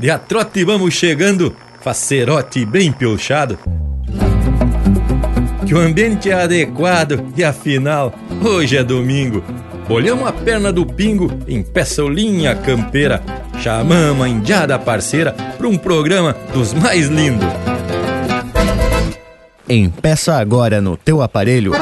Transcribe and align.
De 0.00 0.10
a 0.10 0.18
trote 0.18 0.64
vamos 0.64 0.94
chegando, 0.94 1.54
facerote 1.82 2.64
bem 2.64 2.90
piochado. 2.90 3.58
Que 5.66 5.74
o 5.74 5.78
ambiente 5.78 6.30
é 6.30 6.42
adequado 6.42 7.22
e 7.36 7.44
afinal, 7.44 8.10
hoje 8.42 8.78
é 8.78 8.82
domingo. 8.82 9.44
Olhamos 9.90 10.26
a 10.26 10.32
perna 10.32 10.72
do 10.72 10.86
pingo 10.86 11.30
em 11.46 11.62
peça 11.62 12.00
linha 12.00 12.54
campeira. 12.54 13.22
Chamamos 13.58 14.24
a 14.24 14.28
indiada 14.30 14.78
parceira 14.78 15.32
para 15.32 15.68
um 15.68 15.76
programa 15.76 16.34
dos 16.54 16.72
mais 16.72 17.08
lindos. 17.08 17.46
Empeça 19.68 20.34
agora 20.38 20.80
no 20.80 20.96
teu 20.96 21.20
aparelho 21.20 21.72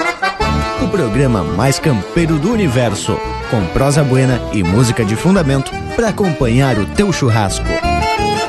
o 0.83 0.89
programa 0.89 1.43
mais 1.43 1.79
campeiro 1.79 2.37
do 2.39 2.53
universo, 2.53 3.17
com 3.51 3.65
prosa 3.67 4.03
buena 4.03 4.41
e 4.53 4.63
música 4.63 5.05
de 5.05 5.17
fundamento 5.17 5.71
para 5.95 6.09
acompanhar 6.09 6.79
o 6.79 6.87
teu 6.87 7.13
churrasco. 7.13 7.67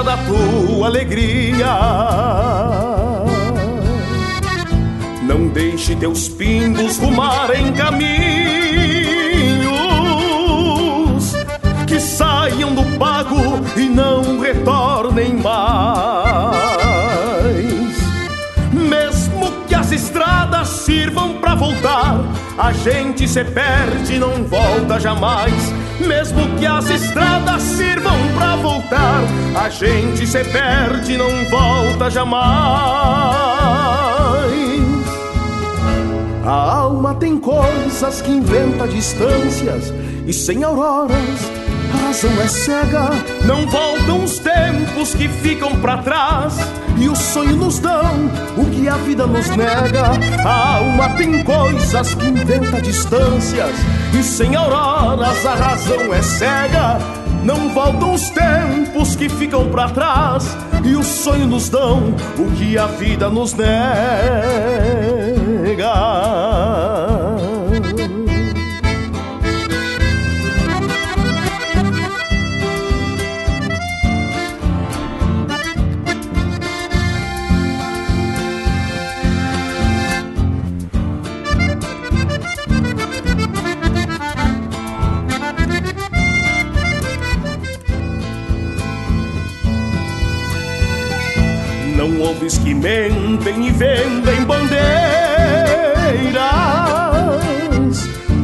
Da 0.00 0.16
tua 0.16 0.86
alegria. 0.86 1.66
Não 5.22 5.48
deixe 5.48 5.96
teus 5.96 6.28
pingos 6.28 6.98
rumarem 6.98 7.72
caminho 7.72 8.62
saiam 12.02 12.74
do 12.74 12.84
pago 12.98 13.36
e 13.76 13.88
não 13.88 14.40
retornem 14.40 15.34
mais. 15.34 16.52
Mesmo 18.72 19.52
que 19.66 19.74
as 19.74 19.90
estradas 19.92 20.68
sirvam 20.68 21.34
para 21.38 21.54
voltar, 21.54 22.20
a 22.58 22.72
gente 22.72 23.26
se 23.26 23.44
perde 23.44 24.14
e 24.14 24.18
não 24.18 24.44
volta 24.44 25.00
jamais. 25.00 25.52
Mesmo 26.06 26.56
que 26.56 26.66
as 26.66 26.88
estradas 26.90 27.62
sirvam 27.62 28.16
para 28.36 28.56
voltar, 28.56 29.22
a 29.54 29.68
gente 29.68 30.26
se 30.26 30.44
perde 30.44 31.16
não 31.16 31.44
volta 31.48 32.10
jamais. 32.10 32.42
A 36.44 36.76
alma 36.78 37.14
tem 37.14 37.38
coisas 37.38 38.20
que 38.20 38.30
inventa 38.30 38.88
distâncias 38.88 39.92
e 40.26 40.32
sem 40.32 40.64
auroras 40.64 41.62
a 41.92 42.06
razão 42.06 42.30
é 42.40 42.48
cega, 42.48 43.10
não 43.44 43.66
voltam 43.66 44.24
os 44.24 44.38
tempos 44.38 45.14
que 45.14 45.28
ficam 45.28 45.76
para 45.80 45.98
trás. 45.98 46.54
E 46.98 47.08
o 47.08 47.16
sonho 47.16 47.56
nos 47.56 47.78
dão 47.78 48.30
o 48.56 48.64
que 48.70 48.88
a 48.88 48.96
vida 48.96 49.26
nos 49.26 49.48
nega. 49.50 50.12
A 50.44 50.76
alma 50.76 51.10
tem 51.16 51.42
coisas 51.42 52.14
que 52.14 52.26
inventa 52.26 52.80
distâncias. 52.80 53.74
E 54.18 54.22
sem 54.22 54.54
auroras 54.54 55.44
a 55.46 55.54
razão 55.54 56.12
é 56.12 56.22
cega. 56.22 56.98
Não 57.42 57.70
voltam 57.70 58.14
os 58.14 58.30
tempos 58.30 59.16
que 59.16 59.28
ficam 59.28 59.68
para 59.68 59.88
trás. 59.88 60.56
E 60.84 60.94
o 60.94 61.02
sonho 61.02 61.46
nos 61.46 61.68
dão 61.68 62.14
o 62.38 62.50
que 62.56 62.78
a 62.78 62.86
vida 62.86 63.28
nos 63.30 63.54
nega. 63.54 63.72
Que 92.58 92.74
mentem 92.74 93.66
e 93.66 93.70
vendem 93.70 94.44
bandeiras, 94.44 94.72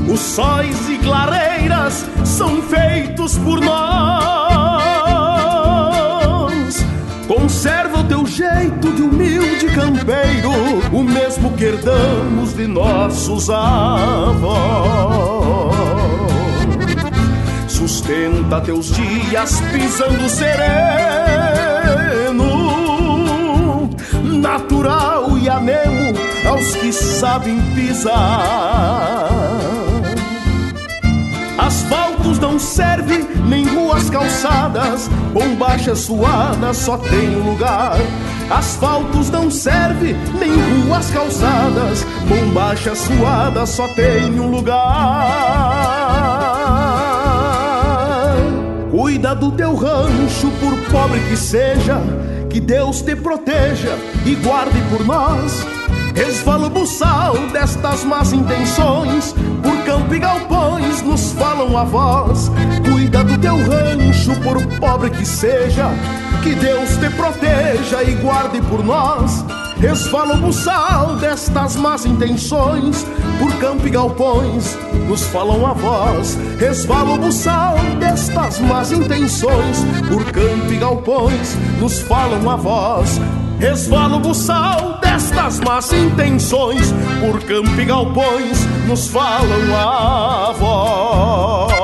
os 0.08 0.20
sóis 0.20 0.88
e 0.88 0.98
clareiras 0.98 2.06
são 2.24 2.62
feitos 2.62 3.36
por 3.38 3.60
nós. 3.60 3.78
Conserva 7.26 7.98
o 8.00 8.04
teu 8.04 8.24
jeito 8.26 8.92
de 8.92 9.02
humilde 9.02 9.66
campeiro, 9.74 10.50
o 10.92 11.02
mesmo 11.02 11.52
que 11.52 11.64
herdamos 11.64 12.54
de 12.54 12.66
nossos 12.66 13.50
avós. 13.50 14.58
Sustenta 17.68 18.60
teus 18.60 18.92
dias 18.94 19.60
pisando 19.72 20.28
sereno 20.28 21.37
natural 24.38 25.36
e 25.36 25.48
anemo 25.48 26.14
aos 26.48 26.74
que 26.76 26.92
sabem 26.92 27.60
pisar. 27.74 29.28
Asfaltos 31.58 32.38
não 32.38 32.58
serve, 32.58 33.26
nem 33.46 33.66
ruas 33.66 34.08
calçadas, 34.08 35.08
bombachas 35.34 35.98
suadas 35.98 36.76
só 36.76 36.96
tem 36.96 37.36
um 37.36 37.50
lugar. 37.50 37.96
Asfaltos 38.48 39.28
não 39.28 39.50
serve, 39.50 40.16
nem 40.38 40.50
ruas 40.84 41.10
calçadas, 41.10 42.06
bombachas 42.26 42.98
suadas 42.98 43.68
só 43.70 43.86
tem 43.88 44.40
um 44.40 44.50
lugar. 44.50 44.78
Cuida 48.90 49.34
do 49.34 49.50
teu 49.52 49.74
rancho, 49.74 50.50
por 50.60 50.78
pobre 50.90 51.20
que 51.28 51.36
seja, 51.36 52.00
que 52.48 52.60
Deus 52.60 53.02
te 53.02 53.14
proteja 53.14 53.96
e 54.24 54.34
guarde 54.36 54.80
por 54.90 55.04
nós. 55.04 55.66
Resvala 56.14 56.68
buçal 56.68 57.34
destas 57.52 58.02
más 58.04 58.32
intenções, 58.32 59.34
por 59.62 59.84
campo 59.84 60.14
e 60.14 60.18
galpões 60.18 61.02
nos 61.02 61.32
falam 61.32 61.76
a 61.76 61.84
voz. 61.84 62.50
Cuida 62.90 63.22
do 63.22 63.38
teu 63.38 63.56
rancho, 63.56 64.34
por 64.42 64.60
pobre 64.78 65.10
que 65.10 65.24
seja, 65.24 65.90
que 66.42 66.54
Deus 66.54 66.96
te 66.96 67.10
proteja 67.10 68.02
e 68.02 68.14
guarde 68.14 68.60
por 68.62 68.84
nós. 68.84 69.44
Resvala 69.80 70.34
o 70.34 70.38
buçal 70.38 71.16
destas 71.16 71.76
más 71.76 72.04
intenções, 72.04 73.06
por 73.38 73.52
campo 73.58 73.86
e 73.86 73.90
galpões 73.90 74.76
nos 75.08 75.22
falam 75.22 75.64
a 75.64 75.72
voz. 75.72 76.36
Resvala 76.58 77.14
o 77.14 77.18
buçal 77.18 77.76
destas 78.00 78.58
más 78.58 78.90
intenções, 78.90 79.84
por 80.08 80.24
campo 80.32 80.72
e 80.72 80.76
galpões 80.76 81.56
nos 81.80 82.00
falam 82.00 82.50
a 82.50 82.56
voz. 82.56 83.20
Resvala 83.60 84.16
o 84.16 84.20
buçal 84.20 84.98
destas 85.00 85.60
más 85.60 85.92
intenções, 85.92 86.92
por 87.20 87.40
campo 87.44 87.80
e 87.80 87.84
galpões 87.84 88.66
nos 88.88 89.06
falam 89.06 89.76
a 89.76 90.52
voz. 90.58 91.77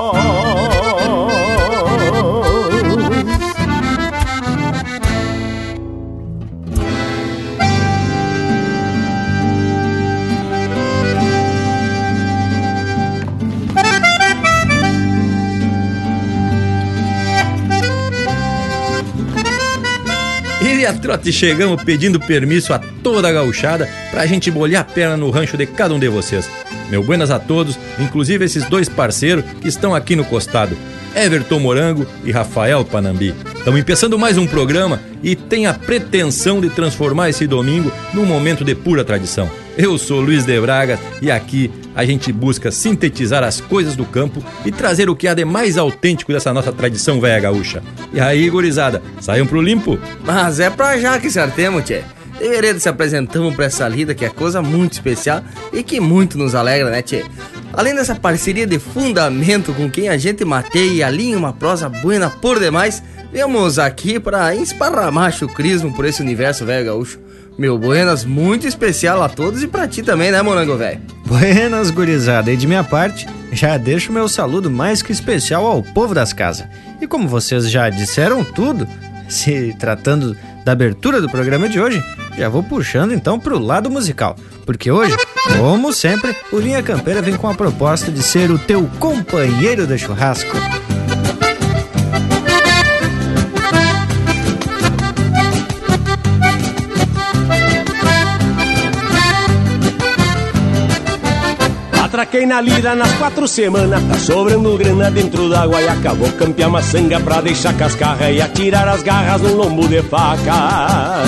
E 20.85 20.87
a 20.87 20.93
trote 20.93 21.33
chegamos 21.33 21.83
pedindo 21.83 22.21
permisso 22.21 22.75
a 22.75 22.79
toda 22.79 23.27
a 23.27 23.33
gauchada 23.33 23.89
pra 24.11 24.27
gente 24.27 24.51
bolhar 24.51 24.83
a 24.83 24.85
perna 24.85 25.17
no 25.17 25.31
rancho 25.31 25.57
de 25.57 25.65
cada 25.65 25.95
um 25.95 25.99
de 25.99 26.11
vocês. 26.11 26.47
Meu 26.91 27.03
buenas 27.03 27.31
a 27.31 27.39
todos, 27.39 27.79
inclusive 27.99 28.45
esses 28.45 28.69
dois 28.69 28.87
parceiros 28.87 29.47
que 29.63 29.69
estão 29.69 29.95
aqui 29.95 30.15
no 30.15 30.27
costado, 30.27 30.77
Everton 31.17 31.59
Morango 31.59 32.07
e 32.23 32.31
Rafael 32.31 32.85
Panambi. 32.85 33.35
Estamos 33.57 33.81
empeçando 33.81 34.19
mais 34.19 34.37
um 34.37 34.47
programa 34.47 35.01
e 35.23 35.35
tem 35.35 35.67
a 35.67 35.73
pretensão 35.73 36.61
de 36.61 36.69
transformar 36.69 37.31
esse 37.31 37.47
domingo 37.47 37.91
num 38.13 38.27
momento 38.27 38.63
de 38.63 38.75
pura 38.75 39.03
tradição. 39.03 39.51
Eu 39.79 39.97
sou 39.97 40.21
Luiz 40.21 40.45
de 40.45 40.61
Braga 40.61 40.99
e 41.23 41.31
aqui 41.31 41.71
a 41.95 42.05
gente 42.05 42.33
busca 42.33 42.71
sintetizar 42.71 43.43
as 43.43 43.61
coisas 43.61 43.95
do 43.97 44.05
campo 44.05 44.43
e 44.65 44.73
trazer 44.73 45.09
o 45.09 45.17
que 45.17 45.29
há 45.29 45.35
de 45.35 45.45
mais 45.45 45.79
autêntico 45.79 46.33
dessa 46.33 46.53
nossa 46.53 46.73
tradição 46.73 47.21
velha 47.21 47.41
gaúcha. 47.41 47.83
E 48.13 48.21
aí, 48.21 48.49
gurizada, 48.51 49.03
saiam 49.21 49.47
pro 49.47 49.63
limpo? 49.63 49.99
Mas 50.25 50.61
é 50.61 50.71
pra 50.71 50.99
já 50.99 51.19
que 51.19 51.31
certemos, 51.31 51.85
tchê. 51.85 52.03
Deveria 52.39 52.79
se 52.81 52.89
apresentamos 52.89 53.55
para 53.55 53.67
essa 53.67 53.87
lida 53.87 54.15
que 54.15 54.25
é 54.25 54.29
coisa 54.29 54.61
muito 54.61 54.95
especial 54.95 55.43
e 55.73 55.83
que 55.83 56.01
muito 56.01 56.37
nos 56.37 56.55
alegra, 56.55 56.91
né, 56.91 57.01
tchê? 57.01 57.25
Além 57.73 57.95
dessa 57.95 58.15
parceria 58.15 58.67
de 58.67 58.79
fundamento 58.79 59.73
com 59.73 59.91
quem 59.91 60.09
a 60.09 60.17
gente 60.17 60.45
mateia 60.45 60.93
e 60.93 61.03
alinha 61.03 61.39
uma 61.39 61.53
prosa 61.53 61.89
buena 61.89 62.29
por 62.29 62.59
demais, 62.59 63.03
viemos 63.33 63.79
aqui 63.79 64.19
para 64.19 64.55
esparramar 64.55 65.33
chucrismo 65.33 65.93
por 65.95 66.05
esse 66.05 66.23
universo 66.23 66.65
velho 66.65 66.87
gaúcho. 66.87 67.24
Meu 67.57 67.79
buenas 67.79 68.25
muito 68.25 68.67
especial 68.67 69.23
a 69.23 69.29
todos 69.29 69.63
e 69.63 69.69
pra 69.69 69.87
ti 69.87 70.03
também, 70.03 70.33
né, 70.33 70.43
morango 70.43 70.77
velho? 70.77 71.01
Buenas, 71.25 71.91
gurizada. 71.91 72.53
E 72.53 72.57
de 72.57 72.67
minha 72.67 72.83
parte, 72.83 73.27
já 73.53 73.77
deixo 73.77 74.13
meu 74.13 74.29
saludo 74.29 74.69
mais 74.71 75.03
que 75.03 75.13
especial 75.13 75.65
ao 75.65 75.83
povo 75.83 76.15
das 76.15 76.33
casas. 76.33 76.67
E 77.01 77.07
como 77.07 77.29
vocês 77.29 77.71
já 77.71 77.89
disseram 77.89 78.43
tudo, 78.43 78.89
se 79.29 79.75
tratando 79.79 80.37
da 80.65 80.73
abertura 80.73 81.21
do 81.21 81.29
programa 81.29 81.69
de 81.69 81.81
hoje, 81.81 82.03
já 82.37 82.49
vou 82.49 82.63
puxando 82.63 83.15
então 83.15 83.39
pro 83.39 83.59
lado 83.59 83.91
musical. 83.91 84.35
Porque 84.67 84.91
hoje, 84.91 85.17
como 85.59 85.93
sempre, 85.93 86.35
o 86.51 86.59
Linha 86.59 86.83
Campeira 86.83 87.23
vem 87.23 87.37
com 87.37 87.49
a 87.49 87.55
proposta 87.55 88.11
de 88.11 88.23
ser 88.23 88.51
o 88.51 88.59
teu 88.59 88.91
companheiro 88.99 89.87
de 89.87 89.97
churrasco. 89.97 90.57
Atraquei 102.15 102.47
na 102.47 102.61
lira 102.61 102.95
nas 102.95 103.13
quatro 103.15 103.49
semanas 103.49 104.01
Tá 104.05 104.15
sobrando 104.15 104.79
grana 104.79 105.11
dentro 105.11 105.49
da 105.51 105.67
guaiaca. 105.67 106.15
Vou 106.15 106.31
campear 106.35 106.69
uma 106.69 106.81
sanga 106.81 107.19
pra 107.19 107.41
deixar 107.41 107.75
cascarra 107.75 108.31
E 108.31 108.41
atirar 108.41 108.87
as 108.87 109.03
garras 109.03 109.41
no 109.41 109.53
lombo 109.53 109.89
de 109.89 110.01
faca. 110.01 111.25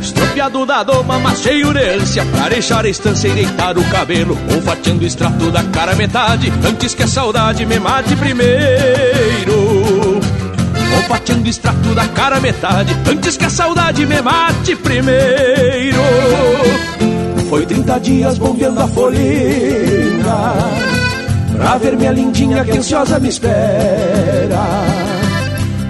Estropiado 0.00 0.64
da 0.64 0.84
doma, 0.84 1.18
mas 1.18 1.40
cheio 1.40 1.74
de 1.74 1.82
ânsia 1.82 2.24
Pra 2.26 2.48
deixar 2.48 2.84
a 2.84 2.88
estância 2.88 3.26
e 3.26 3.32
deitar 3.32 3.76
o 3.76 3.82
cabelo. 3.86 4.38
Olfateando 4.54 5.02
o 5.02 5.06
extrato 5.06 5.50
da 5.50 5.64
cara 5.64 5.96
metade 5.96 6.52
Antes 6.64 6.94
que 6.94 7.02
a 7.02 7.08
saudade 7.08 7.66
me 7.66 7.80
mate 7.80 8.14
primeiro. 8.14 8.60
Olfateando 10.96 11.44
o 11.44 11.48
extrato 11.48 11.92
da 11.92 12.06
cara 12.06 12.38
metade 12.38 12.96
Antes 13.10 13.36
que 13.36 13.44
a 13.44 13.50
saudade 13.50 14.06
me 14.06 14.22
mate 14.22 14.76
primeiro 14.76 15.98
foi 17.48 17.64
30 17.66 18.00
dias 18.00 18.38
bombeando 18.38 18.80
a 18.80 18.88
folhinha 18.88 20.54
Pra 21.56 21.78
ver 21.78 21.96
minha 21.96 22.12
lindinha 22.12 22.64
que 22.64 22.72
ansiosa 22.72 23.18
me 23.18 23.28
espera. 23.30 24.66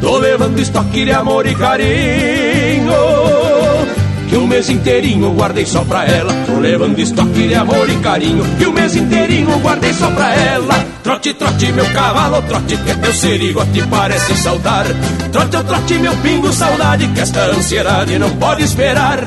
Tô 0.01 0.19
levando 0.19 0.59
estoque 0.61 1.05
de 1.05 1.13
amor 1.13 1.45
e 1.47 1.55
carinho 1.55 2.93
Que 4.29 4.37
o 4.37 4.47
mês 4.47 4.71
inteirinho 4.71 5.33
guardei 5.33 5.67
só 5.67 5.83
pra 5.83 6.05
ela. 6.05 6.33
Tô 6.47 6.61
levando 6.61 6.99
estoque 6.99 7.49
de 7.49 7.55
amor 7.55 7.89
e 7.91 7.97
carinho 7.97 8.45
Que 8.59 8.67
o 8.67 8.73
mês 8.73 8.95
inteirinho 8.95 9.59
guardei 9.59 9.93
só 9.93 10.09
pra 10.11 10.35
ela. 10.35 10.75
Trote, 11.03 11.35
trote, 11.35 11.73
meu 11.73 11.87
cavalo, 11.93 12.43
trote 12.43 12.77
Que 12.77 12.95
teu 12.97 13.15
serigote 13.15 13.83
parece 13.89 14.37
saltar 14.37 14.87
Trote, 15.31 15.65
trote, 15.65 15.95
meu 15.99 16.17
pingo, 16.17 16.53
saudade 16.53 17.07
Que 17.09 17.21
esta 17.21 17.47
ansiedade 17.47 18.19
não 18.19 18.31
pode 18.31 18.65
esperar 18.65 19.21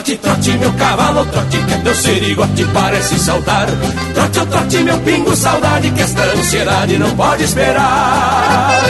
Trote, 0.00 0.16
trote, 0.16 0.56
meu 0.56 0.72
cavalo, 0.72 1.26
trote, 1.26 1.58
que 1.58 1.78
teu 1.82 1.94
serigote 1.94 2.64
parece 2.72 3.18
saltar. 3.18 3.66
Trote, 4.14 4.46
trote, 4.46 4.78
meu 4.78 4.98
pingo, 5.00 5.36
saudade, 5.36 5.90
que 5.90 6.00
esta 6.00 6.22
ansiedade 6.22 6.96
não 6.96 7.14
pode 7.14 7.44
esperar. 7.44 8.80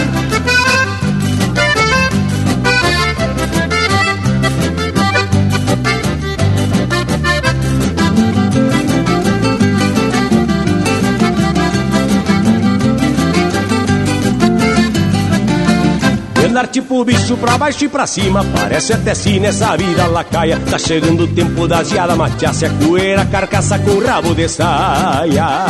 Andar 16.61 16.73
tipo 16.73 17.03
bicho 17.07 17.39
pra 17.39 17.57
baixo 17.57 17.87
e 17.87 17.89
pra 17.89 18.07
cima. 18.07 18.45
Parece 18.55 18.93
até 18.93 19.15
se 19.15 19.41
nessa 19.41 19.75
vida 19.79 20.07
lacaia. 20.07 20.61
Tá 20.71 20.79
chegando 20.79 21.25
o 21.25 21.29
tempo 21.29 21.67
da 21.67 21.83
geada 21.83 22.15
matear-se 22.15 22.67
a 22.67 22.71
coeira 22.71 23.25
Carcaça 23.25 23.79
com 23.79 23.99
rabo 23.99 24.35
de 24.35 24.47
saia. 24.47 25.65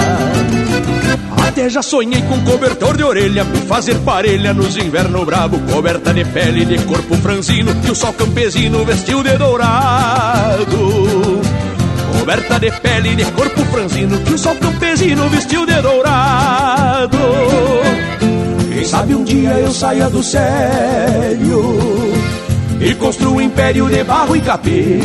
Até 1.47 1.71
já 1.71 1.81
sonhei 1.81 2.21
com 2.23 2.41
cobertor 2.41 2.97
de 2.97 3.05
orelha 3.05 3.45
Pra 3.45 3.61
fazer 3.63 3.95
parelha 4.01 4.53
nos 4.53 4.77
inverno 4.77 5.25
brabo 5.25 5.59
Coberta 5.73 6.13
de 6.13 6.25
pele 6.25 6.65
de 6.65 6.79
corpo 6.85 7.15
franzino 7.17 7.75
Que 7.77 7.91
o 7.91 7.95
sol 7.95 8.13
campesino 8.13 8.85
vestiu 8.85 9.23
de 9.23 9.37
dourado. 9.37 10.77
Coberta 12.19 12.59
de 12.59 12.71
pele 12.81 13.15
de 13.15 13.25
corpo 13.27 13.65
franzino 13.67 14.19
Que 14.21 14.35
o 14.35 14.39
sol 14.39 14.57
campesino 14.57 15.29
vestiu 15.29 15.67
de 15.67 15.81
dourado 15.81 17.80
quem 18.81 18.87
sabe 18.87 19.15
um 19.15 19.23
dia 19.23 19.51
eu 19.51 19.71
saia 19.73 20.09
do 20.09 20.23
sério 20.23 21.63
E 22.81 22.95
construa 22.95 23.33
um 23.33 23.41
império 23.41 23.91
de 23.91 24.03
barro 24.03 24.35
e 24.35 24.41
capim. 24.41 25.01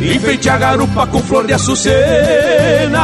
Enfeite 0.00 0.48
a 0.48 0.56
garupa 0.56 1.04
com 1.08 1.20
flor 1.20 1.44
de 1.44 1.52
açucena 1.52 3.00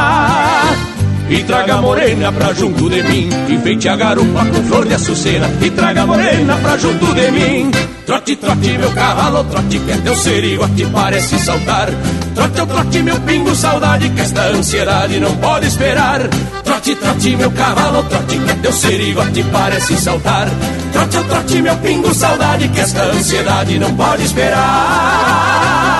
e 1.31 1.43
traga 1.43 1.77
morena 1.81 2.31
pra 2.31 2.53
junto 2.53 2.89
de 2.89 3.01
mim. 3.03 3.29
Enfeite 3.47 3.87
a 3.87 3.95
garupa 3.95 4.45
com 4.45 4.63
flor 4.63 4.85
de 4.85 4.93
açucena 4.93 5.49
E 5.61 5.69
traga 5.69 6.05
morena 6.05 6.57
pra 6.57 6.77
junto 6.77 7.13
de 7.13 7.31
mim. 7.31 7.71
Trote, 8.05 8.35
trote, 8.35 8.77
meu 8.77 8.91
cavalo, 8.91 9.43
trote 9.45 9.79
Que 9.79 9.91
é 9.91 9.97
teu 9.97 10.15
serigote 10.15 10.85
parece 10.87 11.39
saltar. 11.39 11.89
Trote, 12.35 12.65
trote, 12.67 13.01
meu 13.01 13.19
pingo, 13.21 13.55
saudade 13.55 14.09
Que 14.09 14.21
esta 14.21 14.41
ansiedade 14.47 15.19
não 15.21 15.35
pode 15.37 15.67
esperar. 15.67 16.19
Trote, 16.63 16.95
trote, 16.95 17.35
meu 17.37 17.51
cavalo, 17.51 18.03
trote 18.03 18.37
Que 18.37 18.51
é 18.51 18.55
teu 18.55 18.73
serigote 18.73 19.43
parece 19.51 19.97
saltar. 19.97 20.49
Trote, 20.91 21.23
trote, 21.29 21.61
meu 21.61 21.77
pingo, 21.77 22.13
saudade 22.13 22.67
Que 22.67 22.79
esta 22.81 23.03
ansiedade 23.03 23.79
não 23.79 23.95
pode 23.95 24.23
esperar 24.23 25.90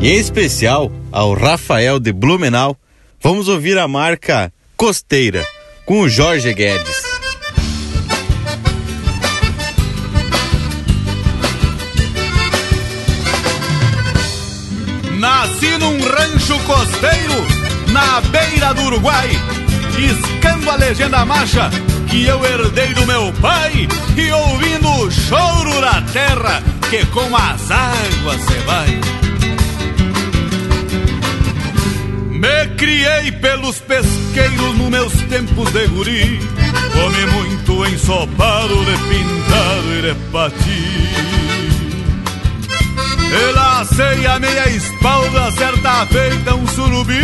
E 0.00 0.08
em 0.08 0.16
especial 0.16 0.90
ao 1.12 1.34
Rafael 1.34 2.00
de 2.00 2.10
Blumenau, 2.10 2.74
vamos 3.22 3.48
ouvir 3.48 3.76
a 3.76 3.86
marca 3.86 4.50
Costeira 4.74 5.46
com 5.84 6.00
o 6.00 6.08
Jorge 6.08 6.54
Guedes. 6.54 7.02
Nasci 15.18 15.76
num 15.76 16.00
rancho 16.00 16.58
costeiro 16.60 17.90
na 17.92 18.22
beira 18.22 18.72
do 18.72 18.84
Uruguai, 18.84 19.28
escando 19.98 20.70
a 20.70 20.76
legenda 20.76 21.26
marcha 21.26 21.68
que 22.08 22.24
eu 22.24 22.42
herdei 22.42 22.94
do 22.94 23.04
meu 23.04 23.30
pai 23.34 23.86
e 24.16 24.32
ouvindo 24.32 24.88
o 24.88 25.10
choro 25.10 25.78
da 25.78 26.00
terra 26.10 26.62
que 26.88 27.04
com 27.06 27.36
as 27.36 27.70
águas 27.70 28.40
se 28.40 28.58
vai. 28.64 29.29
Me 32.40 32.66
criei 32.78 33.30
pelos 33.32 33.80
pesqueiros 33.80 34.78
nos 34.78 34.88
meus 34.88 35.12
tempos 35.28 35.70
de 35.72 35.86
guri. 35.88 36.40
Come 36.94 37.26
muito 37.26 37.86
ensopado 37.86 38.84
de 38.86 38.96
pintado 39.08 39.92
e 39.98 40.02
de 40.02 40.14
pati 40.32 41.30
Elacei 43.30 44.26
a 44.26 44.38
meia 44.38 44.68
espalda, 44.70 45.52
certa 45.52 46.06
feita 46.06 46.54
um 46.54 46.66
surubi. 46.66 47.14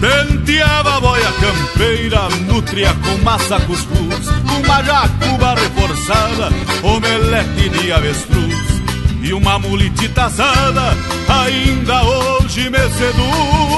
Penteava 0.00 0.96
a 0.96 1.00
boia 1.00 1.32
campeira, 1.40 2.28
nutria 2.48 2.92
com 2.94 3.22
massa 3.22 3.60
cuscuz 3.60 4.28
Uma 4.58 4.82
jacuba 4.82 5.54
reforçada, 5.54 6.48
omelete 6.82 7.68
de 7.68 7.92
avestruz 7.92 8.61
e 9.22 9.32
uma 9.32 9.58
mulitita 9.58 10.24
assada 10.24 10.96
ainda 11.28 12.02
hoje 12.02 12.68
me 12.68 12.78
seduz. 12.90 13.72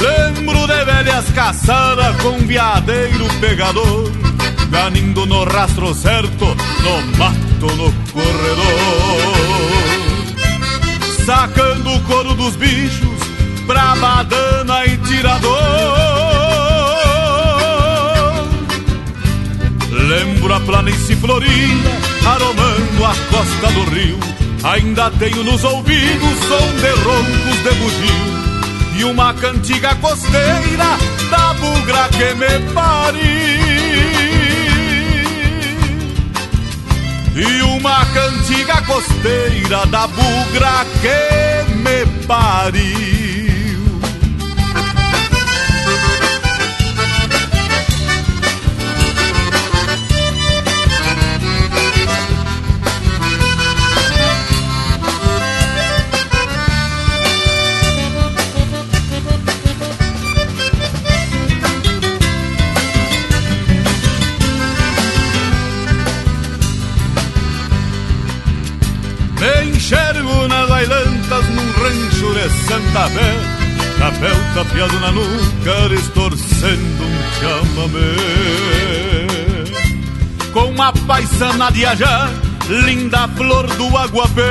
Lembro 0.00 0.66
de 0.66 0.84
velhas 0.84 1.24
caçadas 1.34 2.16
com 2.22 2.38
viadeiro 2.46 3.26
pegador, 3.40 4.12
ganindo 4.70 5.26
no 5.26 5.44
rastro 5.44 5.94
certo, 5.94 6.44
no 6.44 7.16
mato, 7.16 7.66
no 7.76 7.92
corredor. 8.12 9.48
Sacando 11.24 11.94
o 11.94 12.00
couro 12.02 12.34
dos 12.34 12.56
bichos 12.56 13.18
pra 13.66 13.96
badana 13.96 14.86
e 14.86 14.96
tirador. 14.98 15.77
Lembro 20.48 20.54
a 20.54 20.60
planície 20.60 21.14
florida, 21.16 21.90
aromando 22.26 23.04
a 23.04 23.14
costa 23.30 23.70
do 23.70 23.84
rio. 23.90 24.18
Ainda 24.64 25.10
tenho 25.10 25.44
nos 25.44 25.62
ouvidos 25.62 26.38
som 26.48 26.72
de 26.80 26.90
roncos 27.02 27.62
de 27.62 27.70
bugio 27.74 28.98
e 28.98 29.04
uma 29.04 29.34
cantiga 29.34 29.94
costeira 29.96 30.96
da 31.30 31.52
bugra 31.52 32.08
que 32.08 32.34
me 32.34 32.72
pariu. 32.72 33.20
E 37.36 37.62
uma 37.62 38.06
cantiga 38.06 38.80
costeira 38.86 39.84
da 39.86 40.06
bugra 40.06 40.86
que 41.02 41.74
me 41.74 42.26
pariu. 42.26 43.17
Santa 72.66 73.08
Chapéu 73.98 74.36
tapeado 74.54 75.00
na 75.00 75.10
nuca, 75.10 75.88
distorcendo 75.88 77.04
um 77.04 77.18
chamamé 77.40 78.14
Com 80.52 80.70
uma 80.70 80.92
paisana 80.92 81.70
de 81.72 81.84
ajá, 81.84 82.30
linda 82.68 83.26
flor 83.36 83.66
do 83.74 83.96
aguapé 83.96 84.42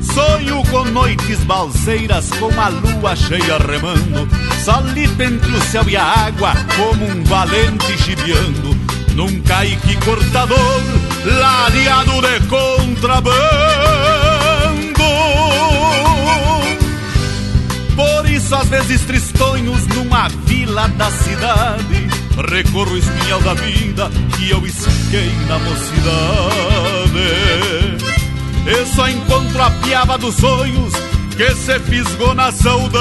Sonho 0.00 0.62
com 0.70 0.84
noites 0.84 1.44
balseiras, 1.44 2.30
com 2.30 2.50
a 2.58 2.68
lua 2.68 3.14
cheia 3.14 3.58
remando. 3.58 4.26
Solita 4.64 5.24
entre 5.24 5.54
o 5.54 5.60
céu 5.64 5.84
e 5.86 5.96
a 5.96 6.02
água, 6.02 6.54
como 6.76 7.04
um 7.04 7.22
valente 7.24 7.98
chibiando 7.98 8.74
Num 9.14 9.40
caique 9.42 9.96
cortador, 9.98 10.82
ladeado 11.24 12.20
de 12.20 12.46
contrabando. 12.46 13.38
Por 17.96 18.30
isso, 18.30 18.54
às 18.54 18.68
vezes 18.68 19.00
tristonhos 19.02 19.86
numa 19.88 20.28
vila 20.46 20.88
da 20.88 21.10
cidade, 21.10 22.08
recorro 22.50 22.92
o 22.92 22.98
espinhal 22.98 23.40
da 23.40 23.54
vida 23.54 24.10
que 24.36 24.50
eu 24.50 24.64
esquei 24.66 25.32
na 25.48 25.58
mocidade. 25.58 26.08
Eu 28.66 28.86
só 28.86 29.08
encontro 29.08 29.62
a 29.62 29.70
piaba 29.70 30.18
dos 30.18 30.36
sonhos 30.36 30.92
que 31.36 31.54
se 31.54 31.78
fisgou 31.80 32.34
na 32.34 32.52
saudade. 32.52 32.98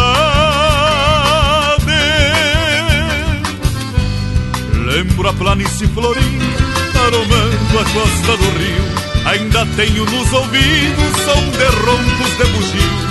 Lembro 4.85 5.27
a 5.27 5.33
planície 5.33 5.87
florida, 5.87 6.66
aromando 7.07 7.79
a 7.79 7.83
costa 7.85 8.37
do 8.37 8.49
rio. 8.59 8.97
Ainda 9.25 9.65
tenho 9.75 10.05
nos 10.05 10.33
ouvidos 10.33 11.17
som 11.25 11.49
de 11.51 11.65
roncos 11.85 12.37
de 12.37 12.45
bugio. 12.51 13.07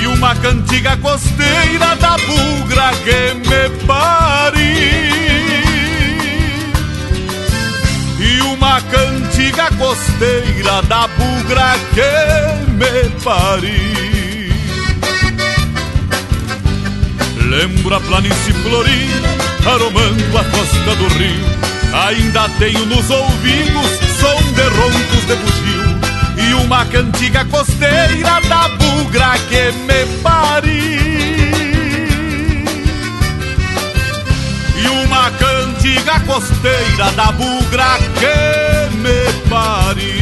E 0.00 0.06
uma 0.06 0.34
cantiga 0.36 0.96
costeira 0.96 1.94
da 1.96 2.16
bugra 2.16 2.90
que 3.04 3.34
me 3.34 3.84
pariu 3.86 4.62
E 8.18 8.40
uma 8.40 8.80
cantiga 8.80 9.68
costeira 9.76 10.80
da 10.88 11.06
bugra 11.08 11.74
que 11.92 12.70
me 12.72 13.10
pariu 13.22 14.52
Lembro 17.50 17.94
a 17.94 18.00
planície 18.00 18.54
florida, 18.54 19.28
aromando 19.66 20.38
a 20.38 20.44
costa 20.44 20.96
do 20.96 21.08
rio 21.18 21.71
Ainda 21.92 22.48
tenho 22.58 22.86
nos 22.86 23.10
ouvidos 23.10 23.86
som 24.18 24.52
de 24.54 24.62
roncos 24.62 25.26
de 25.26 25.36
bugio 25.36 26.00
E 26.38 26.54
uma 26.64 26.86
cantiga 26.86 27.44
costeira 27.44 28.40
da 28.48 28.68
bugra 28.68 29.34
que 29.48 29.72
me 29.72 30.06
pariu 30.22 31.02
E 34.74 34.88
uma 35.04 35.30
cantiga 35.32 36.18
costeira 36.20 37.10
da 37.14 37.30
bugra 37.32 37.98
que 38.18 38.96
me 38.96 39.48
pariu 39.50 40.21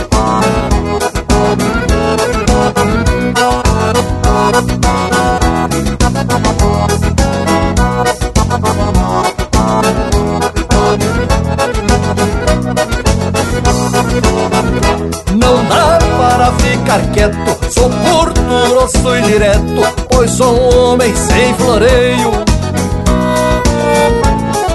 Pois 20.21 20.31
sou 20.33 20.53
um 20.55 20.77
homem 20.77 21.15
sem 21.15 21.51
floreio. 21.55 22.31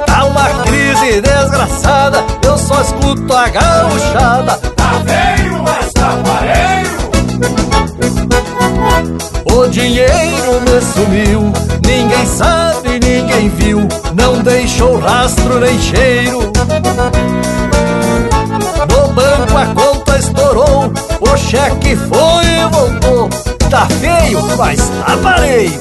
Tá 0.04 0.24
uma 0.24 0.48
crise 0.64 1.20
desgraçada, 1.20 2.24
eu 2.42 2.58
só 2.58 2.80
escuto 2.80 3.32
a 3.32 3.48
gauchada. 3.48 4.58
Tá 4.74 5.00
feio, 5.06 5.62
mas 5.62 5.92
tá 5.92 6.18
pareio. 6.24 6.96
O 9.54 9.68
dinheiro 9.68 10.60
me 10.62 10.80
sumiu, 10.80 11.52
ninguém 11.86 12.26
sabe, 12.26 12.98
ninguém 12.98 13.48
viu, 13.50 13.86
não 14.16 14.42
deixou 14.42 14.98
rastro 14.98 15.60
nem 15.60 15.78
cheiro. 15.78 16.40
No 18.90 19.12
banco 19.12 19.56
a 19.56 19.66
conta 19.80 20.18
estourou, 20.18 20.92
o 21.20 21.36
cheque 21.36 21.94
foi 21.94 22.44
e 22.44 22.68
voltou. 22.68 22.95
Tá 23.76 23.86
feio, 24.00 24.42
mas 24.56 24.88
tá 24.88 25.18
pareio. 25.22 25.78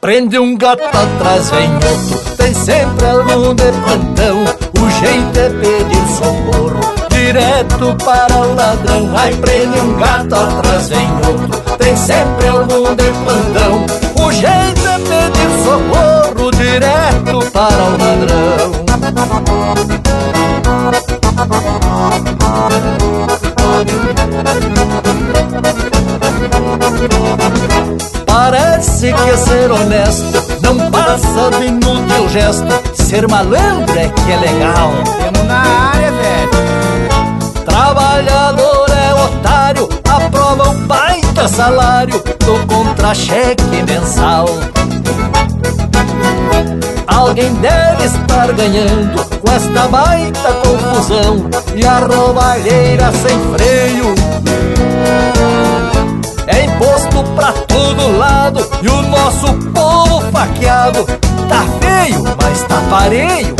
Prende 0.00 0.38
um 0.38 0.56
gato 0.56 0.84
atrás, 0.84 1.50
vem 1.50 1.74
outro, 1.74 2.20
tem 2.36 2.54
sempre 2.54 3.04
algum 3.04 3.52
de 3.56 3.72
plantão. 3.72 4.44
O 4.80 4.88
jeito 5.00 5.36
é 5.40 5.50
pedir 5.50 6.06
socorro, 6.06 6.78
direto 7.08 7.96
para 8.04 8.32
o 8.32 8.54
ladrão. 8.54 9.10
Ai, 9.16 9.34
prende 9.34 9.80
um 9.80 9.96
gato 9.96 10.36
atrás, 10.36 10.88
vem 10.88 11.10
outro, 11.26 11.60
tem 11.78 11.96
sempre 11.96 12.46
algum 12.46 12.94
de 12.94 13.10
plantão. 13.24 13.86
O 14.24 14.30
jeito 14.30 14.86
é 14.86 14.98
pedir 15.00 15.50
socorro, 15.64 16.52
direto 16.52 17.50
para 17.50 17.82
o 17.82 17.90
ladrão. 17.98 18.70
Parece 28.80 29.12
que 29.12 29.36
ser 29.36 29.70
honesto 29.70 30.42
não 30.62 30.90
passa 30.90 31.50
de 31.58 31.66
inútil 31.66 32.30
gesto. 32.30 32.64
Ser 32.94 33.28
malandro 33.28 33.98
é 33.98 34.08
que 34.08 34.32
é 34.32 34.36
legal. 34.36 34.90
Temos 35.18 35.46
na 35.46 35.58
área, 35.58 36.10
velho. 36.10 36.50
Trabalhador 37.62 38.86
é 38.88 39.14
otário, 39.22 39.86
aprova 40.08 40.70
um 40.70 40.86
baita 40.86 41.46
salário 41.46 42.22
do 42.38 42.66
contra-cheque 42.66 43.82
mensal. 43.86 44.46
Alguém 47.06 47.52
deve 47.56 48.04
estar 48.06 48.50
ganhando 48.54 49.22
com 49.40 49.52
esta 49.52 49.88
baita 49.88 50.52
confusão 50.54 51.50
e 51.76 51.84
a 51.84 51.98
roubalheira 51.98 53.12
sem 53.12 53.38
freio. 53.52 54.14
Imposto 57.20 57.34
pra 57.34 57.52
todo 57.52 58.16
lado 58.16 58.66
e 58.82 58.88
o 58.88 59.02
nosso 59.02 59.52
povo 59.72 60.22
faqueado 60.30 61.04
tá 61.48 61.64
feio, 61.80 62.24
mas 62.40 62.62
tá 62.62 62.80
pareio. 62.88 63.54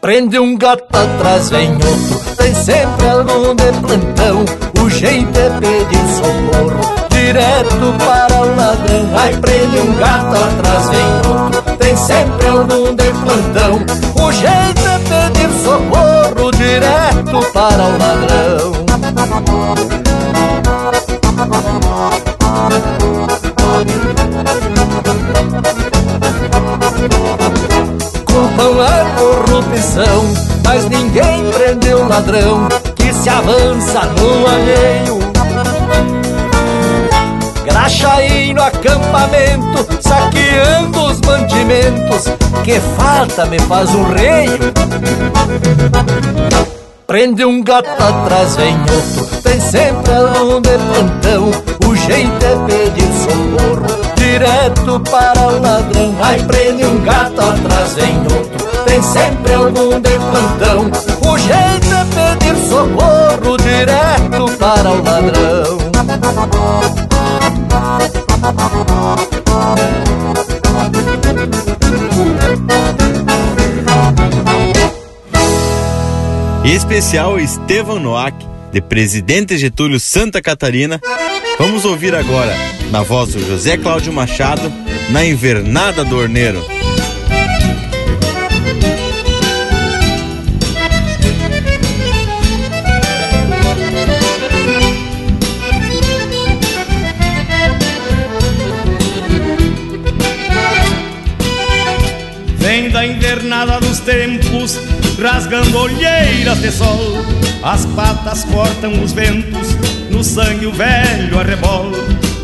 Prende 0.00 0.38
um 0.38 0.56
gato 0.56 0.84
atrás, 0.92 1.48
vem 1.48 1.72
outro, 1.74 2.36
tem 2.36 2.54
sempre 2.54 3.08
algum 3.08 3.54
de 3.54 3.72
plantão. 3.80 4.44
O 4.82 4.90
jeito 4.90 5.38
é 5.38 5.50
pedir 5.50 6.06
socorro, 6.16 6.80
direto 7.08 7.94
para 8.04 8.34
o 8.34 8.56
ladrão. 8.56 9.10
Ai, 9.16 9.36
prende 9.36 9.78
um 9.78 9.94
gato 9.94 10.36
atrás, 10.36 10.90
vem 10.90 11.32
outro, 11.32 11.62
tem 11.78 11.96
sempre 11.96 12.48
algum 12.48 12.94
de 12.94 13.10
plantão. 13.12 14.26
O 14.26 14.32
jeito 14.32 14.86
é 14.86 14.98
pedir 14.98 15.50
socorro, 15.62 16.50
direto 16.50 17.52
para 17.52 17.84
o 17.84 17.98
ladrão. 17.98 18.82
Culpam 28.26 28.80
a 28.80 29.04
corrupção, 29.18 30.22
mas 30.64 30.88
ninguém 30.88 31.50
prendeu 31.50 32.06
ladrão 32.06 32.68
que 32.94 33.12
se 33.12 33.28
avança 33.28 34.02
no 34.04 34.46
alheio. 34.46 35.18
Graxa 37.64 38.12
aí 38.12 38.54
no 38.54 38.62
acampamento, 38.62 39.86
saqueando 40.00 41.06
os 41.06 41.20
mantimentos, 41.22 42.28
que 42.62 42.78
falta 42.96 43.46
me 43.46 43.58
faz 43.60 43.92
um 43.92 44.04
rei. 44.12 44.46
Prende 47.12 47.44
um 47.44 47.62
gato 47.62 47.90
atrás, 48.02 48.56
vem 48.56 48.74
outro, 48.80 49.42
tem 49.42 49.60
sempre 49.60 50.14
algum 50.14 50.62
de 50.62 50.70
plantão. 50.78 51.50
O 51.86 51.94
jeito 51.94 52.42
é 52.42 52.56
pedir 52.66 53.12
socorro, 53.12 53.84
direto 54.16 54.98
para 55.10 55.46
o 55.46 55.60
ladrão. 55.60 56.16
Ai, 56.22 56.42
prende 56.44 56.86
um 56.86 57.02
gato 57.02 57.38
atrás, 57.38 57.92
vem 57.92 58.16
outro, 58.22 58.66
tem 58.86 59.02
sempre 59.02 59.52
algum 59.52 60.00
de 60.00 60.08
plantão. 60.08 60.90
O 61.30 61.36
jeito 61.36 61.94
é 61.94 62.06
pedir 62.16 62.56
socorro, 62.66 63.58
direto 63.58 64.50
para 64.58 64.90
o 64.90 65.04
ladrão. 65.04 65.82
Especial 76.72 77.38
Estevão 77.38 78.00
Noack, 78.00 78.34
de 78.72 78.80
Presidente 78.80 79.58
Getúlio 79.58 80.00
Santa 80.00 80.40
Catarina. 80.40 80.98
Vamos 81.58 81.84
ouvir 81.84 82.14
agora, 82.14 82.56
na 82.90 83.02
voz 83.02 83.34
do 83.34 83.46
José 83.46 83.76
Cláudio 83.76 84.10
Machado, 84.10 84.72
na 85.10 85.22
Invernada 85.22 86.02
do 86.02 86.16
Orneiro. 86.16 86.64
Vem 102.56 102.88
da 102.88 103.04
invernada 103.04 103.78
dos 103.78 104.00
tempos, 104.00 104.80
rasgando 105.20 105.78
olheiras 105.78 106.58
de 106.58 106.70
sol. 106.70 107.24
As 107.62 107.84
patas 107.86 108.44
cortam 108.44 109.02
os 109.02 109.12
ventos, 109.12 109.76
no 110.10 110.22
sangue 110.22 110.66
o 110.66 110.72
velho 110.72 111.38
arrebola. 111.38 111.98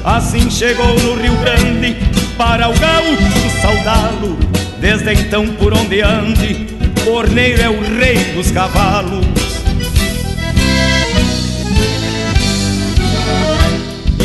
Assim 0.04 0.50
chegou 0.50 0.98
no 1.00 1.14
Rio 1.14 1.36
Grande, 1.38 1.96
para 2.36 2.68
o 2.68 2.78
gaúcho 2.78 3.60
saudá-lo. 3.60 4.38
Desde 4.80 5.12
então, 5.12 5.46
por 5.54 5.74
onde 5.74 6.00
ande, 6.00 6.66
Corneiro 7.04 7.62
é 7.62 7.68
o 7.68 7.80
rei 7.98 8.32
dos 8.34 8.50
cavalos. 8.50 9.26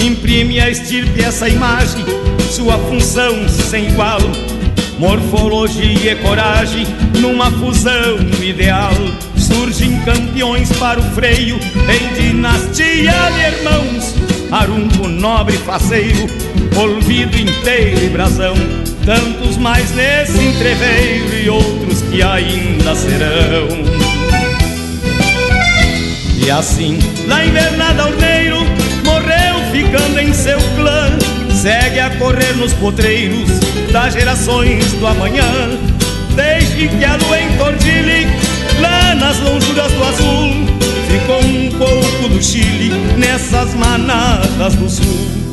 Imprime 0.03 0.59
a 0.59 0.69
estirpe 0.69 1.23
essa 1.23 1.47
imagem, 1.47 2.03
sua 2.51 2.77
função 2.77 3.47
sem 3.47 3.87
igual 3.87 4.19
Morfologia 4.99 6.13
e 6.13 6.15
coragem 6.15 6.85
numa 7.19 7.51
fusão 7.51 8.17
ideal. 8.41 8.93
Surgem 9.35 9.99
campeões 10.01 10.71
para 10.73 10.99
o 10.99 11.03
freio 11.13 11.57
em 11.57 12.21
dinastia 12.21 13.13
de 13.33 13.57
irmãos. 13.57 14.15
Arumbo 14.51 15.07
nobre 15.07 15.57
faceiro, 15.57 16.27
olvido 16.75 17.37
inteiro 17.37 18.05
e 18.05 18.09
brasão. 18.09 18.53
Tantos 19.05 19.57
mais 19.57 19.91
nesse 19.91 20.39
entreveiro 20.39 21.35
e 21.35 21.49
outros 21.49 22.01
que 22.03 22.21
ainda 22.21 22.95
serão. 22.95 23.67
E 26.45 26.51
assim, 26.51 26.99
na 27.25 27.45
invernada 27.45 28.05
orneiro, 28.05 28.57
morreu 29.03 29.71
ficando 29.71 30.19
em 30.19 30.33
seu 30.33 30.59
clã 30.75 31.12
segue 31.63 31.97
a 31.97 32.09
correr 32.17 32.57
nos 32.57 32.73
potreiros 32.73 33.49
das 33.89 34.13
gerações 34.13 34.91
do 34.99 35.07
amanhã. 35.07 35.45
Desde 36.35 36.89
que 36.89 37.05
a 37.05 37.15
lua 37.15 37.39
entordilhe 37.39 38.27
lá 38.81 39.15
nas 39.15 39.39
lonjuras 39.39 39.89
do 39.93 40.03
azul, 40.03 40.49
ficou 41.09 41.39
um 41.39 41.71
pouco 41.77 42.27
do 42.27 42.43
Chile 42.43 42.91
nessas 43.17 43.73
manadas 43.75 44.75
do 44.75 44.89
sul. 44.89 45.43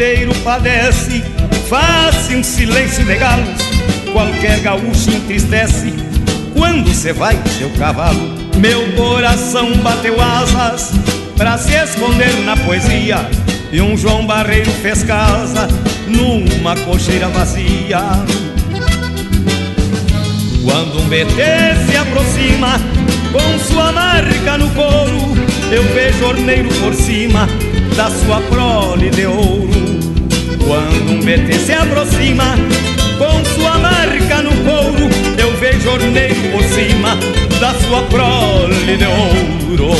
Inteiro 0.00 0.34
padece, 0.36 1.22
faz 1.68 2.30
um 2.30 2.42
silêncio 2.42 3.04
de 3.04 3.16
galos. 3.16 3.60
Qualquer 4.10 4.58
gaúcho 4.60 5.10
entristece 5.10 5.92
quando 6.54 6.90
cê 6.90 7.12
vai 7.12 7.38
seu 7.58 7.68
cavalo. 7.72 8.34
Meu 8.56 8.80
coração 8.92 9.76
bateu 9.82 10.18
asas 10.18 10.92
pra 11.36 11.58
se 11.58 11.74
esconder 11.74 12.32
na 12.46 12.56
poesia. 12.56 13.28
E 13.70 13.82
um 13.82 13.94
João 13.94 14.26
Barreiro 14.26 14.70
fez 14.80 15.02
casa 15.02 15.68
numa 16.08 16.74
cocheira 16.76 17.28
vazia. 17.28 18.00
Quando 20.64 20.98
um 20.98 21.08
BT 21.10 21.90
se 21.90 21.96
aproxima 21.98 22.80
com 23.30 23.58
sua 23.70 23.92
marca 23.92 24.56
no 24.56 24.70
couro, 24.70 25.36
eu 25.70 25.82
vejo 25.92 26.24
orneiro 26.24 26.70
por 26.76 26.94
cima 26.94 27.46
da 27.96 28.10
sua 28.10 28.40
prole 28.42 29.10
de 29.10 29.26
ouro. 29.26 29.68
Quando 30.66 31.12
um 31.12 31.20
BT 31.20 31.58
se 31.58 31.72
aproxima 31.72 32.56
com 33.18 33.44
sua 33.54 33.78
marca 33.78 34.42
no 34.42 34.50
couro, 34.64 35.08
eu 35.38 35.56
vejo 35.56 35.90
orneiro 35.90 36.34
por 36.52 36.62
cima 36.62 37.16
da 37.58 37.74
sua 37.74 38.02
prole 38.02 38.96
de 38.96 39.04
ouro. 39.04 39.90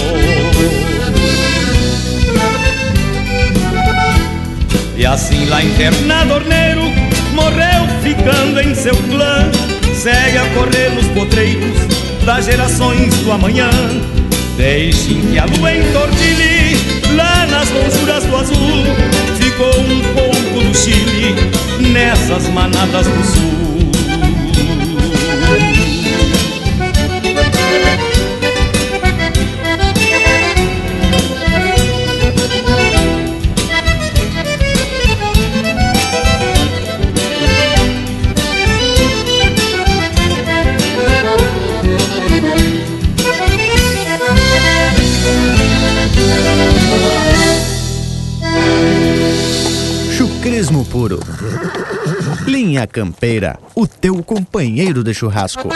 E 4.96 5.07
assim 5.07 5.46
lá 5.46 5.62
internado 5.62 6.35
orneiro 6.35 6.83
morreu 7.35 7.88
ficando 8.03 8.61
em 8.61 8.74
seu 8.74 8.94
clã. 8.94 9.50
Segue 9.94 10.38
a 10.38 10.46
correr 10.55 10.90
nos 10.90 11.07
potreiros 11.09 11.79
das 12.24 12.46
gerações 12.46 13.14
do 13.16 13.33
amanhã. 13.33 13.70
Deixem 14.57 15.20
que 15.22 15.38
a 15.38 15.46
lua 15.46 15.74
entordilhe 15.74 16.60
lá 17.16 17.46
nas 17.46 17.70
lonjuras 17.70 18.25
do 18.25 18.37
azul. 18.37 18.85
Ficou 19.37 19.81
um 19.81 20.01
pouco 20.14 20.64
do 20.64 20.77
Chile 20.77 21.35
nessas 21.92 22.49
manadas 22.49 23.07
do 23.07 23.25
sul. 23.25 23.69
Puro. 51.00 51.18
Linha 52.46 52.86
Campeira, 52.86 53.58
o 53.74 53.86
teu 53.86 54.22
companheiro 54.22 55.02
de 55.02 55.14
churrasco. 55.14 55.70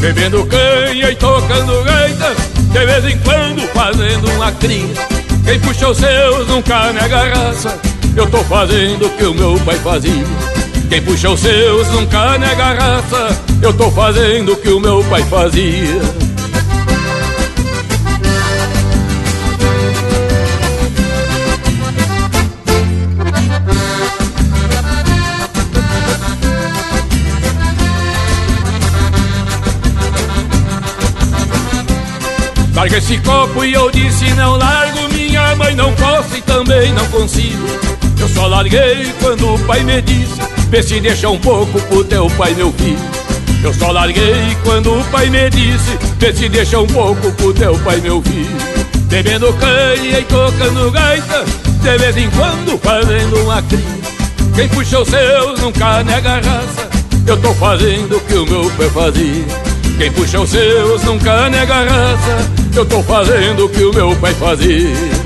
Bebendo 0.00 0.46
canha 0.46 1.10
e 1.10 1.16
tocando 1.16 1.84
gaita 1.84 2.34
De 2.72 2.86
vez 2.86 3.04
em 3.04 3.18
quando 3.20 3.60
fazendo 3.68 4.28
uma 4.32 4.50
cria 4.52 4.94
Quem 5.44 5.60
puxa 5.60 5.90
os 5.90 5.98
seus 5.98 6.48
nunca 6.48 6.92
nega 6.92 7.22
raça 7.32 7.91
Eu 8.14 8.30
tô 8.30 8.44
fazendo 8.44 9.06
o 9.06 9.10
que 9.10 9.24
o 9.24 9.34
meu 9.34 9.58
pai 9.60 9.78
fazia. 9.78 10.24
Quem 10.88 11.00
puxa 11.00 11.30
os 11.30 11.40
seus 11.40 11.88
nunca 11.88 12.36
nega 12.36 12.74
raça. 12.74 13.40
Eu 13.62 13.72
tô 13.72 13.90
fazendo 13.90 14.52
o 14.52 14.56
que 14.56 14.68
o 14.68 14.78
meu 14.78 15.02
pai 15.04 15.22
fazia. 15.24 16.02
Larga 32.74 32.98
esse 32.98 33.16
copo 33.18 33.64
e 33.64 33.72
eu 33.72 33.90
disse 33.92 34.34
não 34.34 34.56
largo 34.56 35.08
Minha 35.14 35.54
mãe 35.54 35.74
não 35.74 35.94
posso 35.94 36.36
e 36.36 36.42
também 36.42 36.92
não 36.92 37.06
consigo 37.06 37.91
Eu 38.22 38.28
só 38.28 38.46
larguei 38.46 39.12
quando 39.20 39.52
o 39.52 39.58
pai 39.66 39.82
me 39.82 40.00
disse 40.00 40.40
Vê 40.70 40.80
se 40.80 41.00
deixa 41.00 41.28
um 41.28 41.38
pouco 41.40 41.80
pro 41.82 42.04
teu 42.04 42.30
pai 42.30 42.54
meu 42.54 42.72
filho. 42.72 42.96
Eu 43.64 43.74
só 43.74 43.90
larguei 43.90 44.56
quando 44.62 44.96
o 44.96 45.04
pai 45.06 45.28
me 45.28 45.50
disse 45.50 45.98
Vê 46.20 46.32
se 46.32 46.48
deixa 46.48 46.78
um 46.78 46.86
pouco 46.86 47.32
pro 47.32 47.52
teu 47.52 47.76
pai 47.80 48.00
meu 48.00 48.22
filho. 48.22 48.56
Bebendo 49.08 49.52
canha 49.54 50.20
e 50.20 50.22
tocando 50.22 50.92
gaita 50.92 51.44
De 51.82 51.98
vez 51.98 52.16
em 52.16 52.30
quando 52.30 52.78
fazendo 52.78 53.42
uma 53.42 53.60
cria. 53.60 53.82
Quem 54.54 54.68
puxa 54.68 55.00
os 55.00 55.08
seus 55.08 55.60
nunca 55.60 56.04
nega 56.04 56.34
raça 56.36 56.88
Eu 57.26 57.36
tô 57.38 57.52
fazendo 57.54 58.18
o 58.18 58.20
que 58.20 58.34
o 58.34 58.46
meu 58.46 58.70
pai 58.70 58.88
fazia. 58.90 59.44
Quem 59.98 60.12
puxa 60.12 60.40
os 60.40 60.48
seus 60.48 61.02
nunca 61.02 61.50
nega 61.50 61.74
raça 61.74 62.50
Eu 62.72 62.86
tô 62.86 63.02
fazendo 63.02 63.66
o 63.66 63.68
que 63.68 63.82
o 63.82 63.92
meu 63.92 64.14
pai 64.14 64.32
fazia 64.34 65.21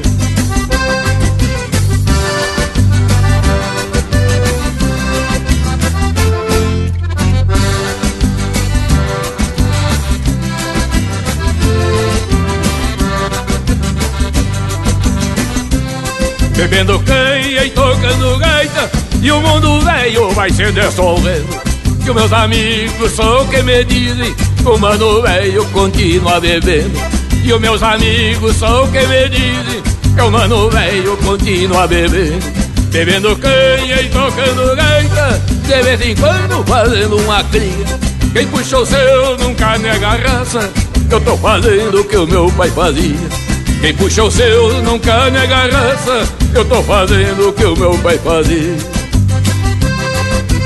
Bebendo 16.56 16.98
canha 17.00 17.64
e 17.66 17.70
tocando 17.70 18.38
gaita 18.38 18.90
E 19.20 19.30
o 19.30 19.40
mundo 19.42 19.78
velho 19.82 20.30
vai 20.30 20.50
se 20.50 20.72
dissolvendo. 20.72 21.60
Que 22.02 22.12
meus 22.14 22.32
amigos 22.32 23.12
são 23.12 23.46
que 23.48 23.62
me 23.62 23.84
dizem 23.84 24.34
o 24.64 24.78
mano 24.78 25.20
velho 25.22 25.64
continua 25.66 26.40
bebendo. 26.40 26.98
E 27.44 27.52
os 27.52 27.60
meus 27.60 27.82
amigos 27.82 28.56
são 28.56 28.90
que 28.90 29.06
me 29.06 29.28
dizem 29.28 29.82
Que 30.14 30.22
o 30.22 30.30
mano 30.30 30.70
velho 30.70 31.16
continua 31.18 31.86
bebendo. 31.86 32.66
Bebendo 32.90 33.36
canha 33.36 34.00
e 34.00 34.08
tocando 34.08 34.74
gaita 34.76 35.42
De 35.62 35.82
vez 35.82 36.00
em 36.00 36.16
quando 36.16 36.64
fazendo 36.66 37.18
uma 37.18 37.44
cria. 37.44 37.98
Quem 38.32 38.46
puxou 38.46 38.86
seu 38.86 39.36
nunca 39.38 39.76
nega 39.76 40.10
raça 40.10 40.70
Eu 41.10 41.20
tô 41.20 41.36
fazendo 41.36 42.00
o 42.00 42.04
que 42.04 42.16
o 42.16 42.26
meu 42.26 42.50
pai 42.52 42.70
fazia 42.70 43.45
Quem 43.80 43.94
puxou 43.94 44.28
o 44.28 44.30
seu 44.30 44.82
nunca 44.82 45.30
nega 45.30 45.68
raça 45.70 46.28
Eu 46.54 46.64
tô 46.64 46.82
fazendo 46.82 47.48
o 47.48 47.52
que 47.52 47.64
o 47.64 47.76
meu 47.76 47.96
pai 47.98 48.18
fazia 48.18 48.76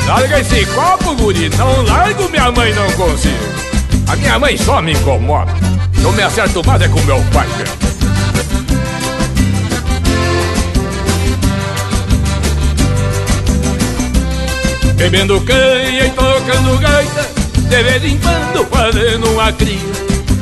Larga 0.07 0.41
esse 0.41 0.65
copo, 0.67 1.15
guri, 1.15 1.49
não 1.57 1.83
largo, 1.83 2.29
minha 2.29 2.51
mãe 2.51 2.73
não 2.75 2.91
consigo 2.93 3.61
a 4.11 4.17
minha 4.17 4.41
mãe 4.41 4.57
só 4.57 4.83
me 4.83 4.93
incomoda. 4.93 5.53
Eu 6.03 6.11
me 6.13 6.23
acerto 6.25 6.67
mais 6.67 6.83
é 6.83 6.89
com 6.89 7.01
meu 7.03 7.23
pai, 7.33 7.47
velho. 7.47 7.71
Bebendo 14.97 15.41
canha 15.43 16.07
e 16.07 16.11
tocando 16.11 16.79
gaita 16.79 17.27
De 17.55 17.83
vez 17.83 18.05
em 18.05 18.19
quando 18.19 18.67
fazendo 18.67 19.31
uma 19.31 19.51
cria 19.51 19.79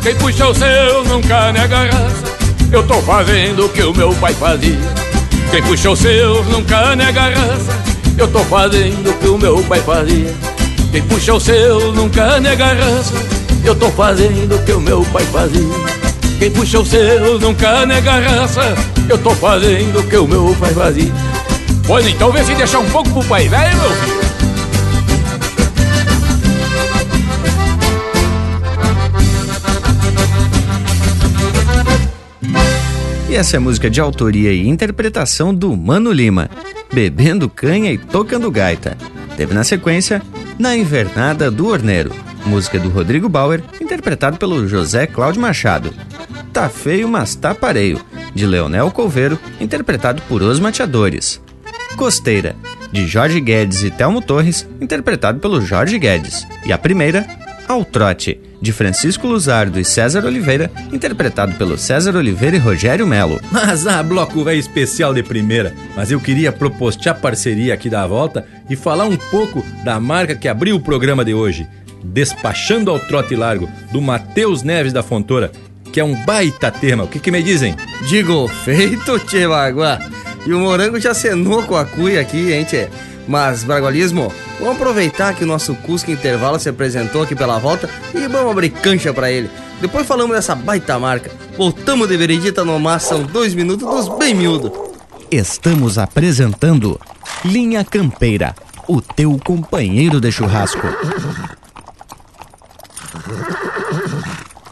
Quem 0.02 0.16
puxa 0.16 0.48
o 0.48 0.54
seu 0.54 1.04
nunca 1.04 1.52
nega 1.52 1.84
raça 1.84 2.37
Eu 2.70 2.82
tô 2.82 3.00
fazendo 3.02 3.66
o 3.66 3.68
que 3.68 3.82
o 3.82 3.94
meu 3.94 4.14
pai 4.14 4.34
fazia. 4.34 4.78
Quem 5.50 5.62
puxa 5.62 5.90
o 5.90 5.96
seu 5.96 6.44
nunca 6.44 6.94
nega 6.94 7.22
raça 7.22 7.82
Eu 8.18 8.28
tô 8.28 8.40
fazendo 8.40 9.10
o 9.10 9.14
que 9.14 9.28
o 9.28 9.38
meu 9.38 9.62
pai 9.64 9.80
fazia. 9.80 10.34
Quem 10.92 11.02
puxa 11.02 11.34
o 11.34 11.40
seu 11.40 11.92
nunca 11.92 12.38
nega 12.38 12.66
raça 12.66 13.38
eu 13.64 13.74
tô 13.74 13.90
fazendo 13.90 14.54
o 14.54 14.62
que 14.62 14.72
o 14.72 14.80
meu 14.80 15.04
pai 15.12 15.24
fazia. 15.26 15.68
Quem 16.38 16.50
puxa 16.50 16.78
o 16.78 16.86
seu 16.86 17.38
nunca 17.38 17.84
nega 17.84 18.12
raça 18.20 18.62
Eu 19.08 19.18
tô 19.18 19.30
fazendo 19.30 19.98
o 19.98 20.04
que 20.04 20.16
o 20.16 20.26
meu 20.26 20.56
pai 20.58 20.72
fazia. 20.72 21.12
Pois 21.86 22.06
então 22.06 22.30
vê 22.30 22.44
se 22.44 22.54
deixar 22.54 22.78
um 22.78 22.88
pouco 22.90 23.10
pro 23.10 23.24
pai 23.24 23.48
velho, 23.48 23.76
meu? 23.76 23.90
filho 23.90 24.17
E 33.28 33.34
essa 33.36 33.56
é 33.56 33.58
música 33.58 33.90
de 33.90 34.00
autoria 34.00 34.52
e 34.52 34.66
interpretação 34.66 35.54
do 35.54 35.76
Mano 35.76 36.10
Lima, 36.10 36.48
Bebendo 36.90 37.48
Canha 37.48 37.92
e 37.92 37.98
Tocando 37.98 38.50
Gaita. 38.50 38.96
Teve 39.36 39.52
na 39.52 39.62
sequência 39.62 40.22
Na 40.58 40.74
Invernada 40.74 41.50
do 41.50 41.66
Orneiro, 41.66 42.10
música 42.46 42.78
do 42.78 42.88
Rodrigo 42.88 43.28
Bauer, 43.28 43.62
interpretado 43.80 44.38
pelo 44.38 44.66
José 44.66 45.06
Cláudio 45.06 45.42
Machado. 45.42 45.92
Tá 46.54 46.70
feio, 46.70 47.06
mas 47.06 47.34
tá 47.34 47.54
pareio, 47.54 48.00
de 48.34 48.46
Leonel 48.46 48.90
Colveiro, 48.90 49.38
interpretado 49.60 50.22
por 50.22 50.42
Os 50.42 50.58
Mateadores. 50.58 51.40
Costeira, 51.96 52.56
de 52.90 53.06
Jorge 53.06 53.40
Guedes 53.40 53.82
e 53.82 53.90
Telmo 53.90 54.22
Torres, 54.22 54.66
interpretado 54.80 55.38
pelo 55.38 55.60
Jorge 55.60 55.98
Guedes. 55.98 56.46
E 56.64 56.72
a 56.72 56.78
primeira, 56.78 57.26
Ao 57.68 57.84
Trote, 57.84 58.40
de 58.60 58.72
Francisco 58.72 59.26
Luzardo 59.26 59.78
e 59.78 59.84
César 59.84 60.24
Oliveira, 60.24 60.70
interpretado 60.92 61.54
pelo 61.54 61.78
César 61.78 62.16
Oliveira 62.16 62.56
e 62.56 62.58
Rogério 62.58 63.06
Melo. 63.06 63.40
Mas 63.50 63.86
ah, 63.86 64.02
bloco 64.02 64.44
velho 64.44 64.58
especial 64.58 65.14
de 65.14 65.22
primeira, 65.22 65.74
mas 65.96 66.10
eu 66.10 66.20
queria 66.20 66.52
propostear 66.52 67.20
parceria 67.20 67.74
aqui 67.74 67.88
da 67.88 68.06
volta 68.06 68.46
e 68.68 68.76
falar 68.76 69.04
um 69.04 69.16
pouco 69.16 69.64
da 69.84 70.00
marca 70.00 70.34
que 70.34 70.48
abriu 70.48 70.76
o 70.76 70.80
programa 70.80 71.24
de 71.24 71.34
hoje. 71.34 71.66
Despachando 72.02 72.90
ao 72.90 72.98
Trote 72.98 73.34
Largo, 73.34 73.68
do 73.92 74.00
Matheus 74.00 74.62
Neves 74.62 74.92
da 74.92 75.02
Fontoura, 75.02 75.50
que 75.92 76.00
é 76.00 76.04
um 76.04 76.14
baita 76.24 76.70
tema. 76.70 77.04
O 77.04 77.08
que, 77.08 77.18
que 77.18 77.30
me 77.30 77.42
dizem? 77.42 77.74
Digo, 78.08 78.46
feito, 78.48 79.18
Tchê 79.20 79.48
Bagua. 79.48 79.98
E 80.46 80.52
o 80.52 80.60
morango 80.60 81.00
já 81.00 81.12
cenou 81.12 81.62
com 81.64 81.76
a 81.76 81.84
cuia 81.84 82.20
aqui, 82.20 82.52
hein, 82.52 82.64
Tchê? 82.64 82.88
Mas, 83.26 83.64
Bragualismo, 83.64 84.32
vamos 84.58 84.76
aproveitar 84.76 85.34
que 85.34 85.44
o 85.44 85.46
nosso 85.46 85.74
Cusco 85.74 86.10
Intervalo 86.10 86.58
se 86.58 86.68
apresentou 86.68 87.22
aqui 87.22 87.34
pela 87.34 87.58
volta 87.58 87.88
e 88.14 88.26
vamos 88.26 88.50
abrir 88.50 88.70
cancha 88.70 89.12
pra 89.12 89.30
ele. 89.30 89.50
Depois 89.80 90.06
falamos 90.06 90.34
dessa 90.34 90.54
baita 90.54 90.98
marca. 90.98 91.30
Voltamos 91.56 92.08
de 92.08 92.16
veredita 92.16 92.64
no 92.64 92.78
mar, 92.78 93.00
são 93.00 93.22
dois 93.22 93.54
minutos 93.54 93.86
dos 93.86 94.18
bem 94.18 94.34
miúdos. 94.34 94.72
Estamos 95.30 95.98
apresentando 95.98 96.98
Linha 97.44 97.84
Campeira, 97.84 98.54
o 98.88 99.00
teu 99.00 99.38
companheiro 99.44 100.20
de 100.20 100.32
churrasco. 100.32 100.86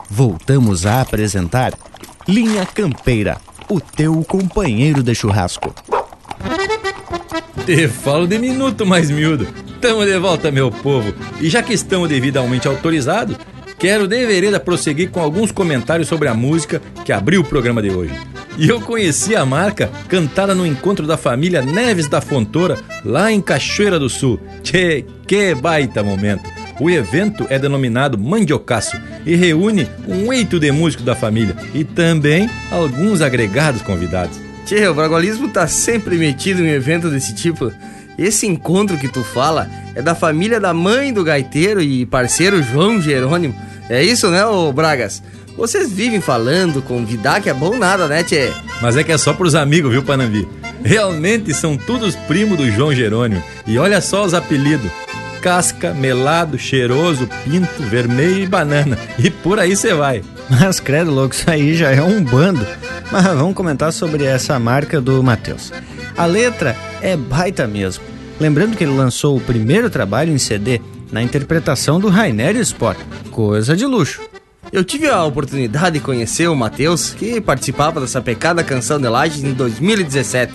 Voltamos 0.09 0.87
a 0.87 1.03
apresentar 1.03 1.75
Linha 2.27 2.64
Campeira, 2.64 3.37
o 3.68 3.81
teu 3.81 4.25
companheiro 4.25 5.03
de 5.03 5.14
churrasco. 5.14 5.75
Te 7.66 7.88
falo 7.88 8.29
de 8.29 8.38
minuto 8.38 8.87
mais 8.87 9.11
miúdo. 9.11 9.44
Tamo 9.81 10.07
de 10.07 10.16
volta, 10.20 10.52
meu 10.52 10.70
povo. 10.70 11.12
E 11.40 11.50
já 11.50 11.64
que 11.64 11.74
estamos 11.74 12.09
devidamente 12.09 12.68
autorizados, 12.68 13.37
quero 13.76 14.07
de 14.07 14.24
vereda 14.24 14.61
prosseguir 14.61 15.11
com 15.11 15.18
alguns 15.18 15.50
comentários 15.50 16.07
sobre 16.07 16.29
a 16.29 16.35
música 16.35 16.81
que 17.05 17.11
abriu 17.11 17.40
o 17.40 17.44
programa 17.44 17.83
de 17.83 17.90
hoje. 17.90 18.14
E 18.57 18.68
eu 18.68 18.81
conheci 18.81 19.35
a 19.35 19.44
marca 19.44 19.90
cantada 20.07 20.55
no 20.55 20.64
encontro 20.64 21.09
da 21.09 21.16
família 21.16 21.61
Neves 21.61 22.09
da 22.09 22.20
Fontoura, 22.20 22.79
lá 23.05 23.33
em 23.33 23.40
Cachoeira 23.40 23.98
do 23.98 24.09
Sul. 24.09 24.38
Tchê, 24.62 25.05
que 25.26 25.52
baita 25.52 26.05
momento! 26.05 26.48
O 26.79 26.88
evento 26.88 27.48
é 27.50 27.59
denominado 27.59 28.16
Mandiocaço 28.16 28.96
e 29.26 29.35
reúne 29.35 29.88
um 30.07 30.33
eito 30.33 30.61
de 30.61 30.70
músicos 30.70 31.05
da 31.05 31.16
família 31.16 31.57
e 31.74 31.83
também 31.83 32.48
alguns 32.70 33.22
agregados 33.22 33.83
convidados. 33.83 34.45
Tchê, 34.66 34.88
o 34.88 34.94
bragualismo 34.94 35.48
tá 35.48 35.68
sempre 35.68 36.18
metido 36.18 36.61
em 36.61 36.64
um 36.64 36.74
evento 36.74 37.09
desse 37.09 37.33
tipo. 37.33 37.72
Esse 38.18 38.48
encontro 38.48 38.98
que 38.98 39.07
tu 39.07 39.22
fala 39.22 39.70
é 39.94 40.02
da 40.02 40.12
família 40.12 40.59
da 40.59 40.74
mãe 40.74 41.12
do 41.12 41.22
gaiteiro 41.22 41.81
e 41.81 42.05
parceiro 42.05 42.61
João 42.61 43.00
Jerônimo. 43.00 43.55
É 43.88 44.02
isso, 44.02 44.29
né, 44.29 44.44
ô 44.44 44.72
Bragas? 44.72 45.22
Vocês 45.57 45.92
vivem 45.92 46.20
falando, 46.20 46.83
convidar 46.83 47.40
que 47.40 47.48
é 47.48 47.55
bom 47.55 47.79
nada, 47.79 48.09
né, 48.09 48.24
Tchê? 48.24 48.50
Mas 48.83 48.96
é 48.96 49.05
que 49.05 49.12
é 49.12 49.16
só 49.16 49.33
pros 49.33 49.55
amigos, 49.55 49.92
viu, 49.92 50.02
Panambi? 50.02 50.48
Realmente 50.85 51.55
são 51.55 51.76
todos 51.76 52.16
primos 52.16 52.59
do 52.59 52.68
João 52.68 52.92
Jerônimo. 52.92 53.42
E 53.68 53.79
olha 53.79 54.00
só 54.00 54.24
os 54.24 54.35
apelidos: 54.35 54.90
casca, 55.40 55.94
melado, 55.94 56.59
cheiroso, 56.59 57.29
pinto, 57.44 57.85
vermelho 57.85 58.42
e 58.42 58.46
banana. 58.48 58.98
E 59.16 59.31
por 59.31 59.61
aí 59.61 59.76
você 59.76 59.94
vai. 59.94 60.22
Mas 60.48 60.78
credo, 60.80 61.11
louco, 61.11 61.35
isso 61.35 61.50
aí 61.50 61.74
já 61.74 61.90
é 61.90 62.02
um 62.02 62.22
bando. 62.22 62.66
Mas 63.11 63.24
vamos 63.24 63.54
comentar 63.54 63.92
sobre 63.92 64.24
essa 64.24 64.59
marca 64.59 65.00
do 65.00 65.22
Matheus. 65.22 65.72
A 66.16 66.24
letra 66.24 66.76
é 67.00 67.16
baita 67.16 67.66
mesmo. 67.66 68.04
Lembrando 68.38 68.76
que 68.76 68.85
ele 68.85 68.96
lançou 68.96 69.37
o 69.37 69.40
primeiro 69.40 69.90
trabalho 69.90 70.32
em 70.32 70.38
CD 70.38 70.80
na 71.11 71.22
interpretação 71.22 71.98
do 71.98 72.09
Rainer 72.09 72.56
Sport. 72.56 72.98
Coisa 73.30 73.76
de 73.76 73.87
luxo. 73.87 74.20
Eu 74.72 74.85
tive 74.85 75.09
a 75.09 75.24
oportunidade 75.24 75.98
de 75.98 76.04
conhecer 76.04 76.48
o 76.48 76.56
Matheus, 76.56 77.14
que 77.14 77.40
participava 77.40 78.00
dessa 78.00 78.20
pecada 78.20 78.64
canção 78.64 78.98
de 78.98 79.09
Lages 79.09 79.44
em 79.44 79.52
2017. 79.52 80.54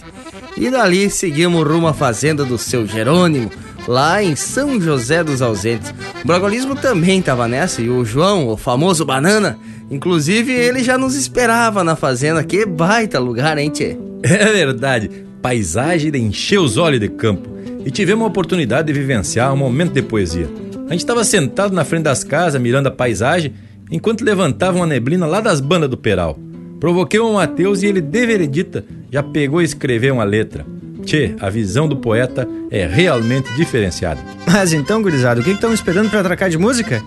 E 0.58 0.70
dali 0.70 1.10
seguimos 1.10 1.66
rumo 1.66 1.88
à 1.88 1.94
fazenda 1.94 2.44
do 2.44 2.58
seu 2.58 2.86
Jerônimo, 2.86 3.50
lá 3.88 4.22
em 4.22 4.36
São 4.36 4.80
José 4.80 5.24
dos 5.24 5.42
Ausentes. 5.42 5.94
O 6.24 6.28
Bragolismo 6.28 6.76
também 6.76 7.20
estava 7.20 7.48
nessa 7.48 7.82
e 7.82 7.90
o 7.90 8.04
João, 8.04 8.48
o 8.48 8.58
famoso 8.58 9.06
Banana, 9.06 9.58
inclusive 9.92 10.52
ele 10.52 10.84
já 10.84 10.98
nos 10.98 11.16
esperava 11.16 11.84
na 11.84 11.96
fazenda. 11.96 12.44
Que 12.44 12.66
baita 12.66 13.20
lugar, 13.20 13.58
hein, 13.58 13.70
tchê? 13.70 13.98
É 14.24 14.46
verdade, 14.52 15.10
paisagem 15.42 16.12
de 16.12 16.20
encher 16.20 16.60
os 16.60 16.78
olhos 16.78 17.00
de 17.00 17.10
campo. 17.10 17.50
E 17.86 17.92
tivemos 17.92 18.24
a 18.24 18.28
oportunidade 18.28 18.88
de 18.88 19.00
vivenciar 19.00 19.54
um 19.54 19.58
momento 19.58 19.94
de 19.94 20.02
poesia. 20.02 20.48
A 20.88 20.92
gente 20.92 21.02
estava 21.02 21.24
sentado 21.24 21.74
na 21.74 21.84
frente 21.84 22.04
das 22.04 22.24
casas, 22.24 22.62
mirando 22.62 22.88
a 22.88 22.92
paisagem, 22.92 23.54
enquanto 23.90 24.24
levantavam 24.24 24.84
a 24.84 24.88
neblina 24.88 25.26
lá 25.26 25.42
das 25.42 25.60
bandas 25.60 25.90
do 25.90 25.98
Peral. 25.98 26.38
Provoquei 26.80 27.20
o 27.20 27.34
Mateus 27.34 27.82
e 27.82 27.88
ele, 27.88 28.02
de 28.02 28.26
veredita, 28.26 28.86
já 29.12 29.22
pegou 29.22 29.62
e 29.62 29.66
escreveu 29.66 30.16
uma 30.16 30.24
letra. 30.24 30.66
Tchê, 31.04 31.34
a 31.40 31.50
visão 31.50 31.88
do 31.88 31.98
poeta 31.98 32.48
é 32.70 32.86
realmente 32.86 33.52
diferenciada. 33.54 34.22
Mas 34.46 34.74
então, 34.74 35.02
gurizada, 35.02 35.42
o 35.42 35.44
que 35.44 35.52
estão 35.52 35.74
esperando 35.74 36.10
para 36.10 36.20
atracar 36.20 36.50
de 36.50 36.58
música? 36.58 37.02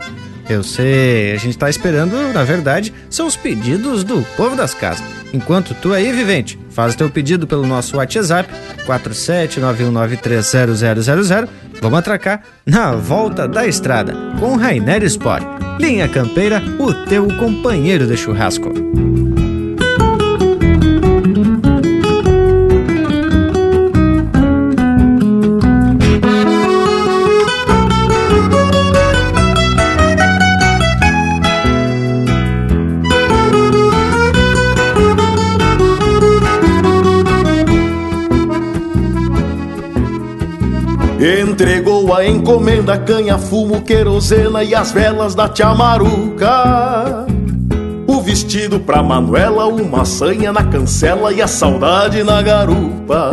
Eu 0.48 0.62
sei, 0.62 1.32
a 1.32 1.36
gente 1.36 1.56
tá 1.56 1.70
esperando, 1.70 2.14
na 2.32 2.44
verdade, 2.44 2.92
são 3.08 3.26
os 3.26 3.36
pedidos 3.36 4.04
do 4.04 4.22
povo 4.36 4.54
das 4.54 4.74
casas. 4.74 5.02
Enquanto 5.32 5.74
tu 5.74 5.92
aí, 5.92 6.12
vivente, 6.12 6.58
faz 6.70 6.94
o 6.94 6.96
teu 6.96 7.10
pedido 7.10 7.46
pelo 7.46 7.66
nosso 7.66 7.96
WhatsApp 7.96 8.48
47919300000, 8.86 11.48
vamos 11.80 11.98
atracar 11.98 12.42
na 12.64 12.94
volta 12.94 13.48
da 13.48 13.66
estrada 13.66 14.14
com 14.38 14.54
Rainer 14.56 15.02
Sport. 15.04 15.44
Linha 15.80 16.08
Campeira, 16.08 16.62
o 16.78 16.94
teu 17.06 17.26
companheiro 17.36 18.06
de 18.06 18.16
churrasco. 18.16 18.72
Entregou 41.64 42.14
a 42.14 42.26
encomenda, 42.26 42.98
canha, 42.98 43.38
fumo, 43.38 43.80
querosena 43.80 44.62
e 44.62 44.74
as 44.74 44.92
velas 44.92 45.34
da 45.34 45.48
tia 45.48 45.74
Maruca. 45.74 47.24
O 48.06 48.20
vestido 48.20 48.78
pra 48.78 49.02
Manuela, 49.02 49.66
uma 49.66 50.04
sanha 50.04 50.52
na 50.52 50.62
cancela 50.62 51.32
e 51.32 51.40
a 51.40 51.46
saudade 51.46 52.22
na 52.22 52.42
garupa. 52.42 53.30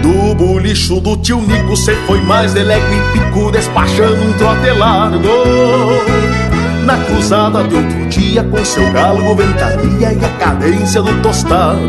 Do 0.00 0.36
bolicho 0.36 1.00
do 1.00 1.16
tio 1.16 1.40
Nico, 1.40 1.76
cê 1.76 1.96
foi 2.06 2.20
mais 2.20 2.54
delego 2.54 2.86
e 2.94 3.18
pico, 3.18 3.50
despachando 3.50 4.22
um 4.22 4.32
trote 4.34 4.70
largo. 4.70 5.26
Na 6.84 6.96
cruzada 6.96 7.64
de 7.64 7.74
outro 7.74 8.06
dia, 8.06 8.44
com 8.44 8.64
seu 8.64 8.88
galo, 8.92 9.34
ventania 9.34 10.12
e 10.12 10.24
a 10.24 10.28
cadência 10.38 11.02
do 11.02 11.20
tostado. 11.20 11.88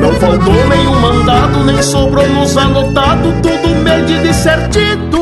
Não 0.00 0.12
faltou 0.14 0.68
nenhum 0.68 1.00
mandado, 1.00 1.64
nem 1.64 1.82
sobrou 1.82 2.28
nos 2.28 2.56
anotado, 2.56 3.32
tudo 3.42 3.74
medido 3.82 4.26
e 4.26 4.34
certito. 4.34 5.20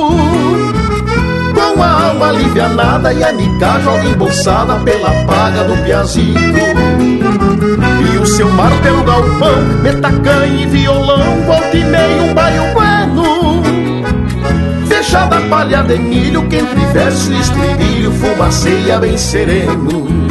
Com 1.55 1.83
a 1.83 2.09
alma 2.09 2.29
alivianada 2.29 3.13
e 3.13 3.23
a 3.23 3.33
nica 3.33 3.81
joga 3.81 4.05
embolsada 4.05 4.75
pela 4.81 5.11
paga 5.25 5.65
do 5.65 5.77
piazito. 5.85 6.39
E 8.15 8.19
o 8.19 8.27
seu 8.27 8.51
mar 8.51 8.73
pelo 8.83 9.03
galpão, 9.05 9.63
metacanha 9.83 10.63
e 10.63 10.67
violão, 10.67 11.43
volta 11.47 11.77
e 11.77 11.85
meio 11.85 12.25
um 12.25 12.35
baio 12.35 12.63
bueno. 12.75 13.63
Fechada 14.87 15.41
palha 15.43 15.83
de 15.83 15.99
milho, 15.99 16.47
que 16.49 16.57
entre 16.57 16.85
verso 16.93 17.33
e 17.33 17.41
estribilho 17.41 18.13
fumaceia 18.13 18.99
bem 18.99 19.17
sereno. 19.17 20.22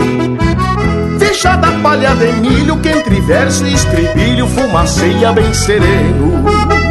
Fechada 1.41 1.71
palha 1.81 2.13
de 2.13 2.33
milho 2.33 2.77
que 2.77 2.89
entre 2.89 3.19
verso 3.21 3.65
e 3.65 3.73
estribilho 3.73 4.45
fumaceia 4.45 5.33
bem 5.33 5.51
sereno. 5.51 6.90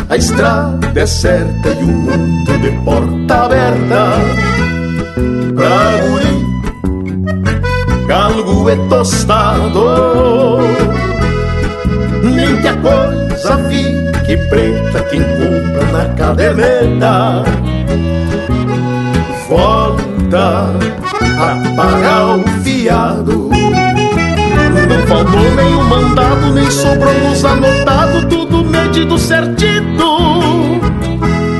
a 0.11 0.17
estrada 0.17 0.91
é 0.93 1.05
certa 1.05 1.69
e 1.69 1.83
o 1.83 1.87
mundo 1.87 2.57
de 2.59 2.71
porta 2.83 3.45
aberta. 3.45 4.11
Pra 5.55 6.01
guri, 6.05 6.35
galgo 8.07 8.69
é 8.69 8.75
tostado. 8.89 10.59
Nem 12.23 12.61
que 12.61 12.67
a 12.67 12.75
coisa 12.75 13.57
fique 13.69 14.37
preta, 14.49 15.01
quem 15.09 15.21
compra 15.21 15.91
na 15.93 16.13
caderneta 16.15 17.43
volta 19.47 20.73
a 21.39 21.75
pagar 21.75 22.35
o 22.35 22.43
fiado. 22.63 23.49
Não 24.89 25.07
faltou 25.07 25.55
nenhum 25.55 25.83
mandado, 25.83 26.53
nem 26.53 26.69
sobrou 26.69 27.13
nos 27.13 27.45
anotado, 27.45 28.27
tudo 28.91 29.15
medido 29.15 29.17
certito. 29.17 30.81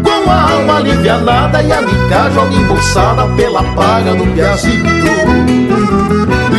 Com 0.04 0.30
a 0.30 0.52
alma 0.52 0.78
alivianada 0.78 1.64
e 1.64 1.72
a 1.72 1.82
mica 1.82 2.30
joga 2.34 2.54
embolsada 2.54 3.28
pela 3.36 3.64
paga 3.74 4.14
do 4.14 4.26
piazito. 4.34 4.88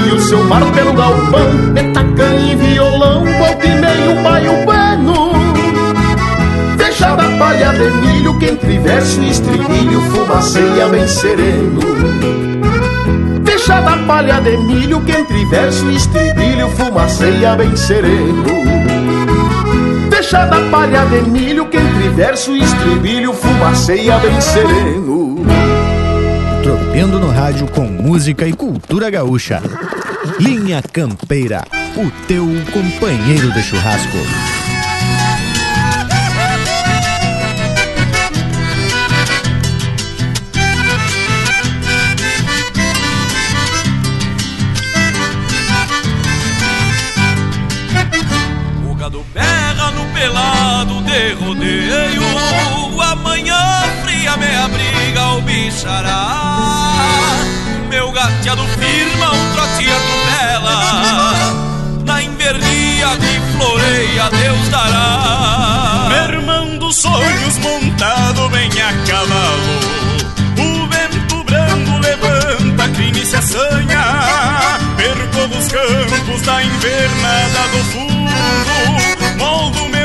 E 0.07 0.13
o 0.13 0.21
seu 0.21 0.43
mar 0.45 0.63
pelo 0.73 0.93
galpão, 0.95 1.53
metacanha 1.73 2.53
e 2.53 2.57
violão, 2.57 3.25
volta 3.25 3.67
e 3.67 3.75
meio 3.81 4.23
baio 4.23 4.65
bueno. 4.65 5.33
Fechada 6.79 7.23
a 7.23 7.39
palha 7.39 7.73
de 7.73 7.91
milho, 7.91 8.39
que 8.39 8.47
entre 8.47 8.79
verso 8.79 9.21
e 9.21 9.31
estribilho 9.31 10.01
fumaceia 10.11 10.89
bem 10.89 11.07
sereno 11.07 11.81
da 13.81 13.97
palha 14.07 14.41
de 14.41 14.57
milho 14.59 15.01
que 15.01 15.13
entre 15.13 15.47
verso 15.47 15.89
e 15.89 15.97
estribilho 15.97 16.69
fumaceia 16.71 17.57
bem 17.57 17.75
sereno 17.75 18.82
da 20.33 20.71
palha 20.71 21.05
de 21.05 21.29
milho 21.29 21.69
que 21.69 21.77
entre 21.77 22.09
verso 22.09 22.57
e 22.57 22.63
estribilho 22.63 23.35
fumaceia 23.35 24.17
bem 24.19 24.41
sereno. 24.41 25.45
Tropeando 26.63 27.19
no 27.19 27.31
rádio 27.31 27.67
com 27.69 27.83
música 27.83 28.47
e 28.47 28.53
cultura 28.55 29.11
gaúcha. 29.11 29.63
Linha 30.41 30.83
Campeira, 30.83 31.65
o 31.97 32.11
teu 32.27 32.47
companheiro 32.73 33.53
de 33.53 33.63
churrasco. 33.63 34.52
Rodeio. 51.53 52.23
Amanhã 53.13 53.61
fria 54.03 54.37
me 54.37 54.57
abriga 54.57 55.23
o 55.37 55.41
bichará. 55.43 56.95
Meu 57.89 58.11
gateado 58.11 58.63
firma 58.79 59.33
um 59.33 59.53
trote 59.53 59.87
atropela 59.91 60.75
Na 62.07 62.23
invernia 62.23 63.09
que 63.21 63.41
floreia 63.57 64.31
Deus 64.31 64.69
dará. 64.71 66.09
Mermando 66.09 66.91
sonhos 66.93 67.59
montado 67.59 68.49
bem 68.49 68.71
a 68.81 68.93
cavalo. 69.07 69.81
O 70.59 70.87
vento 70.89 71.45
brando 71.45 71.99
levanta 71.99 72.89
crime 72.95 73.21
e 73.21 73.27
se 73.27 73.37
assanha. 73.37 74.05
Percorro 74.97 75.59
os 75.59 75.69
campos 75.69 76.41
da 76.43 76.65
invernada 76.65 77.69
do 77.73 77.85
fundo. 77.93 78.33
Moldo 79.39 79.89
meu 79.89 80.02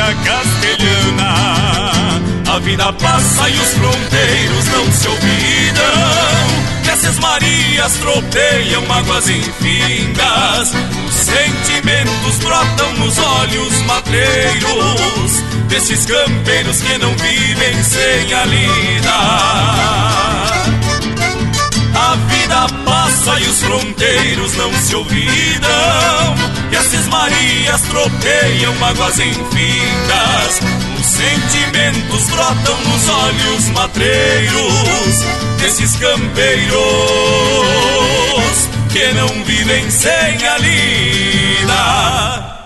fronteira 0.00 0.14
castelhana. 0.24 1.34
A 2.48 2.58
vida 2.60 2.90
passa 2.94 3.48
e 3.48 3.52
os 3.52 3.74
fronteiros 3.74 4.64
não 4.66 4.90
se 4.92 5.08
olvidam. 5.08 5.84
Essas 6.90 7.18
marias 7.18 7.92
tropeiam 7.94 8.86
mágoas 8.86 9.28
infindas. 9.28 10.72
Os 11.06 11.14
sentimentos 11.14 12.38
brotam 12.38 12.92
nos 12.94 13.18
olhos 13.18 13.82
matreiros 13.82 15.42
Desses 15.68 16.04
campeiros 16.04 16.80
que 16.80 16.98
não 16.98 17.14
vivem 17.14 17.80
sem 17.84 18.34
a 18.34 18.44
lida 18.44 20.49
a 22.10 22.16
vida 22.16 22.66
passa 22.84 23.38
e 23.38 23.48
os 23.48 23.62
fronteiros 23.62 24.56
não 24.56 24.72
se 24.72 24.96
olvidam. 24.96 26.34
E 26.72 26.76
as 26.76 26.86
cismarias 26.86 27.82
tropeiam 27.82 28.74
mágoas 28.76 29.18
infindas 29.18 30.60
Os 31.00 31.06
sentimentos 31.06 32.30
brotam 32.30 32.78
nos 32.84 33.08
olhos 33.08 33.68
matreiros 33.70 35.24
Desses 35.58 35.96
campeiros 35.96 36.70
que 38.92 39.12
não 39.14 39.44
vivem 39.44 39.90
sem 39.90 40.46
a 40.46 40.58
lida 40.58 42.59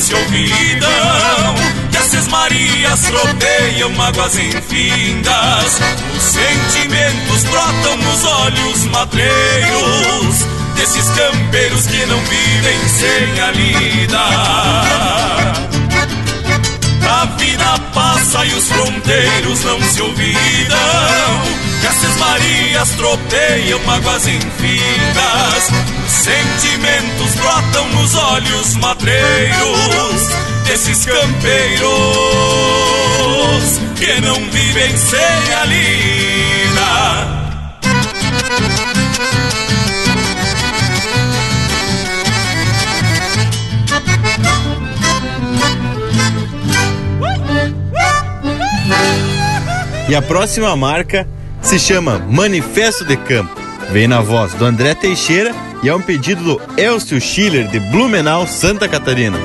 se 0.00 0.14
olvidam 0.14 1.54
Que 1.90 1.96
essas 1.98 2.26
marias 2.28 3.00
tropeiam 3.00 3.90
mágoas 3.90 4.38
infindas. 4.38 5.80
Os 6.16 6.22
sentimentos 6.22 7.44
brotam 7.44 7.96
nos 7.98 8.24
olhos 8.24 8.84
matreiros 8.86 10.46
Desses 10.74 11.08
campeiros 11.10 11.86
que 11.86 12.06
não 12.06 12.18
vivem 12.20 12.88
sem 12.88 13.40
a 13.40 13.50
lida. 13.50 14.18
A 17.06 17.24
vida 17.36 17.78
passa 17.92 18.46
e 18.46 18.54
os 18.54 18.66
fronteiros 18.68 19.64
não 19.64 19.82
se 19.82 20.00
olvidam 20.00 21.69
Que 21.80 21.86
essas 21.86 22.16
marias 22.16 22.90
tropeiam 22.90 23.80
mágoas 23.84 24.26
infindas 24.26 25.70
Os 26.06 26.12
sentimentos 26.12 27.34
brotam 27.36 27.88
nos 27.88 28.14
olhos 28.14 28.74
matreiros 28.76 30.28
Desses 30.66 31.04
campeiros 31.04 32.40
que 34.00 34.20
não 34.22 34.34
vivem 34.50 34.96
sem 34.96 35.54
a 35.54 35.64
lida. 35.66 37.40
E 50.08 50.14
a 50.14 50.22
próxima 50.22 50.74
marca 50.76 51.28
se 51.70 51.78
chama 51.78 52.18
Manifesto 52.28 53.04
de 53.04 53.16
Campo. 53.16 53.54
Vem 53.92 54.08
na 54.08 54.20
voz 54.20 54.52
do 54.54 54.64
André 54.64 54.92
Teixeira 54.92 55.54
e 55.84 55.88
é 55.88 55.94
um 55.94 56.02
pedido 56.02 56.42
do 56.42 56.60
Elcio 56.76 57.20
Schiller 57.20 57.68
de 57.68 57.78
Blumenau, 57.78 58.44
Santa 58.44 58.88
Catarina. 58.88 59.38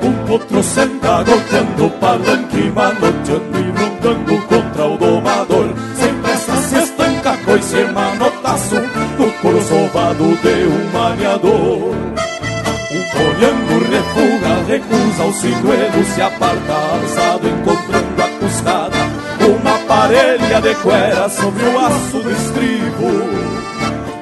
Um 0.00 0.12
potro 0.28 0.62
senta 0.62 1.24
golpeando 1.24 1.86
o 1.86 1.90
palanque, 1.90 2.70
manoteando 2.72 3.58
e 3.58 3.80
rondando 3.80 4.42
contra 4.42 4.86
o 4.86 4.96
domador. 4.96 5.74
Sem 5.98 6.14
pressa 6.22 6.56
se 6.58 6.76
estanca 6.76 7.36
coice 7.44 7.82
manotaço 7.92 8.76
no 9.18 9.32
couro 9.42 9.60
sovado 9.60 10.38
de 10.42 10.68
um 10.68 10.92
maniador. 10.92 11.75
Se 16.16 16.22
aparta 16.22 16.72
alçado, 16.72 17.46
encontrando 17.46 18.22
a 18.22 18.28
custada. 18.40 18.96
Uma 19.60 19.78
parelha 19.86 20.60
de 20.62 20.74
cuera 20.76 21.28
sobre 21.28 21.62
o 21.62 21.78
aço 21.78 22.18
do 22.20 22.32
estribo. 22.32 23.06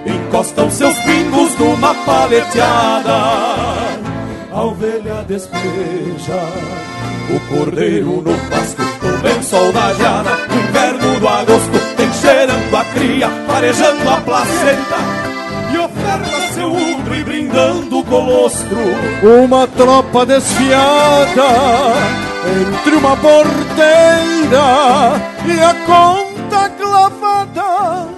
Encosta 0.05 0.65
os 0.65 0.75
seus 0.75 0.99
pingos 0.99 1.57
numa 1.57 1.95
paleteada 1.95 3.55
a 4.55 4.63
ovelha 4.63 5.25
despeja 5.27 6.41
o 7.29 7.41
cordeiro 7.49 8.23
no 8.23 8.39
pasto, 8.49 8.83
o 8.83 9.21
o 9.65 10.69
inverno 10.69 11.19
do 11.19 11.29
agosto, 11.29 11.97
tem 11.97 12.13
cheirando 12.13 12.77
a 12.77 12.85
cria, 12.85 13.29
farejando 13.49 14.09
a 14.09 14.21
placenta, 14.21 15.14
colostro. 18.15 18.79
Uma 19.23 19.67
tropa 19.67 20.25
desfiada 20.25 21.49
entre 22.61 22.95
uma 22.95 23.17
porteira 23.17 24.65
e 25.47 25.61
a 25.61 25.75
conta 25.87 26.69
clavada 26.71 28.09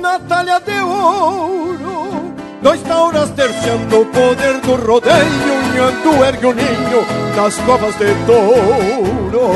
na 0.00 0.18
talha 0.18 0.60
de 0.60 0.78
ouro 0.80 2.34
Dois 2.60 2.82
tauras 2.82 3.30
terciando 3.30 4.00
o 4.00 4.06
poder 4.06 4.60
do 4.60 4.74
rodeio 4.74 5.56
Nhandu 5.74 6.24
ergue 6.24 6.46
o 6.46 6.52
ninho 6.52 7.06
nas 7.36 7.56
covas 7.58 7.94
de 7.96 8.12
touro 8.26 9.46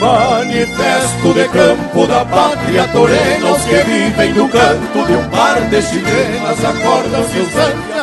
Manifesto 0.00 1.34
de 1.34 1.48
campo 1.48 2.06
da 2.06 2.24
pátria 2.24 2.88
torena 2.88 3.50
Os 3.50 3.64
que 3.64 3.82
vivem 3.82 4.32
no 4.32 4.48
canto 4.48 5.06
de 5.06 5.12
um 5.12 5.28
par 5.28 5.60
de 5.60 5.82
chilenas 5.82 6.64
Acordam 6.64 7.24
seus 7.28 7.54
ânsias 7.56 7.97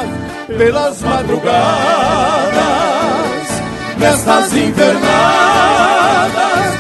pelas 0.58 1.02
madrugadas 1.02 1.56
Nestas 3.98 4.54
invernadas 4.54 5.02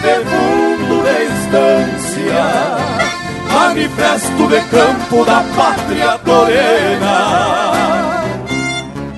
de 0.01 0.15
fundo 0.26 1.03
de 1.03 1.23
estância 1.26 2.86
manifesto 3.76 4.47
de 4.47 4.61
campo 4.69 5.26
da 5.26 5.43
pátria 5.55 6.17
torena. 6.19 7.71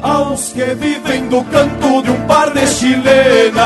Aos 0.02 0.50
que 0.50 0.66
vivem 0.76 1.28
do 1.28 1.44
canto 1.44 2.02
de 2.04 2.12
um 2.12 2.22
par 2.28 2.52
de 2.52 2.66
chilenas. 2.68 3.58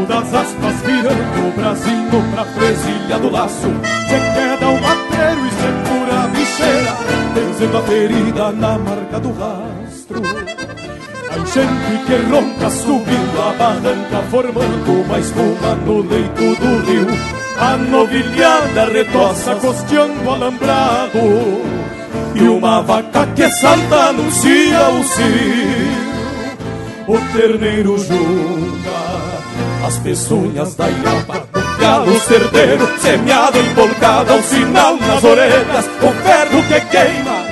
Tronco 0.00 0.06
das 0.06 0.34
aspas 0.34 0.74
Virando 0.82 1.48
o 1.48 1.52
brasinho 1.52 2.32
pra 2.32 2.44
presilha 2.44 3.18
do 3.18 3.30
laço. 3.30 3.68
Se 4.08 4.18
queda 4.34 4.68
o 4.68 4.80
mateiro 4.80 5.46
e 5.46 5.50
segura 5.50 6.24
a 6.24 6.28
bicheira 6.28 6.96
Benzendo 7.34 7.78
a 7.78 7.82
ferida 7.82 8.52
na 8.52 8.78
marca 8.78 9.20
do 9.20 9.32
rastro. 9.32 10.22
A 11.30 11.38
enchente 11.38 12.04
que 12.06 12.16
ronca 12.30 12.70
subindo 12.70 13.42
a 13.42 13.52
barranca 13.52 14.22
Formando 14.30 15.04
uma 15.04 15.18
espuma 15.18 15.74
no 15.86 16.02
leito 16.02 16.60
do 16.60 16.86
rio. 16.86 17.06
A 17.58 17.76
novilhada 17.76 18.86
retoça 18.86 19.54
costeando 19.56 20.30
alambrado. 20.30 21.18
E 22.34 22.42
uma 22.42 22.80
vaca 22.82 23.26
que 23.34 23.48
salta 23.50 24.08
anuncia 24.08 24.88
o 24.88 25.04
cio. 25.04 26.10
O 27.06 27.18
terneiro 27.36 27.98
junta 27.98 29.19
as 29.86 29.98
peçonhas 29.98 30.74
da 30.74 30.88
ilhapa 30.88 31.46
do 31.52 31.78
galo 31.78 32.20
cerdeiro, 32.20 32.88
semeado 32.98 33.58
embolcado 33.58 34.32
ao 34.32 34.42
sinal 34.42 34.96
nas 34.96 35.24
orelhas, 35.24 35.86
o 36.02 36.12
ferro 36.22 36.62
que 36.68 36.80
queima 36.88 37.50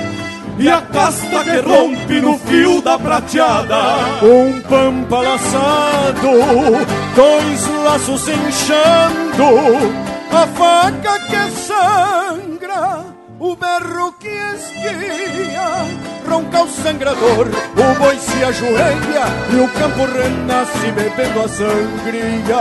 e 0.59 0.69
a 0.69 0.81
casta 0.81 1.43
que 1.43 1.57
rompe 1.61 2.19
no 2.19 2.37
fio 2.37 2.81
da 2.81 2.99
prateada. 2.99 3.77
Um 4.21 4.59
pampa 4.61 5.19
laçado, 5.19 6.29
dois 7.15 7.67
laços 7.83 8.27
inchando, 8.27 9.93
a 10.31 10.47
faca 10.47 11.19
que 11.19 11.51
sangra. 11.51 12.38
O 13.41 13.55
berro 13.55 14.11
que 14.19 14.27
esguia, 14.27 15.87
ronca 16.27 16.63
o 16.63 16.67
sangrador, 16.67 17.47
o 17.47 17.93
boi 17.97 18.17
se 18.19 18.43
ajoelha 18.43 19.27
e 19.49 19.55
o 19.55 19.67
campo 19.69 20.03
renasce 20.03 20.91
bebendo 20.91 21.39
a 21.39 21.47
sangria. 21.47 22.57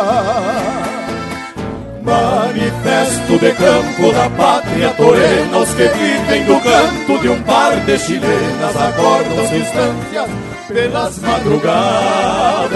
Manifesto 2.01 3.39
de 3.41 3.53
campo 3.55 4.13
da 4.13 4.31
pátria 4.31 4.91
torena, 4.91 5.59
os 5.59 5.75
que 5.75 5.89
vivem 5.89 6.45
do 6.45 6.61
canto 6.61 7.19
de 7.23 7.29
um 7.29 7.43
par 7.43 7.75
de 7.81 7.99
chilenas 7.99 8.77
acordam 8.77 9.47
distâncias 9.47 10.31
pelas 10.69 11.19
madrugadas, 11.19 12.71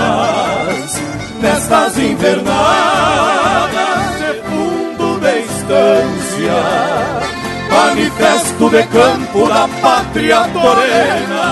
nestas 1.41 1.99
invernadas 1.99 3.71
de 4.19 4.43
fundo 4.51 5.21
de 5.21 5.39
estância 5.39 6.92
manifesto 7.93 8.71
de 8.71 8.83
campo 8.85 9.49
da 9.49 9.69
pátria 9.81 10.49
torena. 10.49 11.43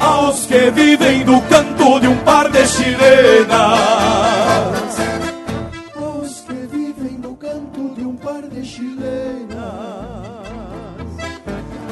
Aos 0.00 0.46
que 0.46 0.70
vivem 0.70 1.22
do 1.24 1.40
canto 1.42 2.00
de 2.00 2.08
um 2.08 2.16
par 2.18 2.48
de 2.50 2.66
chilenas. 2.66 3.48
Aos 5.96 6.40
que 6.40 6.66
vivem 6.72 7.20
do 7.20 7.34
canto 7.34 7.94
de 7.94 8.02
um 8.02 8.16
par 8.16 8.42
de 8.42 8.64
chilenas. 8.64 9.60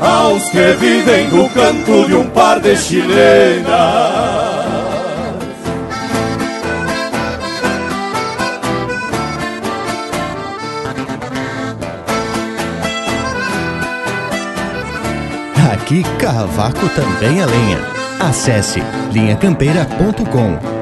Aos 0.00 0.50
que 0.50 0.72
vivem 0.72 1.28
do 1.28 1.48
canto 1.50 2.06
de 2.08 2.14
um 2.16 2.28
par 2.30 2.60
de 2.60 2.76
chilenas. 2.76 3.68
Aqui 15.88 16.02
Carravaco 16.18 16.86
também 16.90 17.40
é 17.40 17.46
lenha. 17.46 17.78
Acesse 18.20 18.78
linhacampeira.com. 19.10 20.77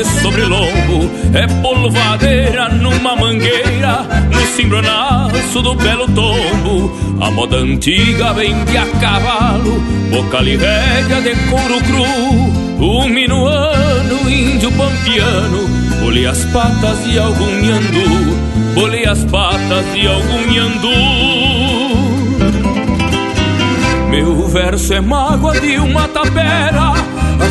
pialo 0.00 0.04
de 0.04 0.04
sobrelombo, 0.04 1.10
é 1.34 1.46
polvadeira 1.62 2.68
numa 2.68 3.16
mangueira, 3.16 4.06
no 4.32 4.46
cimbronaço 4.56 5.62
do 5.62 5.74
belo 5.74 6.06
tombo. 6.08 6.90
A 7.20 7.30
moda 7.30 7.56
antiga 7.56 8.32
vem 8.32 8.54
de 8.64 8.76
a 8.76 8.86
cavalo, 8.98 9.80
bocal 10.10 10.46
e 10.46 10.56
rédea 10.56 11.20
de 11.20 11.34
couro 11.48 11.80
cru, 11.82 12.84
um 12.84 13.08
minuano, 13.08 14.30
índio 14.30 14.72
pampiano, 14.72 15.68
bolei 16.00 16.26
as 16.26 16.44
patas 16.46 17.04
de 17.04 17.18
algum 17.18 17.60
nhandu, 17.60 18.74
bolei 18.74 19.06
as 19.06 19.24
patas 19.24 19.84
de 19.92 20.06
algum 20.06 20.46
nhandu. 20.46 20.90
Meu 24.10 24.48
verso 24.48 24.94
é 24.94 25.00
mágoa 25.00 25.60
de 25.60 25.78
uma 25.78 26.08
tapera, 26.08 26.99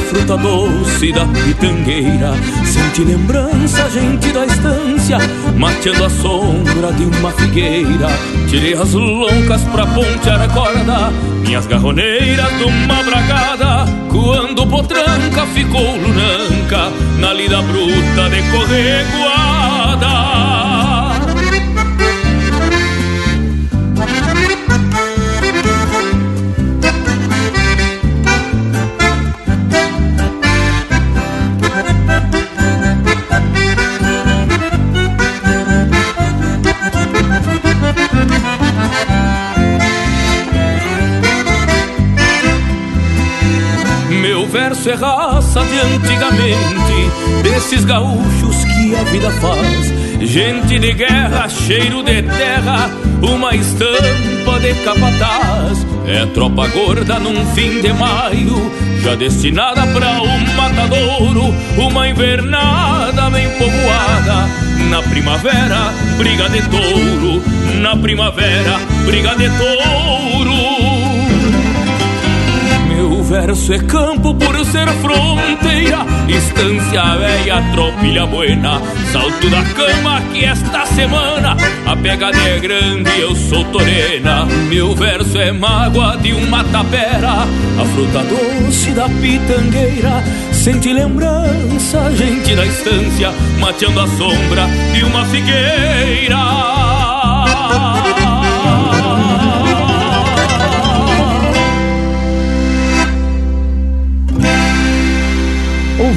fruta 0.09 0.35
doce 0.37 1.11
da 1.11 1.25
pitangueira. 1.25 2.33
Sente 2.65 3.03
lembrança, 3.03 3.89
gente 3.91 4.31
da 4.31 4.45
estância, 4.45 5.17
mateando 5.55 6.05
a 6.05 6.09
sombra 6.09 6.91
de 6.93 7.05
uma 7.05 7.31
figueira. 7.31 8.07
Tirei 8.49 8.73
as 8.73 8.91
loncas 8.93 9.61
pra 9.65 9.85
pontear 9.85 10.41
a 10.41 10.47
corda, 10.47 11.11
minhas 11.45 11.67
garroneiras 11.67 12.57
de 12.57 12.63
uma 12.63 13.03
bragada. 13.03 13.85
Quando 14.09 14.65
potranca 14.65 15.45
ficou 15.53 15.95
lunanca, 15.95 16.91
na 17.19 17.31
lida 17.31 17.61
bruta 17.61 18.29
de 18.29 18.41
correguada. 18.49 19.38
Raça 44.95 45.61
de 45.61 45.79
antigamente, 45.79 47.43
desses 47.43 47.85
gaúchos 47.85 48.63
que 48.65 48.95
a 48.95 49.03
vida 49.03 49.29
faz. 49.31 49.93
Gente 50.21 50.79
de 50.79 50.93
guerra, 50.93 51.47
cheiro 51.47 52.03
de 52.03 52.21
terra, 52.23 52.89
uma 53.21 53.55
estampa 53.55 54.59
de 54.59 54.73
capataz. 54.83 55.85
É 56.07 56.25
tropa 56.33 56.67
gorda 56.67 57.19
num 57.19 57.45
fim 57.53 57.81
de 57.81 57.93
maio, 57.93 58.71
já 59.01 59.15
destinada 59.15 59.85
pra 59.87 60.21
um 60.21 60.55
matadouro. 60.55 61.53
Uma 61.77 62.09
invernada 62.09 63.29
bem 63.29 63.49
povoada, 63.57 64.49
na 64.89 65.01
primavera, 65.03 65.93
briga 66.17 66.49
de 66.49 66.61
touro. 66.63 67.41
Na 67.79 67.95
primavera, 67.95 68.79
briga 69.05 69.35
de 69.35 69.49
touro 69.57 69.98
verso 73.29 73.71
é 73.73 73.77
campo 73.77 74.33
por 74.33 74.65
ser 74.65 74.87
fronteira, 75.01 76.03
estância 76.27 77.15
velha, 77.15 77.63
tropilha 77.73 78.25
buena, 78.25 78.81
salto 79.11 79.47
da 79.51 79.61
cama 79.63 80.19
que 80.33 80.45
esta 80.45 80.83
semana 80.87 81.55
a 81.85 81.95
pegada 81.95 82.37
é 82.39 82.57
grande 82.57 83.19
eu 83.19 83.35
sou 83.35 83.63
torena. 83.65 84.45
Meu 84.67 84.95
verso 84.95 85.37
é 85.37 85.51
mágoa 85.51 86.17
de 86.17 86.33
uma 86.33 86.63
tapera, 86.65 87.43
a 87.79 87.85
fruta 87.93 88.23
doce 88.23 88.91
da 88.91 89.07
pitangueira, 89.07 90.23
sente 90.51 90.91
lembrança, 90.91 92.11
gente 92.15 92.55
da 92.55 92.65
estância, 92.65 93.31
mateando 93.59 93.99
a 93.99 94.07
sombra 94.07 94.67
de 94.91 95.03
uma 95.03 95.23
figueira. 95.25 96.88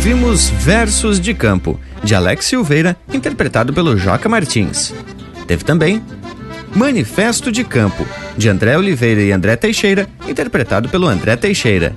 Ouvimos 0.02 0.50
Versos 0.50 1.20
de 1.20 1.32
Campo, 1.32 1.78
de 2.02 2.12
Alex 2.12 2.46
Silveira, 2.46 2.96
interpretado 3.12 3.72
pelo 3.72 3.96
Joca 3.96 4.28
Martins. 4.28 4.92
Teve 5.46 5.62
também 5.62 6.02
Manifesto 6.74 7.52
de 7.52 7.62
Campo, 7.62 8.04
de 8.36 8.48
André 8.48 8.76
Oliveira 8.76 9.22
e 9.22 9.30
André 9.30 9.54
Teixeira, 9.54 10.08
interpretado 10.26 10.88
pelo 10.88 11.06
André 11.06 11.36
Teixeira. 11.36 11.94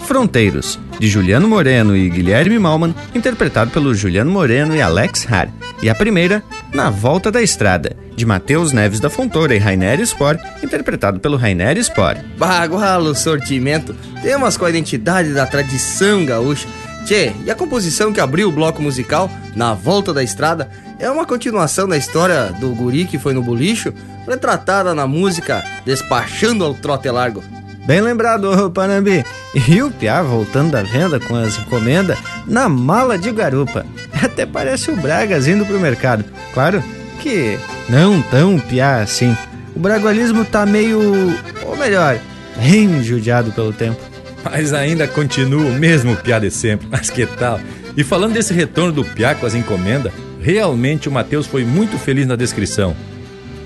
Fronteiros, 0.00 0.80
de 0.98 1.06
Juliano 1.06 1.46
Moreno 1.46 1.96
e 1.96 2.10
Guilherme 2.10 2.58
Malman, 2.58 2.92
interpretado 3.14 3.70
pelo 3.70 3.94
Juliano 3.94 4.32
Moreno 4.32 4.74
e 4.74 4.82
Alex 4.82 5.24
Har. 5.30 5.48
E 5.80 5.88
a 5.88 5.94
primeira, 5.94 6.42
Na 6.72 6.90
Volta 6.90 7.30
da 7.30 7.40
Estrada, 7.40 7.96
de 8.16 8.26
Matheus 8.26 8.72
Neves 8.72 8.98
da 8.98 9.08
Fontoura 9.08 9.54
e 9.54 9.58
Rainer 9.58 10.04
Spor, 10.04 10.36
interpretado 10.60 11.20
pelo 11.20 11.36
Rainer 11.36 11.78
Spor. 11.84 12.16
Bagualo 12.36 13.14
sortimento, 13.14 13.94
temas 14.22 14.56
com 14.56 14.64
a 14.64 14.70
identidade 14.70 15.32
da 15.32 15.46
tradição 15.46 16.26
gaúcha 16.26 16.66
Tchê, 17.04 17.32
e 17.44 17.50
a 17.50 17.54
composição 17.54 18.14
que 18.14 18.20
abriu 18.20 18.48
o 18.48 18.52
bloco 18.52 18.80
musical, 18.80 19.30
Na 19.54 19.74
Volta 19.74 20.12
da 20.12 20.22
Estrada, 20.22 20.70
é 20.98 21.10
uma 21.10 21.26
continuação 21.26 21.86
da 21.86 21.98
história 21.98 22.46
do 22.58 22.70
guri 22.70 23.04
que 23.04 23.18
foi 23.18 23.34
no 23.34 23.42
bolicho, 23.42 23.92
retratada 24.26 24.94
na 24.94 25.06
música 25.06 25.62
Despachando 25.84 26.64
ao 26.64 26.72
Trote 26.72 27.10
Largo. 27.10 27.44
Bem 27.84 28.00
lembrado, 28.00 28.70
Panambi. 28.72 29.22
E 29.68 29.82
o 29.82 29.90
Piá 29.90 30.22
voltando 30.22 30.72
da 30.72 30.82
venda 30.82 31.20
com 31.20 31.36
as 31.36 31.58
encomendas 31.58 32.18
na 32.46 32.70
mala 32.70 33.18
de 33.18 33.30
garupa. 33.30 33.84
Até 34.22 34.46
parece 34.46 34.90
o 34.90 34.96
Bragas 34.96 35.46
indo 35.46 35.66
pro 35.66 35.78
mercado. 35.78 36.24
Claro 36.54 36.82
que 37.20 37.58
não 37.86 38.22
tão 38.22 38.58
Piá 38.58 39.02
assim. 39.02 39.36
O 39.76 39.78
bragualismo 39.78 40.42
tá 40.44 40.64
meio. 40.64 41.34
ou 41.66 41.76
melhor, 41.76 42.18
bem 42.56 43.02
judiado 43.02 43.52
pelo 43.52 43.74
tempo 43.74 44.13
mas 44.44 44.72
ainda 44.72 45.08
continua 45.08 45.64
o 45.64 45.72
mesmo 45.72 46.14
piá 46.16 46.38
de 46.38 46.50
sempre. 46.50 46.86
Mas 46.90 47.10
que 47.10 47.24
tal? 47.26 47.58
E 47.96 48.04
falando 48.04 48.34
desse 48.34 48.52
retorno 48.52 48.92
do 48.92 49.04
piá 49.04 49.34
com 49.34 49.46
as 49.46 49.54
encomendas, 49.54 50.12
realmente 50.40 51.08
o 51.08 51.12
Matheus 51.12 51.46
foi 51.46 51.64
muito 51.64 51.96
feliz 51.98 52.26
na 52.26 52.36
descrição. 52.36 52.94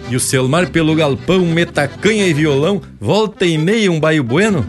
E 0.09 0.17
o 0.17 0.21
Selmar 0.21 0.71
pelo 0.71 0.95
galpão, 0.95 1.45
metacanha 1.45 2.27
e 2.27 2.33
violão, 2.33 2.81
volta 3.01 3.45
e 3.45 3.59
meia 3.59 3.91
um 3.91 4.01
baio 4.01 4.25
bueno, 4.25 4.65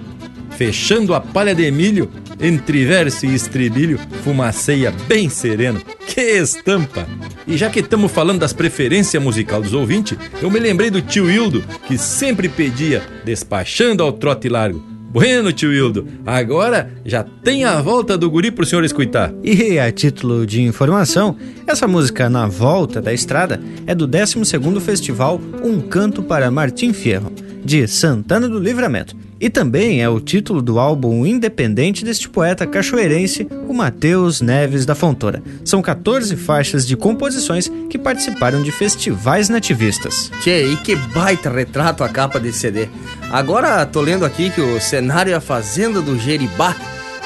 fechando 0.58 1.14
a 1.14 1.22
palha 1.22 1.56
de 1.56 1.70
milho, 1.72 2.12
entre 2.42 2.86
verso 2.86 3.26
e 3.26 3.34
estribilho, 3.34 4.00
fumaceia 4.24 4.92
bem 5.08 5.30
sereno. 5.30 5.82
Que 6.08 6.22
estampa! 6.22 7.08
E 7.48 7.56
já 7.56 7.70
que 7.70 7.80
estamos 7.80 8.12
falando 8.12 8.40
das 8.40 8.52
preferências 8.52 9.22
musical 9.22 9.62
dos 9.62 9.74
ouvintes, 9.74 10.18
eu 10.42 10.50
me 10.50 10.60
lembrei 10.60 10.90
do 10.90 11.02
tio 11.02 11.30
Hildo, 11.30 11.64
que 11.88 11.98
sempre 11.98 12.50
pedia, 12.50 13.02
despachando 13.24 14.04
ao 14.04 14.12
trote 14.12 14.50
largo. 14.50 14.99
Bueno, 15.12 15.52
tio 15.52 15.74
Hildo, 15.74 16.08
agora 16.24 16.92
já 17.04 17.24
tem 17.24 17.66
a 17.66 17.82
volta 17.82 18.16
do 18.16 18.30
guri 18.30 18.52
pro 18.52 18.64
senhor 18.66 18.84
escutar. 18.84 19.34
E 19.44 19.80
a 19.80 19.92
título 19.92 20.46
de 20.46 20.62
informação, 20.62 21.36
essa 21.66 21.88
música 21.88 22.30
Na 22.30 22.46
Volta 22.46 23.02
da 23.02 23.12
Estrada 23.12 23.60
é 23.88 23.96
do 23.96 24.08
12º 24.08 24.80
Festival 24.80 25.42
Um 25.64 25.82
Canto 25.82 26.22
para 26.22 26.52
Martim 26.52 26.94
Fierro, 26.94 27.32
de 27.66 27.88
Santana 27.88 28.48
do 28.48 28.60
Livramento. 28.60 29.16
E 29.40 29.50
também 29.50 30.02
é 30.02 30.10
o 30.10 30.20
título 30.20 30.62
do 30.62 30.80
álbum 30.80 31.26
independente 31.26 32.04
deste 32.04 32.28
poeta 32.28 32.68
cachoeirense, 32.68 33.48
o 33.68 33.74
Matheus 33.74 34.42
Neves 34.42 34.86
da 34.86 34.94
Fontoura. 34.94 35.42
São 35.64 35.82
14 35.82 36.36
faixas 36.36 36.86
de 36.86 36.98
composições 36.98 37.72
que 37.90 37.98
participaram 37.98 38.62
de 38.62 38.72
festivais 38.72 39.48
nativistas. 39.48 40.30
Tchê, 40.42 40.66
e 40.66 40.76
que 40.78 40.96
baita 40.96 41.50
retrato 41.50 42.04
a 42.04 42.10
capa 42.10 42.40
desse 42.40 42.60
CD. 42.60 42.90
Agora 43.32 43.86
tô 43.86 44.02
lendo 44.02 44.26
aqui 44.26 44.50
que 44.50 44.60
o 44.60 44.80
cenário 44.82 45.32
é 45.32 45.36
a 45.36 45.42
Fazenda 45.42 46.02
do 46.02 46.20
Jeribá, 46.20 46.76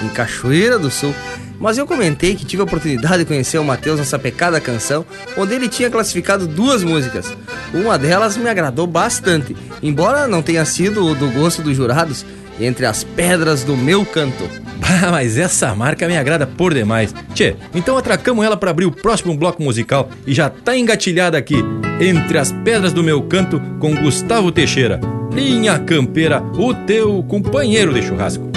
em 0.02 0.10
Cachoeira 0.10 0.78
do 0.78 0.92
Sul. 0.92 1.14
Mas 1.60 1.78
eu 1.78 1.88
comentei 1.88 2.36
que 2.36 2.46
tive 2.46 2.62
a 2.62 2.66
oportunidade 2.66 3.20
de 3.20 3.26
conhecer 3.26 3.58
o 3.58 3.64
Matheus 3.64 4.00
nessa 4.00 4.20
pecada 4.20 4.60
canção, 4.60 5.06
onde 5.38 5.54
ele 5.54 5.70
tinha 5.70 5.90
classificado 5.90 6.48
duas 6.48 6.84
músicas. 6.84 7.36
Uma 7.74 7.98
delas 7.98 8.36
me 8.38 8.50
agradou 8.50 8.86
bastante, 8.86 9.56
embora 9.82 10.28
não 10.28 10.42
tenha 10.42 10.66
sido 10.66 11.16
do 11.16 11.30
gosto 11.32 11.62
dos 11.62 11.76
jurados, 11.76 12.26
entre 12.60 12.86
as 12.86 13.04
pedras 13.04 13.64
do 13.64 13.76
meu 13.76 14.06
canto. 14.06 14.48
Ah, 14.86 15.12
mas 15.12 15.38
essa 15.38 15.74
marca 15.74 16.08
me 16.08 16.18
agrada 16.18 16.46
por 16.46 16.74
demais. 16.74 17.16
Tchê, 17.34 17.56
então 17.74 17.98
atracamos 17.98 18.46
ela 18.46 18.58
para 18.58 18.70
abrir 18.70 18.86
o 18.86 18.92
próximo 18.92 19.36
bloco 19.36 19.64
musical 19.64 20.10
e 20.28 20.34
já 20.34 20.50
tá 20.50 20.78
engatilhada 20.78 21.38
aqui, 21.38 21.56
entre 22.02 22.38
as 22.38 22.52
pedras 22.52 22.92
do 22.92 23.02
meu 23.02 23.22
canto, 23.24 23.62
com 23.80 23.96
Gustavo 23.96 24.52
Teixeira. 24.52 25.00
Linha 25.34 25.80
Campeira, 25.80 26.44
o 26.58 26.74
teu 26.74 27.24
companheiro 27.24 27.94
de 27.94 28.04
churrasco. 28.04 28.53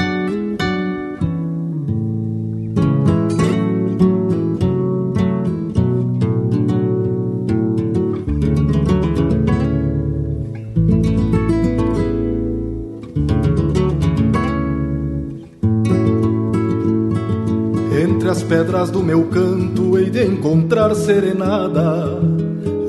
Pedras 18.49 18.91
do 18.91 19.03
meu 19.03 19.25
canto 19.25 19.99
hei 19.99 20.09
de 20.11 20.25
encontrar 20.25 20.95
serenada. 20.95 22.21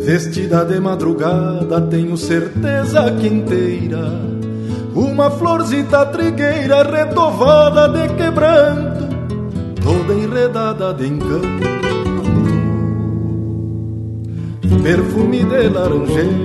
Vestida 0.05 0.63
de 0.63 0.79
madrugada, 0.79 1.81
tenho 1.81 2.15
certeza 2.15 3.11
que 3.19 3.27
inteira. 3.27 4.09
Uma 4.95 5.29
florzita 5.29 6.05
trigueira 6.07 6.83
retovada 6.83 7.89
de 7.89 8.13
quebranto, 8.15 9.07
toda 9.83 10.13
enredada 10.13 10.93
de 10.93 11.07
encanto. 11.07 11.67
Perfume 14.81 15.43
de 15.43 15.69
laranjeira, 15.69 16.37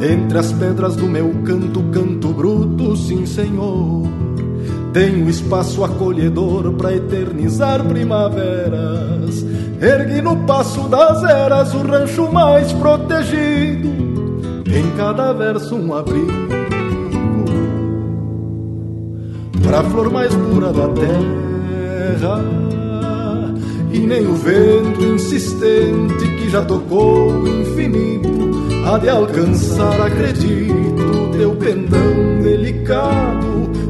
entre 0.00 0.38
as 0.38 0.52
pedras 0.52 0.96
do 0.96 1.06
meu 1.06 1.30
canto, 1.44 1.82
canto 1.92 2.28
bruto, 2.28 2.96
sim 2.96 3.26
senhor 3.26 4.08
tenho 4.92 5.28
espaço 5.28 5.84
acolhedor 5.84 6.72
para 6.72 6.94
eternizar 6.94 7.84
primaveras. 7.84 9.44
Ergui 9.80 10.20
no 10.20 10.36
passo 10.38 10.88
das 10.88 11.22
eras 11.22 11.74
o 11.74 11.78
rancho 11.78 12.30
mais 12.32 12.72
protegido. 12.72 13.88
Em 14.66 14.90
cada 14.96 15.32
verso 15.32 15.76
um 15.76 15.94
abrigo. 15.94 16.48
Pra 19.62 19.84
flor 19.84 20.10
mais 20.10 20.34
pura 20.34 20.72
da 20.72 20.88
terra. 20.88 22.44
E 23.92 24.00
nem 24.00 24.26
o 24.26 24.34
vento 24.34 25.04
insistente 25.04 26.28
que 26.38 26.50
já 26.50 26.62
tocou 26.62 27.30
o 27.30 27.48
infinito 27.48 28.28
há 28.86 28.98
de 28.98 29.08
alcançar, 29.08 30.00
acredito, 30.00 31.30
teu 31.36 31.54
pendão 31.56 32.42
delicado 32.42 33.47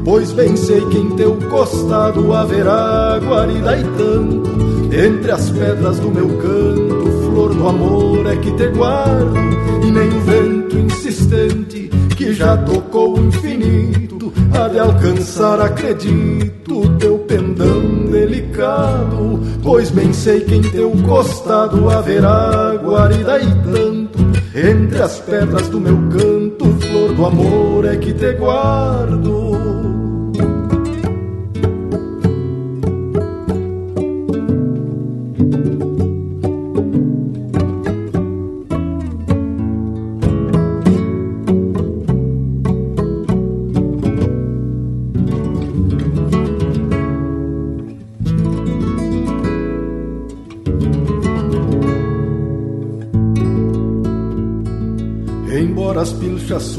Pois 0.09 0.31
bem 0.31 0.55
sei 0.55 0.81
que 0.87 0.97
em 0.97 1.11
teu 1.11 1.35
costado 1.51 2.33
haverá 2.33 3.19
guarida 3.19 3.77
e 3.77 3.83
tanto 3.83 4.49
Entre 4.91 5.31
as 5.31 5.51
pedras 5.51 5.99
do 5.99 6.09
meu 6.09 6.27
canto, 6.29 7.11
flor 7.25 7.53
do 7.53 7.67
amor 7.67 8.25
é 8.25 8.35
que 8.37 8.51
te 8.53 8.69
guardo 8.69 9.37
E 9.83 9.91
nem 9.91 10.09
o 10.09 10.19
vento 10.21 10.79
insistente 10.79 11.91
que 12.17 12.33
já 12.33 12.57
tocou 12.57 13.19
o 13.19 13.27
infinito, 13.27 14.33
há 14.51 14.67
de 14.67 14.79
alcançar, 14.79 15.61
acredito, 15.61 16.89
teu 16.97 17.19
pendão 17.19 18.07
delicado. 18.11 19.39
Pois 19.63 19.89
bem 19.89 20.11
sei 20.11 20.41
que 20.41 20.55
em 20.55 20.61
teu 20.61 20.91
costado 21.07 21.89
haverá 21.89 22.73
guarida 22.83 23.39
e 23.39 23.45
tanto, 23.45 24.19
entre 24.53 25.01
as 25.01 25.19
pedras 25.19 25.69
do 25.69 25.79
meu 25.79 25.95
canto, 26.09 26.65
flor 26.65 27.13
do 27.13 27.25
amor 27.25 27.85
é 27.85 27.95
que 27.95 28.11
te 28.11 28.33
guardo. 28.33 29.48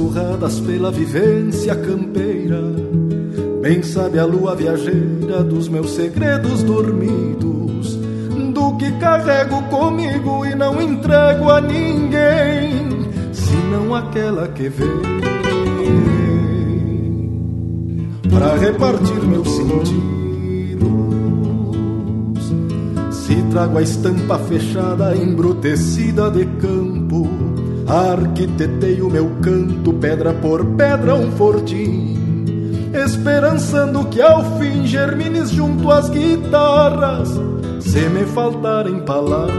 Surradas 0.01 0.59
pela 0.61 0.90
vivência 0.90 1.76
campeira. 1.76 2.62
Bem 3.61 3.82
sabe 3.82 4.18
a 4.18 4.24
lua 4.24 4.57
viajeira 4.57 5.44
dos 5.44 5.68
meus 5.68 5.90
segredos 5.90 6.62
dormidos, 6.62 7.98
do 8.55 8.76
que 8.78 8.90
carrego 8.92 9.62
comigo 9.64 10.46
e 10.46 10.55
não 10.55 10.80
entrego 10.80 11.51
a 11.51 11.61
ninguém, 11.61 13.11
senão 13.30 13.94
aquela 13.94 14.48
que 14.48 14.70
vem 14.70 14.88
para 18.30 18.57
repartir 18.57 19.22
meus 19.24 19.48
sentidos. 19.51 20.01
Se 23.11 23.34
trago 23.51 23.76
a 23.76 23.82
estampa 23.82 24.38
fechada, 24.38 25.14
embrutecida 25.14 26.30
de 26.30 26.46
campo 26.46 26.89
Arquitetei 27.91 29.03
o 29.03 29.11
meu 29.11 29.28
canto, 29.43 29.93
pedra 29.95 30.32
por 30.32 30.64
pedra, 30.76 31.16
um 31.16 31.32
fortim, 31.32 32.16
esperançando 32.95 34.05
que 34.05 34.22
ao 34.22 34.45
fim 34.61 34.86
germines 34.86 35.51
junto 35.51 35.91
às 35.91 36.09
guitarras, 36.09 37.30
se 37.80 38.09
me 38.11 38.24
faltarem 38.26 39.01
palavras, 39.01 39.51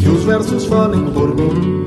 que 0.00 0.08
os 0.08 0.24
versos 0.24 0.64
falem 0.64 1.04
por 1.10 1.34
mim, 1.36 1.82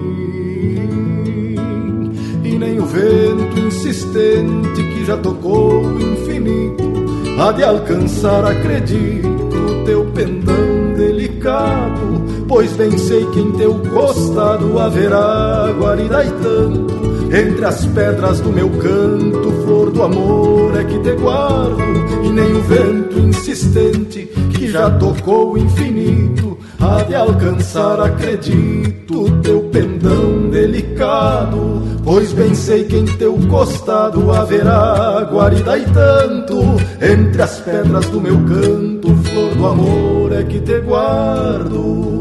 e 2.44 2.60
nem 2.60 2.80
o 2.80 2.86
vento 2.86 3.60
insistente 3.60 4.84
que 4.84 5.04
já 5.04 5.18
tocou 5.18 5.82
o 5.82 6.00
infinito 6.00 6.94
há 7.40 7.52
de 7.54 7.64
alcançar, 7.64 8.46
acredito, 8.46 9.84
teu 9.84 10.06
pendão 10.12 10.94
delicado 10.96 12.25
Pois 12.48 12.72
bem 12.74 12.98
sei 12.98 13.26
que 13.28 13.40
em 13.40 13.52
teu 13.54 13.76
costado 13.94 14.80
haverá 14.80 15.74
guarida 15.78 16.24
e 16.24 16.32
tanto. 16.32 16.96
Entre 17.36 17.66
as 17.66 17.86
pedras 17.88 18.40
do 18.40 18.50
meu 18.50 18.70
canto, 18.70 19.52
flor 19.64 19.92
do 19.92 20.04
amor 20.04 20.80
é 20.80 20.84
que 20.84 21.00
te 21.00 21.12
guardo. 21.14 21.82
E 22.24 22.30
nem 22.30 22.54
o 22.54 22.62
vento 22.62 23.20
insistente 23.20 24.30
que 24.54 24.68
já 24.68 24.90
tocou 24.92 25.54
o 25.54 25.58
infinito 25.58 26.56
Há 26.80 27.02
de 27.02 27.16
alcançar, 27.16 28.00
acredito, 28.00 29.32
teu 29.42 29.62
pendão 29.72 30.50
delicado. 30.52 31.82
Pois 32.04 32.32
bem 32.32 32.54
sei 32.54 32.84
que 32.84 32.96
em 32.96 33.06
teu 33.06 33.40
costado 33.50 34.32
haverá 34.32 35.28
guarida 35.32 35.80
e 35.80 35.86
tanto. 35.86 36.62
Entre 37.02 37.42
as 37.42 37.60
pedras 37.62 38.06
do 38.10 38.22
meu 38.22 38.38
canto, 38.46 39.16
flor 39.16 39.56
do 39.56 39.66
amor 39.66 40.34
é 40.34 40.44
que 40.44 40.60
te 40.60 40.80
guardo 40.82 42.15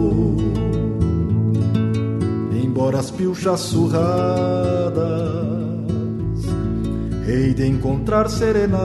embora 2.84 2.98
as 2.98 3.10
pilchas 3.10 3.60
surradas, 3.60 5.02
hei 7.26 7.54
de 7.54 7.66
encontrar 7.66 8.28
serenada, 8.28 8.84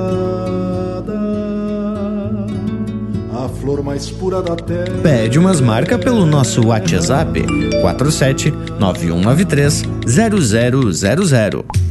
a 3.34 3.50
flor 3.50 3.84
mais 3.84 4.10
pura 4.10 4.41
da 4.41 4.56
terra. 4.56 5.02
Pede 5.04 5.38
umas 5.38 5.60
marcas 5.60 6.00
pelo 6.00 6.26
nosso 6.26 6.66
WhatsApp 6.68 7.43
47 7.82 8.52
9193 8.80 9.84
0000. 10.08 11.88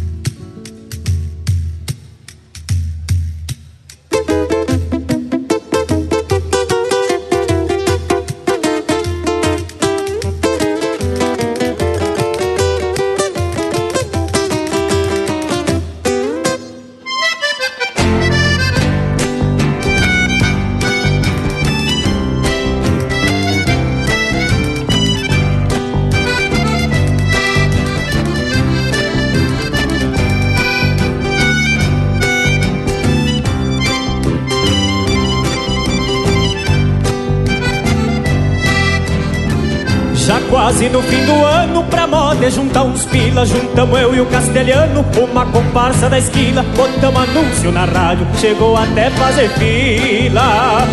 Moda 42.49 42.51
juntar 42.51 42.83
uns 42.83 43.05
pila 43.07 43.45
Juntamos 43.45 44.01
eu 44.01 44.15
e 44.15 44.21
o 44.21 44.27
castelhano 44.27 45.05
Uma 45.19 45.45
comparsa 45.47 46.09
da 46.09 46.19
esquila 46.19 46.63
Botamos 46.77 47.23
anúncio 47.23 47.71
na 47.71 47.85
rádio 47.85 48.27
Chegou 48.39 48.77
até 48.77 49.11
fazer 49.11 49.49
fila. 49.51 50.87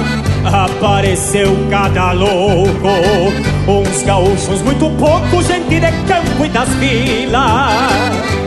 Apareceu 0.46 1.56
cada 1.70 2.12
louco 2.12 2.90
Uns 3.68 4.04
gaúchos 4.04 4.62
muito 4.62 4.90
pouco 4.98 5.42
Gente 5.44 5.80
de 5.80 5.92
campo 6.08 6.46
e 6.46 6.50
das 6.50 6.70
vilas 6.76 8.46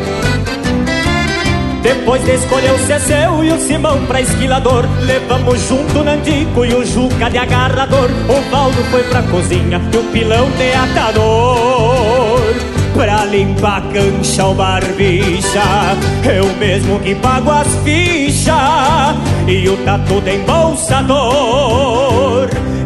depois 1.81 2.23
de 2.25 2.33
escolher 2.33 2.73
o 2.73 2.79
Ceceu 2.87 3.45
e 3.45 3.53
o 3.53 3.59
Simão 3.59 4.05
pra 4.07 4.21
esquilador 4.21 4.85
Levamos 5.01 5.61
junto 5.69 6.01
o 6.01 6.05
Nandico 6.05 6.65
e 6.65 6.75
o 6.75 6.85
Juca 6.85 7.31
de 7.31 7.39
agarrador. 7.39 8.11
O 8.29 8.51
Valdo 8.51 8.83
foi 8.91 9.05
pra 9.05 9.23
cozinha 9.23 9.81
e 9.95 9.97
o 9.97 10.03
Pilão 10.11 10.51
de 10.51 10.73
atador 10.73 11.98
Pra 12.99 13.25
limpar 13.27 13.81
cancha 13.93 14.45
o 14.45 14.55
barbicha. 14.55 15.63
Eu 16.25 16.53
mesmo 16.57 16.99
que 16.99 17.15
pago 17.15 17.53
as 17.53 17.69
fichas. 17.85 18.57
E 19.47 19.69
o 19.69 19.77
tatu 19.85 20.21
de 20.21 20.35
embolsador. 20.35 21.29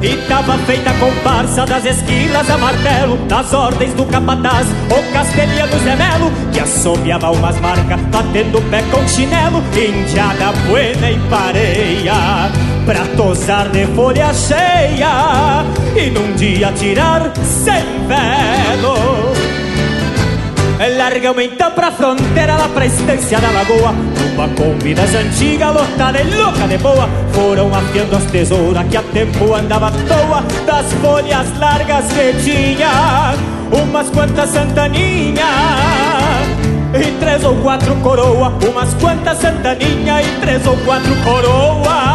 E 0.02 0.14
tava 0.28 0.58
feita 0.66 0.90
a 0.90 0.94
comparsa 0.98 1.64
das 1.64 1.86
esquilas 1.86 2.50
a 2.50 2.58
martelo 2.58 3.16
Das 3.28 3.54
ordens 3.54 3.94
do 3.94 4.04
capataz, 4.04 4.66
o 4.90 5.12
castelhano 5.12 5.78
Zé 5.78 5.94
Melo 5.94 6.32
Que 6.50 6.58
assobiava 6.58 7.30
umas 7.30 7.60
marcas, 7.60 8.00
batendo 8.10 8.60
pé 8.68 8.82
com 8.90 9.08
chinelo. 9.08 9.62
Indiada 9.74 10.52
buena 10.66 11.10
e 11.10 11.18
pareia 11.30 12.50
Pra 12.84 13.06
tosar 13.16 13.70
de 13.70 13.86
folha 13.86 14.34
cheia. 14.34 15.64
E 15.96 16.10
num 16.10 16.34
dia 16.34 16.70
tirar 16.72 17.32
sem 17.44 17.82
velo 18.06 19.31
Largamos 20.88 21.44
então 21.44 21.70
pra 21.70 21.92
fronteira, 21.92 22.56
lá 22.56 22.68
pra 22.68 22.86
estância 22.86 23.38
da 23.38 23.50
lagoa 23.50 23.94
Uma 24.34 24.48
Kombi 24.48 24.94
das 24.94 25.14
antigas, 25.14 25.72
lotada 25.72 26.20
e 26.20 26.34
louca 26.34 26.66
de 26.66 26.78
boa. 26.78 27.08
Foram 27.32 27.72
afiando 27.72 28.16
as 28.16 28.24
tesouras 28.26 28.86
que 28.88 28.96
a 28.96 29.02
tempo 29.02 29.54
andava 29.54 29.88
à 29.88 29.90
toa. 29.90 30.42
Das 30.66 30.92
folhas 30.94 31.58
largas 31.58 32.06
que 32.12 32.32
tinha 32.42 33.34
Umas 33.70 34.10
quantas 34.10 34.50
santaninhas 34.50 35.46
E 36.94 37.12
três 37.20 37.44
ou 37.44 37.56
quatro 37.56 37.94
coroa 37.96 38.52
Umas 38.68 38.92
quantas 38.94 39.38
santaninhas 39.38 40.26
e 40.26 40.40
três 40.40 40.66
ou 40.66 40.76
quatro 40.78 41.14
coroa 41.24 42.11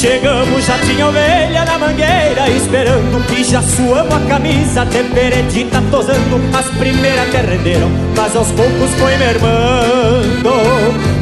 Chegamos, 0.00 0.64
já 0.64 0.78
tinha 0.78 1.06
ovelha 1.06 1.62
na 1.62 1.78
mangueira 1.78 2.48
Esperando 2.48 3.18
o 3.18 3.34
E 3.34 3.44
já 3.44 3.60
suamos 3.60 4.14
a 4.14 4.20
camisa 4.20 4.82
de 4.86 5.02
veredita 5.02 5.82
tosando 5.90 6.40
As 6.56 6.64
primeiras 6.78 7.28
até 7.28 7.42
renderam, 7.42 7.90
mas 8.16 8.34
aos 8.34 8.50
poucos 8.52 8.90
foi 8.98 9.14
mermando 9.18 10.50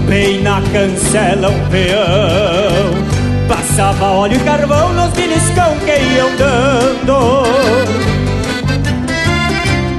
Bem 0.06 0.42
na 0.42 0.62
cancela 0.72 1.50
um 1.50 1.68
peão. 1.68 3.48
Passava 3.48 4.06
óleo 4.06 4.36
e 4.36 4.44
carvão 4.44 4.92
nos 4.92 5.12
beliscão 5.12 5.76
que 5.84 6.14
iam 6.14 6.36
dando 6.36 8.07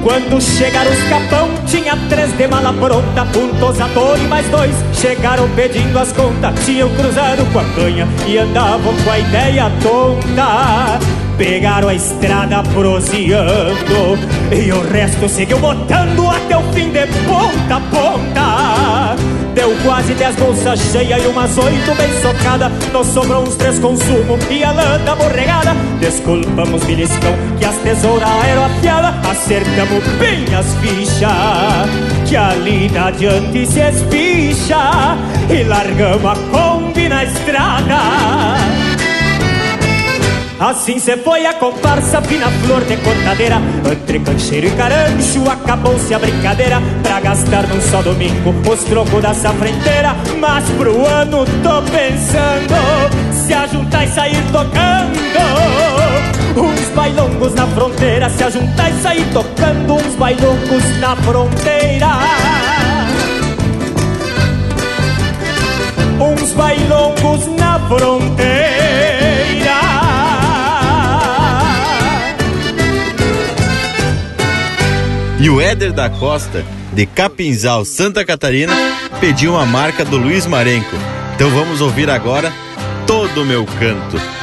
quando 0.04 0.42
chegaram 0.42 0.92
os 0.92 1.04
capão, 1.10 1.50
tinha 1.66 1.96
três 2.08 2.32
de 2.38 2.48
mala 2.48 2.74
pronta, 2.74 3.26
puntosador 3.26 4.18
e 4.18 4.28
mais 4.28 4.48
dois 4.50 4.74
chegaram 4.94 5.48
pedindo 5.56 5.98
as 5.98 6.12
contas. 6.12 6.54
Tinham 6.66 6.90
cruzado 6.96 7.46
com 7.52 7.60
a 7.60 7.64
canha 7.76 8.08
e 8.28 8.38
andavam 8.38 8.94
com 9.04 9.12
a 9.12 9.20
ideia 9.20 9.72
tonta. 9.82 11.00
Pegaram 11.38 11.88
a 11.88 11.94
estrada 11.94 12.62
proseando 12.74 14.20
e 14.52 14.72
o 14.72 14.82
resto 14.92 15.30
seguiu 15.30 15.60
botando 15.60 16.30
até 16.30 16.58
o 16.58 16.64
fim 16.74 16.90
de 16.90 17.06
ponta 17.26 17.76
a 17.76 17.80
ponta. 17.80 19.39
Deu 19.60 19.76
quase 19.84 20.14
dez 20.14 20.34
bolsas 20.38 20.80
cheias 20.80 21.22
e 21.22 21.28
umas 21.28 21.58
oito 21.58 21.94
bem 21.96 22.22
socada. 22.22 22.70
Nos 22.94 23.08
sobrou 23.08 23.44
uns 23.44 23.58
três 23.58 23.78
consumo 23.78 24.40
e 24.50 24.64
a 24.64 24.72
lã 24.72 24.98
da 25.04 25.14
borregada 25.16 25.76
Desculpamos, 26.00 26.82
beliscão, 26.86 27.36
que 27.60 27.66
as 27.66 27.76
tesouras 27.80 28.30
eram 28.48 28.64
afiadas. 28.64 29.16
Acertamos 29.30 30.02
bem 30.18 30.46
as 30.56 30.74
fichas 30.76 31.30
Que 32.26 32.38
ali 32.38 32.90
na 32.90 33.08
adiante 33.08 33.68
se 33.68 33.82
espicha. 33.82 35.18
E 35.50 35.64
largamos 35.66 36.26
a 36.26 36.36
Kombi 36.52 37.10
na 37.10 37.26
estrada. 37.26 38.00
Assim 40.60 41.00
se 41.00 41.16
foi 41.16 41.46
a 41.46 41.54
comparsa, 41.54 42.22
fina 42.22 42.48
flor 42.64 42.84
de 42.84 42.98
cortadeira. 42.98 43.62
Entre 43.90 44.20
cancheiro 44.20 44.68
e 44.68 44.72
carancho 44.72 45.50
acabou-se 45.50 46.14
a 46.14 46.20
brincadeira 46.20 46.82
Gastar 47.22 47.68
num 47.68 47.82
só 47.82 48.02
domingo 48.02 48.56
os 48.70 48.84
trocos 48.84 49.22
da 49.22 49.34
safrenteira 49.34 50.16
Mas 50.40 50.64
pro 50.72 51.06
ano 51.06 51.46
tô 51.64 51.82
pensando 51.92 52.76
Se 53.32 53.54
ajuntar 53.54 54.06
e 54.06 54.08
sair 54.08 54.44
tocando. 54.52 55.20
Uns 56.58 56.96
bailongos 56.96 57.54
na 57.54 57.68
fronteira 57.68 58.30
Se 58.30 58.44
ajuntar 58.44 58.92
e 58.92 59.02
sair 59.02 59.26
tocando 59.34 59.96
Uns 59.96 60.16
bailongos 60.16 61.00
na 61.00 61.16
fronteira. 61.18 62.08
Uns 66.20 66.52
bailongos 66.52 67.48
na 67.58 67.80
fronteira. 67.88 68.60
E 75.40 75.50
o 75.50 75.62
Éder 75.62 75.94
da 75.94 76.10
Costa, 76.10 76.66
de 76.94 77.06
Capinzal, 77.06 77.86
Santa 77.86 78.26
Catarina, 78.26 78.74
pediu 79.20 79.54
uma 79.54 79.66
marca 79.66 80.04
do 80.04 80.18
Luiz 80.18 80.46
Marenco. 80.46 80.96
Então 81.36 81.50
vamos 81.52 81.82
ouvir 81.82 82.10
agora 82.10 82.52
Todo 83.06 83.42
o 83.42 83.46
Meu 83.46 83.66
Canto. 83.66 84.39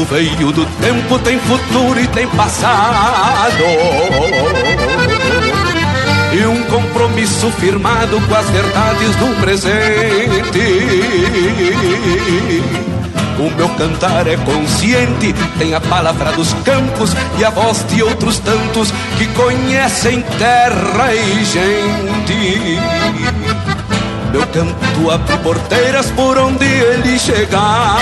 Canto 0.00 0.04
veio 0.14 0.50
do 0.52 0.64
tempo, 0.80 1.18
tem 1.18 1.38
futuro 1.38 2.00
e 2.00 2.06
tem 2.08 2.26
passado. 2.28 3.64
E 6.32 6.46
um 6.46 6.62
compromisso 6.64 7.50
firmado 7.52 8.18
com 8.20 8.34
as 8.34 8.48
verdades 8.48 9.16
do 9.16 9.40
presente. 9.40 10.60
O 13.38 13.50
meu 13.56 13.68
cantar 13.70 14.26
é 14.26 14.36
consciente, 14.38 15.34
tem 15.58 15.74
a 15.74 15.80
palavra 15.80 16.32
dos 16.32 16.52
campos 16.64 17.14
e 17.38 17.44
a 17.44 17.50
voz 17.50 17.84
de 17.88 18.02
outros 18.02 18.38
tantos 18.38 18.90
que 19.18 19.26
conhecem 19.28 20.22
terra 20.38 21.14
e 21.14 21.44
gente. 21.44 22.78
Meu 24.32 24.46
canto 24.46 25.10
abre 25.10 25.36
porteiras 25.38 26.10
por 26.12 26.38
onde 26.38 26.64
ele 26.64 27.18
chegar 27.18 27.98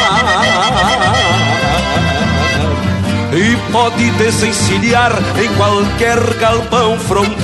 E 3.38 3.56
pode 3.70 4.10
desencilhar 4.12 5.12
em 5.40 5.48
qualquer 5.54 6.18
galpão 6.40 6.98
fronteiro 6.98 7.38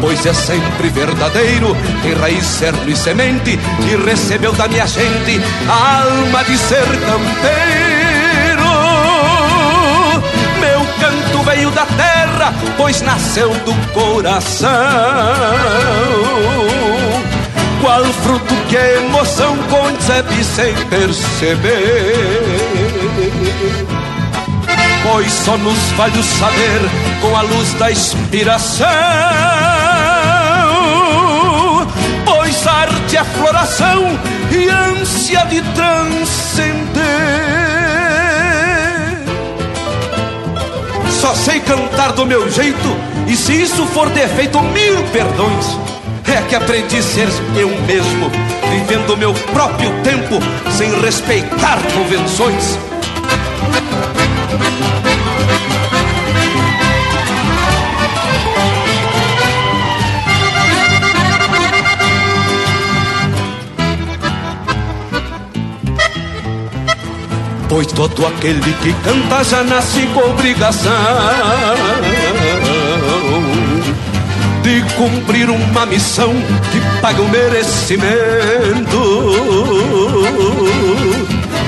Pois 0.00 0.26
é 0.26 0.34
sempre 0.34 0.88
verdadeiro, 0.88 1.76
tem 2.02 2.14
raiz, 2.14 2.44
cerno 2.44 2.90
e 2.90 2.96
semente 2.96 3.56
Que 3.56 3.96
recebeu 4.04 4.52
da 4.52 4.66
minha 4.66 4.86
gente 4.86 5.40
a 5.68 6.02
alma 6.02 6.42
de 6.42 6.58
ser 6.58 6.84
campeiro 6.84 7.86
veio 11.46 11.70
da 11.70 11.86
terra, 11.86 12.52
pois 12.76 13.00
nasceu 13.02 13.48
do 13.48 13.74
coração. 13.92 14.68
Qual 17.80 18.04
fruto 18.04 18.54
que 18.68 18.76
a 18.76 18.92
emoção 18.94 19.56
concebe 19.70 20.42
sem 20.42 20.74
perceber? 20.86 22.55
Pois 25.02 25.32
só 25.32 25.56
nos 25.56 25.78
vale 25.96 26.18
o 26.18 26.22
saber 26.22 26.80
com 27.20 27.36
a 27.36 27.42
luz 27.42 27.72
da 27.74 27.90
inspiração. 27.90 28.86
Pois 32.24 32.66
arte 32.66 33.16
é 33.16 33.24
floração 33.24 34.18
e 34.50 34.68
ânsia 34.68 35.46
de 35.46 35.62
transcender. 35.62 37.36
só 41.26 41.34
sei 41.34 41.58
cantar 41.58 42.12
do 42.12 42.24
meu 42.24 42.48
jeito, 42.48 42.96
e 43.26 43.34
se 43.34 43.52
isso 43.60 43.84
for 43.86 44.08
defeito, 44.10 44.62
mil 44.62 45.02
perdões. 45.12 45.76
É 46.24 46.40
que 46.48 46.54
aprendi 46.54 46.98
a 46.98 47.02
ser 47.02 47.28
eu 47.56 47.68
mesmo, 47.84 48.30
vivendo 48.70 49.16
meu 49.16 49.34
próprio 49.52 49.90
tempo, 50.04 50.38
sem 50.70 50.88
respeitar 51.00 51.78
convenções. 51.94 52.78
Pois 67.68 67.88
todo 67.88 68.26
aquele 68.26 68.72
que 68.74 68.92
canta 69.04 69.44
já 69.44 69.62
nasce 69.62 70.06
com 70.14 70.30
obrigação 70.30 70.92
de 74.62 74.82
cumprir 74.94 75.50
uma 75.50 75.84
missão 75.84 76.32
que 76.72 76.80
paga 77.02 77.20
o 77.20 77.28
merecimento. 77.28 78.06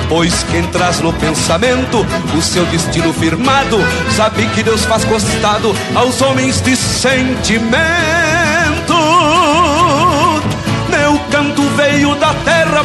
Pois 0.09 0.43
quem 0.51 0.63
traz 0.69 1.01
no 1.01 1.13
pensamento 1.13 2.07
o 2.37 2.43
seu 2.43 2.65
destino 2.67 3.13
firmado, 3.13 3.79
sabe 4.17 4.47
que 4.49 4.63
Deus 4.63 4.85
faz 4.85 5.05
costado 5.05 5.75
aos 5.95 6.23
homens 6.23 6.61
de 6.61 6.75
sentimento 6.77 8.59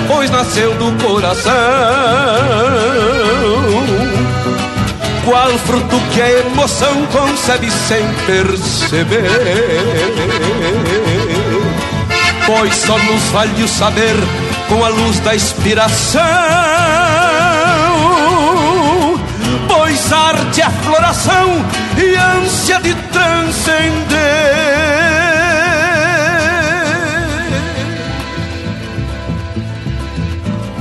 pois 0.08 0.30
nasceu 0.30 0.74
do 0.76 0.92
coração. 1.04 1.54
Qual 5.26 5.50
fruto 5.60 6.00
que 6.14 6.22
a 6.22 6.32
emoção 6.32 7.06
concebe 7.08 7.70
sem 7.72 8.06
perceber? 8.26 9.24
Pois 12.46 12.76
só 12.76 12.98
nos 12.98 13.24
vale 13.32 13.64
o 13.64 13.68
saber 13.68 14.16
com 14.68 14.84
a 14.84 14.90
luz 14.90 15.20
da 15.20 15.36
inspiração. 15.36 16.22
É 20.64 20.70
floração 20.84 21.66
e 21.98 22.16
ânsia 22.16 22.80
de 22.80 22.96
transcender. 23.12 23.84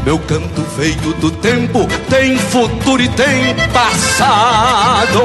Meu 0.04 0.18
canto 0.20 0.62
veio 0.76 1.12
do 1.14 1.30
tempo, 1.30 1.86
tem 2.08 2.36
futuro 2.38 3.02
e 3.02 3.08
tem 3.08 3.54
passado. 3.72 5.22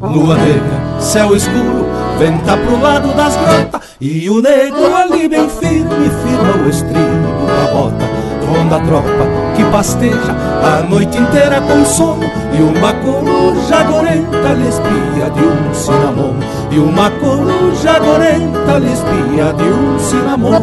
Lua 0.00 0.36
negra, 0.38 1.00
céu 1.00 1.36
escuro, 1.36 1.86
venta 2.18 2.56
pro 2.56 2.80
lado 2.80 3.14
das 3.14 3.36
grotas 3.36 3.82
E 4.00 4.30
o 4.30 4.40
negro 4.40 4.96
ali 4.96 5.28
bem 5.28 5.50
firme, 5.50 6.08
firma 6.24 6.64
o 6.64 6.68
estribo 6.70 7.46
da 7.46 7.72
bota 7.74 8.31
Ronda 8.52 8.76
a 8.76 8.80
tropa 8.80 9.08
que 9.56 9.64
pasteja 9.64 10.36
a 10.62 10.82
noite 10.82 11.16
inteira 11.18 11.60
com 11.62 11.84
sono 11.86 12.24
E 12.52 12.60
uma 12.60 12.92
coruja 12.92 13.82
gorenta 13.84 14.52
lhe 14.52 14.68
espia 14.68 15.30
de 15.30 15.40
um 15.40 15.74
cinamomo 15.74 16.40
E 16.70 16.78
uma 16.78 17.10
coruja 17.10 17.98
gorenta 17.98 18.78
lhe 18.78 18.92
espia 18.92 19.52
de 19.54 19.64
um 19.64 19.98
cinamomo 19.98 20.60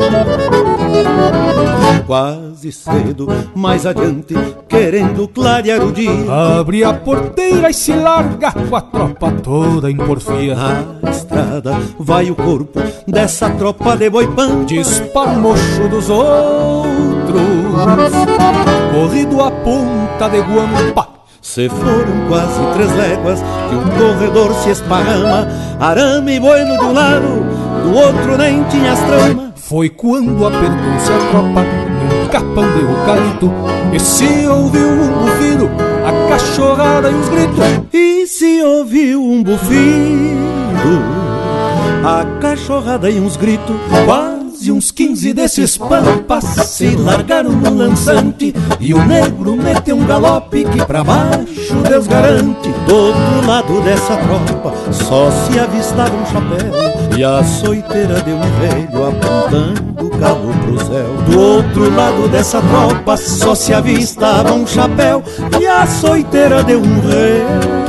Quase 2.06 2.72
cedo, 2.72 3.28
mais 3.54 3.86
adiante, 3.86 4.34
querendo 4.68 5.28
clarear 5.28 5.86
o 5.86 5.92
dia. 5.92 6.10
Abre 6.60 6.84
a 6.84 6.92
porteira 6.92 7.70
e 7.70 7.74
se 7.74 7.94
larga 7.94 8.52
com 8.52 8.76
a 8.76 8.82
tropa 8.82 9.32
toda 9.44 9.92
em 9.92 9.96
porfia. 9.96 10.56
Na 11.04 11.12
estrada 11.12 11.78
vai 12.00 12.32
o 12.32 12.36
corpo 12.36 12.82
dessa 13.08 13.52
tropa 13.52 13.96
de 13.96 14.10
boipã 14.10 14.66
Dispara 14.66 15.30
o 15.30 15.40
mocho 15.40 15.88
dos 15.88 16.10
outros 16.10 17.69
Corrido 18.94 19.42
a 19.42 19.52
ponta 19.52 20.30
de 20.30 20.42
guampa 20.42 21.20
se 21.42 21.70
foram 21.70 22.28
quase 22.28 22.60
três 22.74 22.96
léguas 22.96 23.42
que 23.70 23.76
um 23.76 23.90
corredor 23.98 24.54
se 24.56 24.70
esparrama, 24.72 25.48
arame 25.80 26.36
e 26.36 26.40
bueno 26.40 26.78
de 26.78 26.84
um 26.84 26.94
lado, 26.94 27.28
do 27.84 27.98
outro 27.98 28.38
nem 28.38 28.64
tinha 28.66 28.92
as 28.92 29.00
tramas. 29.00 29.50
Foi 29.56 29.90
quando 29.90 30.46
apertou-se 30.46 31.12
a 31.12 31.30
tropa 31.32 31.64
num 31.64 32.28
capão 32.30 32.66
de 32.74 32.82
eucalipto 32.82 33.52
E 33.94 34.00
se 34.00 34.48
ouviu 34.48 34.88
um 34.88 35.12
bufido, 35.24 35.70
a 36.06 36.30
cachorrada 36.30 37.10
e 37.10 37.14
os 37.14 37.30
gritos 37.30 37.64
E 37.94 38.26
se 38.26 38.64
ouviu 38.64 39.24
um 39.24 39.44
bufido, 39.44 41.04
a 42.04 42.26
cachorrada 42.42 43.10
e 43.10 43.20
uns 43.20 43.38
gritos 43.38 43.76
Quase 44.60 44.74
uns 44.74 44.92
quinze 44.92 45.34
desses 45.34 45.78
pampas 45.78 46.44
se 46.68 46.94
largaram 46.94 47.52
no 47.52 47.74
lançante 47.74 48.54
E 48.78 48.94
o 48.94 49.06
negro 49.06 49.56
meteu 49.56 49.96
um 49.96 50.06
galope 50.06 50.66
que 50.66 50.86
pra 50.86 51.02
baixo 51.02 51.76
Deus 51.88 52.06
garante. 52.08 52.70
Do 52.86 52.94
outro 52.94 53.48
lado 53.48 53.82
dessa 53.84 54.18
tropa 54.18 54.74
só 54.92 55.32
se 55.32 55.58
avistava 55.58 56.14
um 56.14 56.26
chapéu 56.26 57.18
e 57.18 57.24
a 57.24 57.42
soiteira 57.42 58.22
de 58.22 58.32
um 58.32 58.42
velho 58.60 59.08
apontando 59.08 60.06
o 60.06 60.10
cabo 60.20 60.54
pro 60.66 60.86
céu. 60.86 61.16
Do 61.26 61.40
outro 61.40 61.96
lado 61.96 62.28
dessa 62.28 62.62
tropa 62.62 63.16
só 63.16 63.56
se 63.56 63.74
avistava 63.74 64.52
um 64.52 64.68
chapéu 64.68 65.24
E 65.58 65.66
a 65.66 65.88
soiteira 65.88 66.66
de 66.66 66.76
um 66.76 67.00
velho 67.00 67.80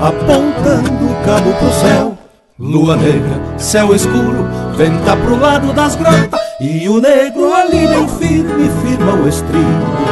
apontando 0.00 1.06
o 1.06 1.24
cabo 1.24 1.52
pro 1.54 1.72
céu 1.72 2.17
Lua 2.60 2.96
negra, 2.96 3.56
céu 3.56 3.94
escuro, 3.94 4.44
venta 4.76 5.16
pro 5.16 5.38
lado 5.38 5.72
das 5.72 5.94
grotas 5.94 6.40
E 6.60 6.88
o 6.88 7.00
negro 7.00 7.54
ali 7.54 7.86
bem 7.86 8.08
firme 8.08 8.68
firma 8.82 9.12
o 9.12 9.28
estribo 9.28 9.62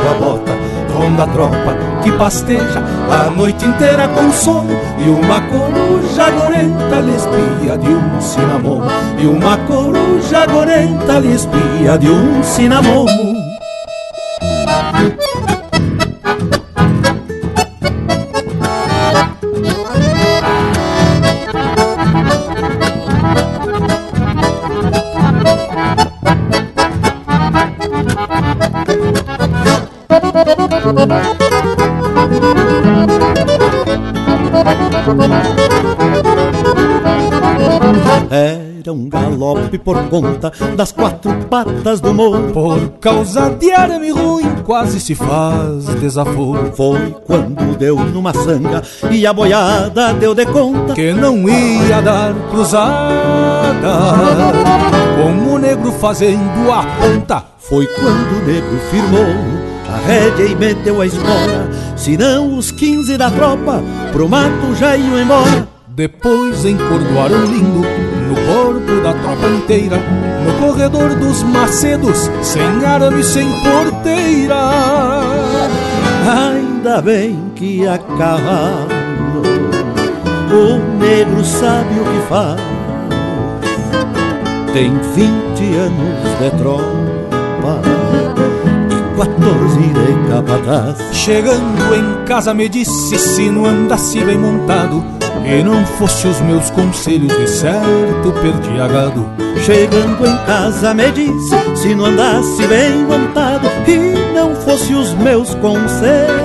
da 0.04 0.14
bota. 0.14 0.52
Ronda 0.94 1.24
a 1.24 1.26
tropa 1.26 1.76
que 2.04 2.12
pasteja 2.12 2.84
a 3.10 3.28
noite 3.30 3.64
inteira 3.66 4.06
com 4.06 4.30
sono 4.30 4.70
E 4.96 5.10
uma 5.10 5.40
coruja 5.40 6.30
gorenta 6.30 7.00
lhe 7.00 7.16
espia 7.16 7.76
de 7.76 7.88
um 7.88 8.20
cinamomo 8.20 8.86
E 9.18 9.26
uma 9.26 9.56
coruja 9.66 10.46
gorenta 10.46 11.18
lhe 11.18 11.34
espia 11.34 11.98
de 11.98 12.08
um 12.08 12.44
cinamomo 12.44 13.36
galope 39.66 39.78
por 39.78 40.08
conta 40.08 40.52
das 40.76 40.92
quatro 40.92 41.32
patas 41.50 42.00
do 42.00 42.14
morro. 42.14 42.52
Por 42.52 42.90
causa 43.00 43.50
de 43.50 43.72
arame 43.72 44.10
ruim 44.10 44.56
quase 44.64 45.00
se 45.00 45.14
faz 45.14 45.86
desaforo. 46.00 46.72
Foi 46.74 47.14
quando 47.24 47.76
deu 47.76 47.96
numa 47.96 48.32
sanga 48.32 48.82
e 49.10 49.26
a 49.26 49.32
boiada 49.32 50.14
deu 50.14 50.34
de 50.34 50.46
conta 50.46 50.94
Que 50.94 51.12
não 51.12 51.48
ia 51.48 52.00
dar 52.00 52.34
cruzada. 52.50 52.96
Com 55.16 55.54
o 55.54 55.58
negro 55.58 55.92
fazendo 55.92 56.72
a 56.72 56.82
ponta 56.82 57.44
Foi 57.58 57.86
quando 57.86 58.42
o 58.42 58.46
negro 58.46 58.78
firmou 58.90 59.66
a 59.88 59.98
rédea 60.06 60.46
e 60.46 60.54
meteu 60.54 61.00
a 61.00 61.06
espora 61.06 61.68
Senão 61.96 62.56
os 62.56 62.70
quinze 62.70 63.16
da 63.16 63.30
tropa 63.30 63.82
pro 64.12 64.28
mato 64.28 64.74
já 64.78 64.96
iam 64.96 65.20
embora. 65.20 65.68
Depois 65.88 66.64
encordoaram 66.66 67.46
lindo 67.46 68.05
corpo 68.56 69.00
da 69.02 69.12
tropa 69.12 69.48
inteira 69.48 69.98
No 70.44 70.66
corredor 70.66 71.14
dos 71.14 71.42
macedos, 71.42 72.30
sem 72.42 72.84
arame, 72.84 73.22
sem 73.22 73.46
porteira. 73.62 74.70
Ainda 76.26 77.02
bem 77.02 77.52
que 77.54 77.86
a 77.86 77.98
cavalo 77.98 78.88
O 80.50 80.98
negro 80.98 81.44
sabe 81.44 82.00
o 82.00 82.04
que 82.04 82.28
faz. 82.28 82.60
Tem 84.72 84.90
vinte 85.14 85.76
anos 85.76 86.38
de 86.38 86.50
tropa 86.58 87.82
14 89.16 89.78
de 89.78 90.28
capataz. 90.28 91.14
Chegando 91.14 91.94
em 91.94 92.24
casa 92.26 92.52
me 92.52 92.68
disse 92.68 93.18
se 93.18 93.50
não 93.50 93.64
andasse 93.64 94.22
bem 94.22 94.38
montado 94.38 95.15
E 95.44 95.62
não 95.62 95.84
fosse 95.84 96.26
os 96.26 96.40
meus 96.40 96.70
conselhos 96.70 97.36
de 97.36 97.48
certo 97.48 98.32
perdi 98.40 98.80
a 98.80 98.88
gado 98.88 99.28
Chegando 99.64 100.26
em 100.26 100.36
casa 100.46 100.94
me 100.94 101.10
disse 101.12 101.56
se 101.76 101.94
não 101.94 102.06
andasse 102.06 102.66
bem 102.66 103.04
montado 103.04 103.68
E 103.86 104.34
não 104.34 104.54
fosse 104.56 104.94
os 104.94 105.14
meus 105.14 105.54
conselhos. 105.56 106.36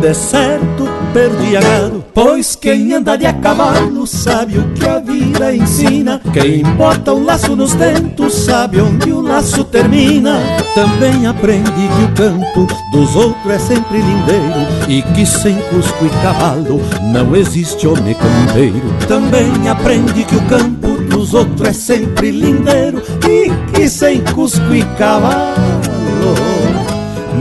De 0.00 0.14
certo 0.14 0.88
perdi 1.12 1.56
a 1.56 1.60
gado 1.60 2.04
Pois 2.14 2.56
quem 2.56 2.92
anda 2.92 3.16
de 3.16 3.26
a 3.26 3.32
cavalo 3.32 4.06
sabe 4.06 4.58
o 4.58 4.68
que 4.74 4.86
a 4.86 4.98
vida 4.98 5.54
ensina. 5.54 6.20
Quem 6.32 6.62
bota 6.62 7.12
o 7.12 7.24
laço 7.24 7.56
nos 7.56 7.74
dentos 7.74 8.34
sabe 8.34 8.80
onde 8.80 9.12
o 9.12 9.20
laço 9.20 9.64
termina. 9.64 10.40
Também 10.74 11.26
aprende 11.26 11.70
que 11.70 12.04
o 12.04 12.14
campo 12.14 12.66
dos 12.92 13.16
outros 13.16 13.52
é 13.52 13.58
sempre 13.58 13.98
lindeiro 13.98 14.66
E 14.88 15.02
que 15.14 15.26
sem 15.26 15.54
cusco 15.70 16.04
e 16.04 16.10
cavalo 16.22 16.80
não 17.12 17.34
existe 17.34 17.86
homem 17.86 18.14
campeiro. 18.14 18.82
Também 19.08 19.68
aprende 19.68 20.24
que 20.24 20.36
o 20.36 20.42
campo 20.42 20.88
dos 21.08 21.34
outros 21.34 21.68
é 21.68 21.72
sempre 21.72 22.30
lindeiro 22.30 23.02
pique 23.20 23.88
sem 23.88 24.20
cusco 24.20 24.74
e 24.74 24.82
cavalo. 24.96 25.62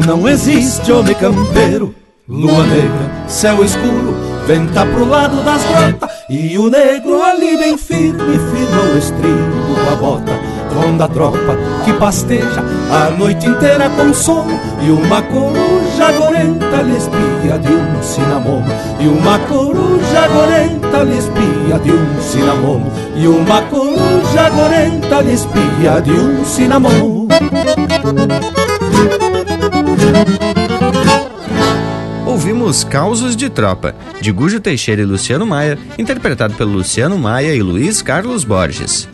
Não 0.05 0.27
existe 0.27 0.91
homem 0.91 1.13
campeiro, 1.15 1.93
lua 2.31 2.65
negra, 2.65 3.27
céu 3.27 3.61
escuro, 3.63 4.15
venta 4.47 4.85
pro 4.85 5.05
lado 5.05 5.43
das 5.43 5.61
grotas 5.65 6.09
e 6.29 6.57
o 6.57 6.69
negro 6.69 7.21
ali 7.21 7.57
bem 7.57 7.77
firme 7.77 8.39
firma 8.39 8.93
o 8.93 8.97
estribo 8.97 9.75
da 9.85 9.95
bota 9.97 10.51
ronda 10.73 11.05
a 11.05 11.07
tropa 11.09 11.57
que 11.83 11.91
pasteja. 11.93 12.63
A 12.89 13.09
noite 13.11 13.45
inteira 13.47 13.89
com 13.89 14.13
sono 14.13 14.57
E 14.81 14.89
uma 14.89 15.21
coruja 15.21 16.11
gorenta 16.17 16.81
lhe 16.81 16.97
espia 16.97 17.59
de 17.59 17.73
um 17.73 18.01
cinamomo. 18.01 18.65
E 18.99 19.07
uma 19.07 19.37
coruja 19.39 20.27
gorenta 20.29 21.03
lhe 21.03 21.17
espia 21.17 21.79
de 21.79 21.91
um 21.91 22.21
cinamomo. 22.21 22.91
E 23.15 23.27
uma 23.27 23.61
coruja 23.63 24.49
gorenta 24.49 25.21
lhe 25.21 25.33
espia 25.33 26.01
de 26.01 26.11
um 26.11 26.45
cinamomo 26.45 27.27
Ouvimos 32.61 32.83
Causos 32.83 33.35
de 33.35 33.49
Tropa, 33.49 33.95
de 34.21 34.31
Gujo 34.31 34.59
Teixeira 34.59 35.01
e 35.01 35.05
Luciano 35.05 35.47
Maia, 35.47 35.79
interpretado 35.97 36.53
pelo 36.53 36.73
Luciano 36.73 37.17
Maia 37.17 37.55
e 37.55 37.61
Luiz 37.63 38.03
Carlos 38.03 38.43
Borges. 38.43 39.09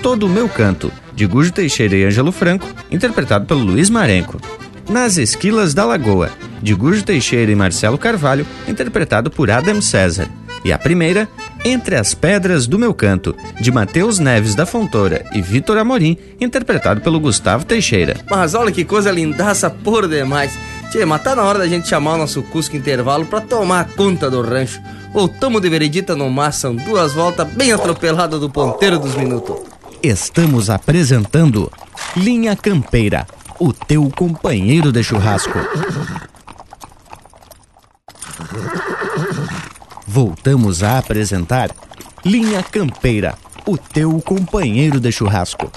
Todo 0.00 0.24
o 0.24 0.28
Meu 0.30 0.48
Canto, 0.48 0.90
de 1.14 1.26
Gujo 1.26 1.52
Teixeira 1.52 1.94
e 1.94 2.06
Ângelo 2.06 2.32
Franco, 2.32 2.66
interpretado 2.90 3.44
pelo 3.44 3.60
Luiz 3.60 3.90
Marenco. 3.90 4.40
Nas 4.88 5.18
Esquilas 5.18 5.74
da 5.74 5.84
Lagoa, 5.84 6.30
de 6.62 6.72
Gujo 6.72 7.04
Teixeira 7.04 7.52
e 7.52 7.54
Marcelo 7.54 7.98
Carvalho, 7.98 8.46
interpretado 8.66 9.30
por 9.30 9.50
Adam 9.50 9.82
César. 9.82 10.30
E 10.64 10.72
a 10.72 10.78
primeira, 10.78 11.28
Entre 11.68 11.96
as 11.96 12.14
Pedras 12.14 12.68
do 12.68 12.78
Meu 12.78 12.94
Canto, 12.94 13.34
de 13.60 13.72
Matheus 13.72 14.20
Neves 14.20 14.54
da 14.54 14.64
Fontoura 14.64 15.26
e 15.32 15.42
Vitor 15.42 15.76
Amorim, 15.76 16.16
interpretado 16.40 17.00
pelo 17.00 17.18
Gustavo 17.18 17.64
Teixeira. 17.64 18.16
Mas 18.30 18.54
olha 18.54 18.70
que 18.70 18.84
coisa 18.84 19.10
lindaça 19.10 19.68
por 19.68 20.06
demais. 20.06 20.56
Tchê, 20.92 21.04
mas 21.04 21.24
tá 21.24 21.34
na 21.34 21.42
hora 21.42 21.58
da 21.58 21.66
gente 21.66 21.88
chamar 21.88 22.14
o 22.14 22.18
nosso 22.18 22.40
Cusco 22.44 22.76
Intervalo 22.76 23.26
pra 23.26 23.40
tomar 23.40 23.88
conta 23.96 24.30
do 24.30 24.42
rancho. 24.42 24.80
Voltamos 25.12 25.60
de 25.60 25.68
veredita 25.68 26.14
no 26.14 26.30
mar, 26.30 26.52
são 26.52 26.76
duas 26.76 27.14
voltas 27.14 27.48
bem 27.48 27.72
atropeladas 27.72 28.38
do 28.38 28.48
ponteiro 28.48 29.00
dos 29.00 29.16
minutos. 29.16 29.56
Estamos 30.00 30.70
apresentando 30.70 31.68
Linha 32.16 32.54
Campeira, 32.54 33.26
o 33.58 33.72
teu 33.72 34.08
companheiro 34.14 34.92
de 34.92 35.02
churrasco. 35.02 35.58
Voltamos 40.06 40.84
a 40.84 40.98
apresentar 40.98 41.70
Linha 42.24 42.62
Campeira, 42.62 43.34
o 43.66 43.76
teu 43.76 44.20
companheiro 44.20 45.00
de 45.00 45.10
churrasco. 45.10 45.70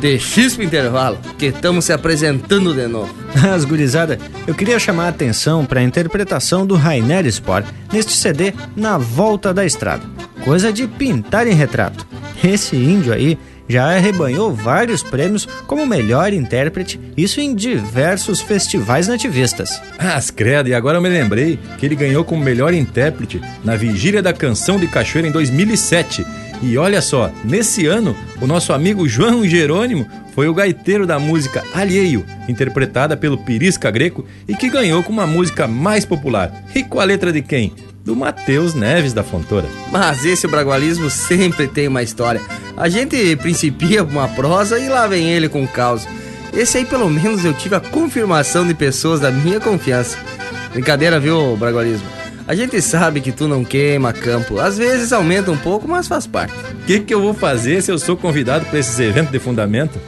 Deixa 0.00 0.50
pro 0.50 0.62
intervalo, 0.62 1.18
que 1.38 1.46
estamos 1.46 1.84
se 1.84 1.92
apresentando 1.92 2.72
de 2.72 2.86
novo. 2.86 3.14
As 3.54 3.64
gurizada, 3.66 4.18
eu 4.46 4.54
queria 4.54 4.78
chamar 4.78 5.06
a 5.06 5.08
atenção 5.08 5.66
para 5.66 5.80
a 5.80 5.82
interpretação 5.82 6.66
do 6.66 6.74
Rainer 6.74 7.26
Sport 7.26 7.66
neste 7.92 8.12
CD 8.12 8.54
Na 8.74 8.96
Volta 8.96 9.52
da 9.52 9.64
Estrada. 9.64 10.04
Coisa 10.42 10.72
de 10.72 10.86
pintar 10.86 11.46
em 11.46 11.54
retrato. 11.54 12.06
Esse 12.42 12.76
índio 12.76 13.12
aí 13.12 13.38
já 13.68 13.94
arrebanhou 13.94 14.52
vários 14.52 15.02
prêmios 15.02 15.46
como 15.66 15.86
melhor 15.86 16.32
intérprete, 16.32 17.00
isso 17.16 17.40
em 17.40 17.54
diversos 17.54 18.40
festivais 18.40 19.08
nativistas. 19.08 19.80
As 19.98 20.30
credo, 20.30 20.68
e 20.68 20.74
agora 20.74 20.98
eu 20.98 21.02
me 21.02 21.08
lembrei 21.08 21.58
que 21.78 21.86
ele 21.86 21.96
ganhou 21.96 22.24
como 22.24 22.42
melhor 22.42 22.72
intérprete 22.72 23.40
na 23.64 23.76
Vigília 23.76 24.22
da 24.22 24.32
Canção 24.32 24.78
de 24.78 24.86
Cachoeira 24.86 25.28
em 25.28 25.32
2007. 25.32 26.26
E 26.62 26.78
olha 26.78 27.02
só, 27.02 27.30
nesse 27.44 27.86
ano, 27.86 28.16
o 28.40 28.46
nosso 28.46 28.72
amigo 28.72 29.06
João 29.08 29.46
Jerônimo 29.46 30.06
foi 30.34 30.48
o 30.48 30.54
gaiteiro 30.54 31.06
da 31.06 31.18
música 31.18 31.64
Alheio, 31.72 32.24
interpretada 32.48 33.16
pelo 33.16 33.38
Pirisca 33.38 33.90
Greco 33.90 34.24
e 34.46 34.54
que 34.54 34.68
ganhou 34.68 35.02
com 35.02 35.12
uma 35.12 35.26
música 35.26 35.66
mais 35.66 36.04
popular. 36.04 36.52
E 36.74 36.82
com 36.82 37.00
a 37.00 37.04
letra 37.04 37.32
de 37.32 37.42
quem? 37.42 37.72
Do 38.06 38.14
Matheus 38.14 38.72
Neves 38.72 39.12
da 39.12 39.24
Fontoura. 39.24 39.66
Mas 39.90 40.24
esse 40.24 40.46
bragualismo 40.46 41.10
sempre 41.10 41.66
tem 41.66 41.88
uma 41.88 42.04
história. 42.04 42.40
A 42.76 42.88
gente 42.88 43.34
principia 43.34 44.04
uma 44.04 44.28
prosa 44.28 44.78
e 44.78 44.88
lá 44.88 45.08
vem 45.08 45.28
ele 45.28 45.48
com 45.48 45.64
o 45.64 45.68
caos. 45.68 46.06
Esse 46.54 46.78
aí 46.78 46.84
pelo 46.84 47.10
menos 47.10 47.44
eu 47.44 47.52
tive 47.52 47.74
a 47.74 47.80
confirmação 47.80 48.64
de 48.64 48.74
pessoas 48.74 49.18
da 49.18 49.32
minha 49.32 49.58
confiança. 49.58 50.16
Brincadeira, 50.72 51.18
viu, 51.18 51.56
bragualismo? 51.56 52.06
A 52.46 52.54
gente 52.54 52.80
sabe 52.80 53.20
que 53.20 53.32
tu 53.32 53.48
não 53.48 53.64
queima 53.64 54.12
campo. 54.12 54.60
Às 54.60 54.78
vezes 54.78 55.12
aumenta 55.12 55.50
um 55.50 55.58
pouco, 55.58 55.88
mas 55.88 56.06
faz 56.06 56.28
parte. 56.28 56.54
O 56.54 56.86
que, 56.86 57.00
que 57.00 57.12
eu 57.12 57.20
vou 57.20 57.34
fazer 57.34 57.82
se 57.82 57.90
eu 57.90 57.98
sou 57.98 58.16
convidado 58.16 58.64
para 58.66 58.78
esses 58.78 59.00
eventos 59.00 59.32
de 59.32 59.40
fundamento? 59.40 59.98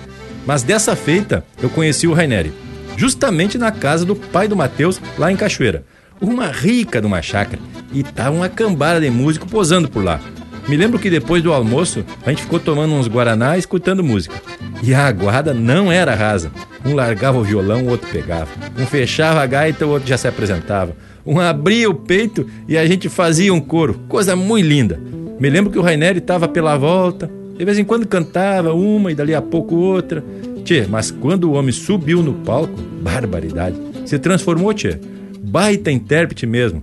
Mas 0.47 0.63
dessa 0.63 0.95
feita, 0.95 1.45
eu 1.61 1.69
conheci 1.69 2.07
o 2.07 2.13
Raineri, 2.13 2.53
justamente 2.97 3.59
na 3.59 3.73
casa 3.73 4.05
do 4.05 4.15
pai 4.15 4.47
do 4.47 4.55
Matheus, 4.55 5.01
lá 5.19 5.33
em 5.33 5.37
Cachoeira 5.37 5.85
uma 6.21 6.49
rica 6.49 7.01
de 7.01 7.07
uma 7.07 7.23
chácara, 7.23 7.61
e 7.93 8.03
tava 8.03 8.37
uma 8.37 8.49
cambada 8.49 9.01
de 9.01 9.11
músico 9.11 9.47
posando 9.49 9.89
por 9.89 10.05
lá. 10.05 10.21
Me 10.69 10.77
lembro 10.77 10.99
que 10.99 11.09
depois 11.09 11.43
do 11.43 11.53
almoço 11.53 12.05
a 12.27 12.29
gente 12.29 12.43
ficou 12.43 12.61
tomando 12.61 12.93
uns 12.93 13.09
guaraná 13.09 13.57
e 13.57 13.59
escutando 13.59 14.05
música. 14.05 14.37
E 14.83 14.93
a 14.93 15.07
aguarda 15.07 15.55
não 15.55 15.91
era 15.91 16.15
rasa. 16.15 16.53
Um 16.85 16.95
largava 16.95 17.39
o 17.39 17.43
violão, 17.43 17.85
o 17.85 17.89
outro 17.89 18.09
pegava. 18.11 18.51
Um 18.79 18.85
fechava 18.85 19.41
a 19.41 19.47
gaita, 19.47 19.87
o 19.87 19.91
outro 19.91 20.07
já 20.07 20.19
se 20.19 20.29
apresentava. 20.29 20.95
Um 21.25 21.41
abria 21.41 21.89
o 21.89 21.95
peito 21.95 22.47
e 22.69 22.77
a 22.77 22.87
gente 22.87 23.09
fazia 23.09 23.53
um 23.53 23.61
coro. 23.61 23.99
Coisa 24.09 24.37
muito 24.37 24.67
linda. 24.67 25.01
Me 25.41 25.49
lembro 25.49 25.73
que 25.73 25.79
o 25.79 25.83
Raineri 25.83 26.19
estava 26.19 26.47
pela 26.47 26.77
volta. 26.77 27.31
De 27.57 27.65
vez 27.65 27.79
em 27.79 27.85
quando 27.85 28.07
cantava 28.07 28.75
uma 28.75 29.11
e 29.11 29.15
dali 29.15 29.35
a 29.35 29.41
pouco 29.41 29.75
outra. 29.75 30.23
Tchê, 30.65 30.87
mas 30.87 31.11
quando 31.11 31.45
o 31.45 31.53
homem 31.53 31.73
subiu 31.73 32.23
no 32.23 32.35
palco, 32.35 32.79
barbaridade. 33.01 33.77
Se 34.05 34.19
transformou, 34.19 34.75
tchê 34.75 34.99
baita 35.43 35.91
intérprete 35.91 36.47
mesmo. 36.47 36.83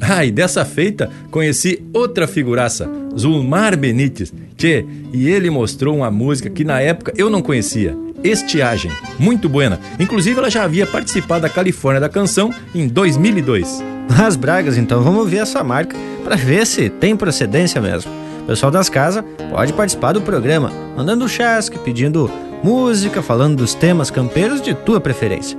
Ah, 0.00 0.24
e 0.24 0.30
dessa 0.30 0.64
feita 0.64 1.10
conheci 1.30 1.82
outra 1.92 2.26
figuraça, 2.26 2.90
Zulmar 3.18 3.76
Benites. 3.78 4.32
Tchê, 4.56 4.84
e 5.12 5.28
ele 5.28 5.50
mostrou 5.50 5.96
uma 5.96 6.10
música 6.10 6.50
que 6.50 6.64
na 6.64 6.80
época 6.80 7.12
eu 7.16 7.30
não 7.30 7.42
conhecia. 7.42 7.96
Estiagem, 8.22 8.90
muito 9.18 9.48
buena. 9.48 9.78
Inclusive 10.00 10.38
ela 10.38 10.50
já 10.50 10.64
havia 10.64 10.86
participado 10.86 11.42
da 11.42 11.48
Califórnia 11.48 12.00
da 12.00 12.08
Canção 12.08 12.52
em 12.74 12.88
2002. 12.88 13.82
As 14.18 14.36
Bragas, 14.36 14.76
então 14.76 15.02
vamos 15.02 15.20
ouvir 15.20 15.38
essa 15.38 15.62
marca 15.62 15.96
para 16.22 16.36
ver 16.36 16.66
se 16.66 16.88
tem 16.88 17.16
procedência 17.16 17.80
mesmo. 17.80 18.10
O 18.42 18.46
pessoal 18.46 18.70
das 18.70 18.88
casas 18.88 19.24
pode 19.50 19.72
participar 19.72 20.12
do 20.12 20.20
programa, 20.20 20.70
mandando 20.96 21.28
chasque, 21.28 21.78
pedindo 21.78 22.30
música, 22.62 23.22
falando 23.22 23.56
dos 23.56 23.74
temas 23.74 24.10
campeiros 24.10 24.60
de 24.60 24.74
tua 24.74 25.00
preferência. 25.00 25.58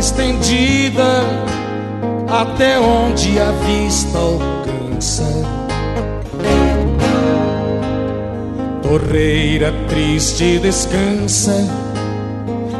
Estendida 0.00 1.22
até 2.26 2.80
onde 2.80 3.38
a 3.38 3.50
vista 3.66 4.18
alcança. 4.18 5.24
Torreira 8.82 9.72
triste 9.88 10.58
descansa, 10.58 11.68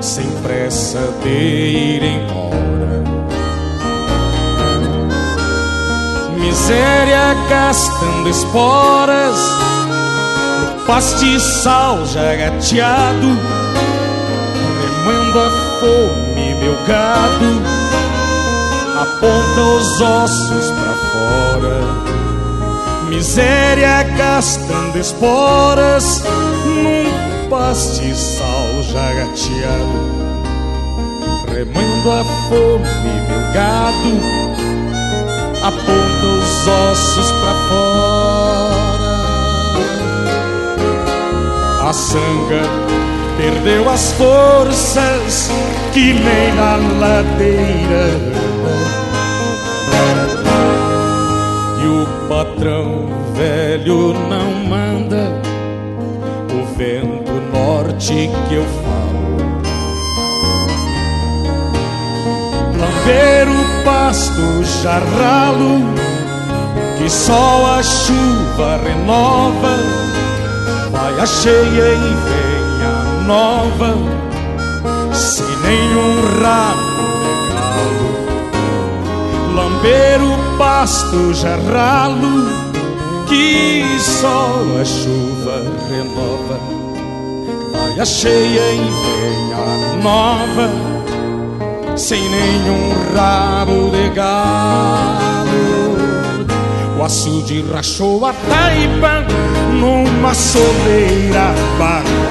sem 0.00 0.26
pressa 0.42 0.98
de 1.22 1.28
ir 1.28 2.02
embora. 2.04 3.04
Miséria 6.38 7.34
gastando 7.50 8.30
esporas, 8.30 9.38
no 10.62 10.86
pastiçal 10.86 12.06
já 12.06 12.34
gateado, 12.34 13.59
remando 15.31 15.39
a 15.39 15.51
fome 15.78 16.55
meu 16.55 16.76
gado 16.87 17.62
aponta 19.01 19.61
os 19.61 20.01
ossos 20.01 20.70
pra 20.70 20.95
fora. 21.11 21.81
Miséria 23.09 24.03
gastando 24.16 24.99
esporas 24.99 26.24
num 26.66 27.49
pastiçal 27.49 28.83
já 28.83 29.12
gateado. 29.12 30.11
Remando 31.49 32.11
a 32.11 32.24
fome, 32.49 33.14
meu 33.28 33.53
gado 33.53 34.14
aponta 35.62 36.26
os 36.26 36.66
ossos 36.66 37.31
pra 37.33 37.55
fora. 37.68 39.11
A 41.89 41.93
sanga 41.93 42.99
perdeu 43.41 43.88
as 43.88 44.12
forças 44.12 45.51
que 45.95 46.12
nem 46.12 46.55
na 46.55 46.76
ladeira. 46.99 48.05
E 51.82 51.86
o 51.86 52.28
patrão 52.28 53.09
velho 53.34 54.12
não 54.28 54.53
manda 54.68 55.41
o 56.53 56.76
vento 56.76 57.32
norte 57.51 58.30
que 58.49 58.55
eu 58.55 58.64
falo. 58.84 59.20
Lamber 62.78 63.49
o 63.49 63.84
pasto 63.84 64.64
jarralo 64.82 65.80
que 66.99 67.09
só 67.09 67.78
a 67.78 67.82
chuva 67.82 68.80
renova. 68.84 69.78
Vai 70.93 71.20
a 71.20 71.26
cheia 71.26 71.95
e 71.95 72.14
vem 72.28 72.39
nova, 73.31 73.95
sem 75.14 75.47
nenhum 75.47 76.12
ramo 76.43 77.05
de 77.22 77.33
galo. 77.55 78.11
Lamber 79.55 80.20
o 80.20 80.35
pasto 80.59 81.33
jarralo, 81.33 82.35
que 83.28 83.85
só 84.01 84.51
a 84.81 84.85
chuva 84.85 85.62
renova. 85.89 86.59
Vai 87.72 88.01
a 88.01 88.05
cheia 88.05 88.66
e 88.72 88.91
vem 89.05 89.43
a 89.55 89.66
nova, 90.03 90.68
sem 91.97 92.20
nenhum 92.20 92.85
rabo 93.14 93.91
de 93.91 94.09
galo. 94.11 95.70
O 96.99 97.05
açude 97.05 97.64
rachou 97.72 98.26
a 98.26 98.33
taipa 98.33 99.24
numa 99.78 100.35
soleira 100.35 101.55
bagual. 101.78 102.30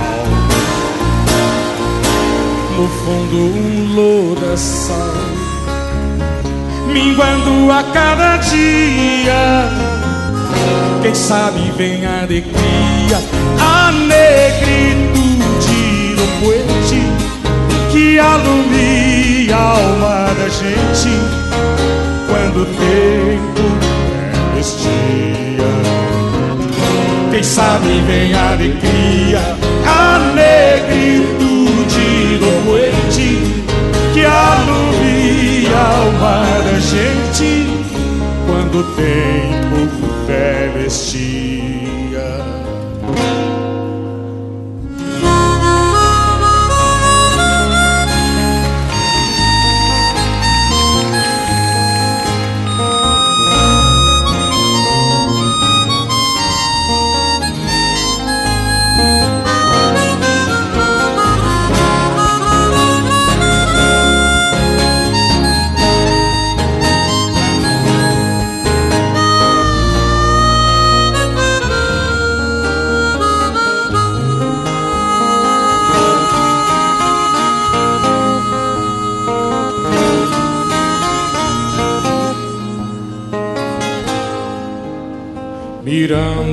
No 2.80 2.88
fundo 2.88 3.36
um 3.36 3.93
lodaçal, 3.93 4.95
minguando 6.93 7.69
a 7.69 7.84
cada 7.91 8.38
dia. 8.38 9.69
Quem 11.01 11.13
sabe 11.13 11.73
vem 11.75 12.05
a 12.05 12.21
alegria, 12.21 13.19
a 13.59 13.91
negritude 13.91 15.36
do 16.15 16.25
poente 16.39 17.03
que 17.91 18.17
alumia 18.17 19.57
a 19.57 19.59
alma 19.59 20.34
da 20.36 20.47
gente 20.47 21.09
quando 22.30 22.61
o 22.61 22.65
tempo 22.65 23.59
dia. 24.82 25.67
Quem 27.30 27.43
sabe 27.43 28.01
vem 28.07 28.34
a 28.34 28.51
alegria, 28.51 29.59
tempo 38.84 40.05
velho 40.27 40.89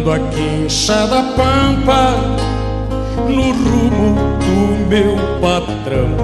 mirando 0.06 0.12
a 0.12 0.18
quincha 0.30 1.06
da 1.06 1.22
pampa 1.34 2.14
no 3.28 3.52
rumo 3.52 4.38
do 4.38 4.88
meu 4.88 5.16
patrão. 5.40 6.16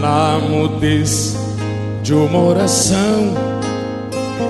Na 0.00 0.38
mudez 0.38 1.36
de 2.02 2.12
uma 2.12 2.38
oração 2.38 3.34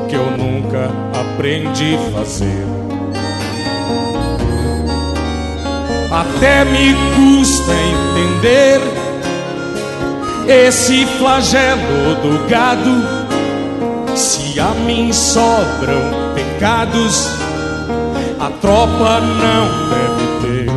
que 0.08 0.16
eu 0.16 0.30
nunca 0.36 0.90
aprendi 1.18 1.96
a 1.96 2.18
fazer. 2.18 2.66
Até 6.10 6.64
me 6.64 6.94
custa 7.14 7.72
entender 7.72 8.80
esse 10.48 11.06
flagelo 11.18 12.14
do 12.22 12.48
gado 12.48 13.17
se 14.18 14.58
a 14.58 14.74
mim 14.74 15.12
sobram 15.12 16.34
pecados, 16.34 17.28
a 18.40 18.50
tropa 18.60 19.20
não 19.20 19.68
deve 19.88 20.26
ter. 20.42 20.70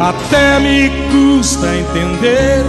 Até 0.00 0.58
me 0.58 0.90
custa 1.12 1.68
entender 1.76 2.64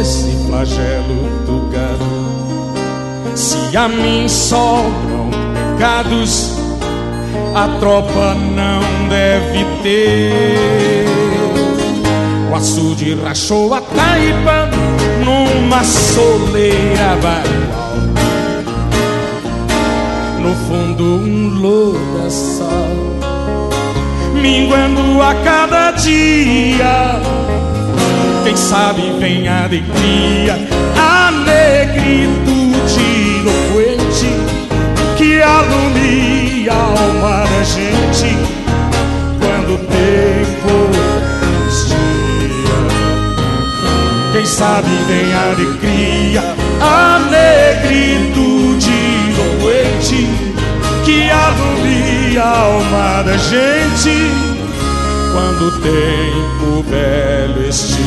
esse 0.00 0.46
flagelo 0.46 1.28
do 1.44 1.68
gado. 1.70 3.36
Se 3.36 3.76
a 3.76 3.88
mim 3.88 4.26
sobram 4.26 5.28
pecados, 5.76 6.54
a 7.54 7.68
tropa 7.78 8.34
não 8.34 8.80
deve 9.10 9.66
ter. 9.82 11.04
O 12.50 12.54
açude 12.54 13.14
rachou 13.22 13.74
a 13.74 13.82
taipa 13.82 14.70
numa 15.24 15.84
soleira 15.84 17.16
bagual 17.22 17.98
No 20.40 20.54
fundo 20.66 21.04
um 21.04 21.60
lodaçal 21.60 23.18
Minguando 24.40 25.20
a 25.20 25.34
cada 25.42 25.90
dia. 25.92 27.20
Quem 28.44 28.56
sabe 28.56 29.02
vem 29.18 29.48
a 29.48 29.64
alegria. 29.64 30.56
A 30.96 31.30
negritude 31.30 32.62
do 33.42 33.50
poente 33.72 34.30
Que 35.16 35.42
alumia 35.42 36.72
a 36.72 36.76
alma 36.76 37.44
da 37.46 37.62
gente. 37.64 38.36
Quando 39.40 39.74
o 39.74 39.78
tempo 39.78 41.27
Quem 44.38 44.46
sabe 44.46 44.88
vem 45.08 45.34
alegria, 45.34 46.54
a 46.80 47.18
negritude 47.28 48.88
do 49.34 49.58
doente 49.58 50.28
que 51.04 51.28
alumia 51.28 52.44
a 52.44 52.60
alma 52.60 53.22
da 53.24 53.36
gente 53.36 54.30
quando 55.32 55.66
o 55.66 55.80
tempo 55.80 56.88
velho 56.88 57.68
estia. 57.68 57.98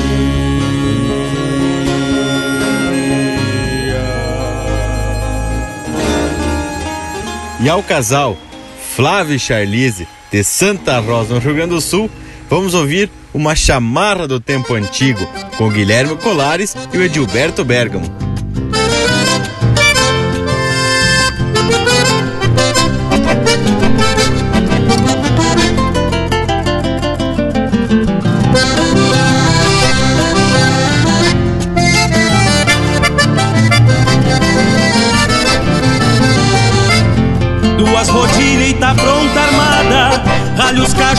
E 7.59 7.69
ao 7.69 7.83
casal 7.83 8.37
Flávio 8.95 9.35
e 9.35 9.39
Charlize 9.39 10.07
de 10.31 10.45
Santa 10.45 10.97
Rosa, 11.01 11.33
no 11.33 11.41
Rio 11.41 11.55
Grande 11.55 11.75
do 11.75 11.81
Sul, 11.81 12.09
vamos 12.49 12.73
ouvir 12.73 13.11
uma 13.33 13.55
chamarra 13.55 14.27
do 14.27 14.39
tempo 14.39 14.73
antigo, 14.73 15.25
com 15.57 15.69
Guilherme 15.69 16.15
Colares 16.17 16.75
e 16.93 16.97
o 16.97 17.03
Edilberto 17.03 17.63
Bergamo. 17.63 18.20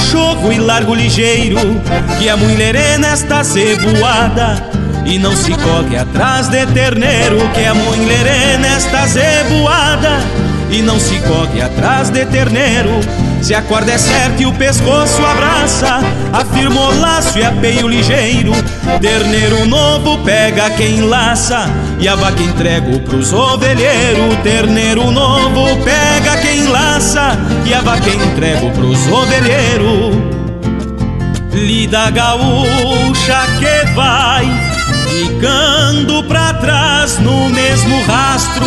Cachorro 0.03 0.53
e 0.53 0.59
largo 0.59 0.97
ligeiro 0.97 1.81
Que 2.19 2.29
a 2.29 2.37
mulherena 2.37 3.15
está 3.15 3.45
zeboada 3.45 4.61
E 5.07 5.16
não 5.16 5.35
se 5.37 5.53
corre 5.53 5.97
atrás 5.97 6.49
de 6.49 6.66
terneiro 6.66 7.39
Que 7.55 7.65
a 7.65 7.73
mulherena 7.73 8.79
está 8.79 9.07
zeboada 9.07 10.19
E 10.70 10.83
não 10.83 10.99
se 10.99 11.20
corre 11.20 11.62
atrás 11.62 12.11
de 12.11 12.24
terneiro. 12.27 12.99
Se 13.43 13.55
a 13.55 13.61
corda 13.61 13.93
é 13.93 13.99
certa 13.99 14.41
e 14.41 14.47
o 14.47 14.53
pescoço 14.53 15.20
abraça, 15.23 16.01
afirma 16.33 16.81
o 16.81 17.01
laço 17.01 17.39
e 17.39 17.45
apeio 17.45 17.89
ligeiro. 17.89 18.53
Terneiro 19.01 19.66
novo 19.66 20.16
pega 20.24 20.70
quem 20.70 21.03
laça 21.03 21.69
e 21.99 22.09
a 22.09 22.15
vaca 22.15 22.43
entrego 22.43 23.01
pros 23.01 23.33
ovelheiros. 23.33 24.37
Terneiro 24.43 25.11
novo 25.11 25.77
pega 25.85 26.41
quem 26.53 26.69
laça 26.69 27.39
e 27.65 27.73
a 27.73 27.81
vaca 27.81 28.11
entrego 28.11 28.70
pros 28.73 29.07
ovelheiros. 29.07 30.15
Lida 31.51 32.11
gaúcha 32.11 33.47
que 33.59 33.95
vai 33.95 34.47
ficando 35.09 36.23
pra 36.24 36.53
trás 36.55 37.19
no 37.19 37.49
mesmo 37.49 38.03
rastro 38.05 38.66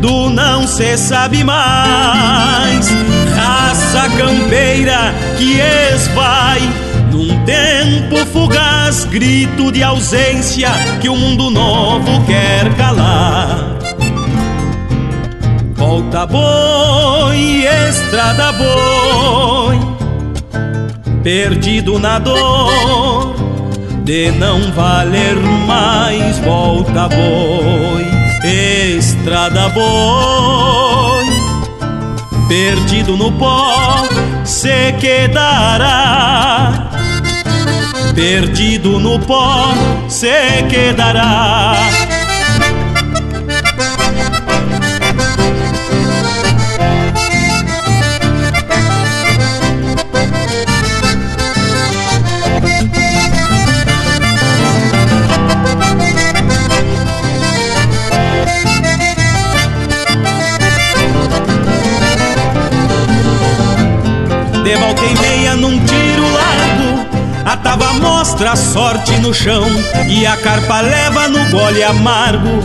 do 0.00 0.30
não 0.30 0.66
se 0.66 0.96
sabe 0.96 1.44
mais. 1.44 2.88
Raça 3.36 4.08
campeira 4.16 5.14
que 5.36 5.60
esvai 5.94 6.60
num 7.12 7.44
tempo 7.44 8.24
fugaz, 8.32 9.04
grito 9.04 9.70
de 9.70 9.82
ausência 9.82 10.70
que 11.00 11.08
o 11.08 11.16
mundo 11.16 11.50
novo 11.50 12.24
quer 12.26 12.74
calar. 12.76 13.77
Volta 15.88 16.26
boi, 16.26 17.64
estrada 17.88 18.52
boi, 18.52 19.78
perdido 21.22 21.98
na 21.98 22.18
dor 22.18 23.34
de 24.04 24.30
não 24.32 24.70
valer 24.72 25.36
mais, 25.66 26.38
volta 26.40 27.08
boi 27.08 28.06
estrada 28.98 29.70
boi, 29.70 31.24
perdido 32.48 33.16
no 33.16 33.32
pó 33.32 34.04
se 34.44 34.92
quedará. 35.00 36.90
Perdido 38.14 39.00
no 39.00 39.18
pó 39.20 39.72
se 40.06 40.62
quedará. 40.68 42.17
Mostra 68.38 68.52
a 68.52 68.56
sorte 68.56 69.18
no 69.18 69.34
chão 69.34 69.64
E 70.08 70.24
a 70.24 70.36
carpa 70.36 70.80
leva 70.80 71.28
no 71.28 71.44
gole 71.50 71.82
amargo. 71.82 72.60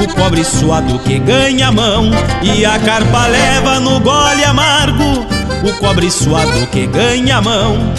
O 0.00 0.14
pobre 0.14 0.44
suado 0.44 0.98
que 1.00 1.18
ganha 1.18 1.68
a 1.68 1.72
mão 1.72 2.10
E 2.42 2.64
a 2.64 2.78
carpa 2.78 3.26
leva 3.26 3.80
no 3.80 3.98
gole 3.98 4.44
amargo. 4.44 5.26
O 5.64 5.72
cobre 5.78 6.10
suado 6.10 6.66
que 6.68 6.86
ganha 6.86 7.38
a 7.38 7.42
mão 7.42 7.92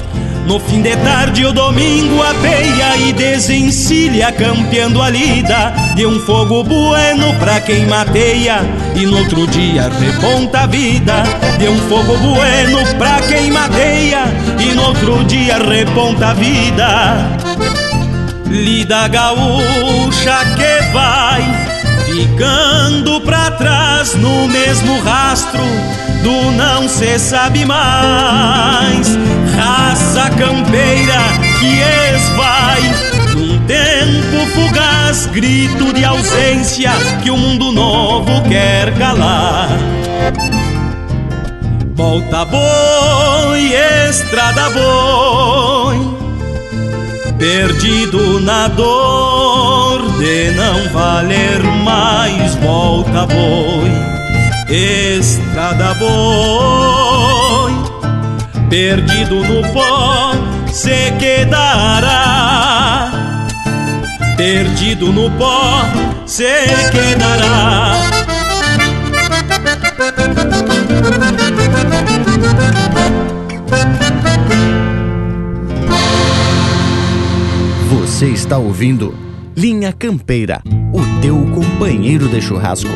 no 0.48 0.62
fim 0.62 0.82
de 0.82 0.96
tarde 0.98 1.46
o 1.46 1.52
domingo 1.52 2.24
apeia 2.24 2.96
e 2.98 3.12
desencilha 3.12 4.32
campeando 4.32 5.02
a 5.02 5.10
lida 5.10 5.74
De 5.94 6.06
um 6.06 6.22
fogo 6.22 6.64
bueno 6.64 7.34
pra 7.38 7.60
quem 7.60 7.86
mateia. 7.86 8.60
E 8.96 9.06
no 9.06 9.18
outro 9.18 9.46
dia 9.48 9.90
reponta 9.90 10.62
a 10.62 10.66
vida 10.66 11.24
De 11.60 11.68
um 11.68 11.78
fogo 11.90 12.18
bueno 12.18 12.80
pra 12.98 13.20
quem 13.28 13.52
mateia. 13.52 14.24
E 14.58 14.74
no 14.74 14.84
outro 14.84 15.24
dia 15.26 15.58
reponta 15.58 16.30
a 16.30 16.34
vida. 16.34 17.40
Lida 18.46 19.10
gaúcha 19.10 20.46
que 20.56 20.94
vai 20.94 21.44
ficando 22.06 23.20
pra 23.22 23.52
trás 23.52 24.16
no 24.16 24.48
mesmo 24.48 24.98
rastro 25.02 26.07
do 26.28 26.52
não 26.52 26.90
se 26.90 27.18
sabe 27.18 27.64
mais. 27.64 29.18
Raça 29.56 30.30
campeira 30.32 31.22
que 31.58 31.80
esvai 32.16 32.82
num 33.34 33.66
tempo 33.66 34.46
fugaz, 34.54 35.26
grito 35.28 35.94
de 35.94 36.04
ausência 36.04 36.92
que 37.24 37.32
o 37.32 37.38
mundo 37.38 37.72
novo 37.72 38.42
quer 38.50 38.94
calar. 38.98 39.70
Volta 41.96 42.44
boi, 42.44 43.74
estrada 44.10 44.70
boi, 44.72 45.98
perdido 47.40 48.42
na 48.42 48.68
dor 48.68 50.12
de 50.20 50.52
não 50.52 50.90
valer 50.92 51.64
mais, 51.64 52.54
volta 52.56 53.26
boi 53.26 54.18
estrada 54.70 55.94
boi, 55.96 57.72
perdido 58.70 59.44
no 59.44 59.62
pó 59.74 60.34
se 60.72 61.12
quedará, 61.20 63.12
perdido 64.36 65.14
no 65.14 65.32
pó 65.32 65.82
se 66.26 66.44
quedará. 66.92 67.94
Você 77.90 78.28
está 78.28 78.58
ouvindo 78.58 79.16
Linha 79.56 79.94
Campeira, 79.94 80.62
o 80.92 81.22
teu 81.22 81.38
companheiro 81.54 82.28
de 82.28 82.42
churrasco. 82.42 82.90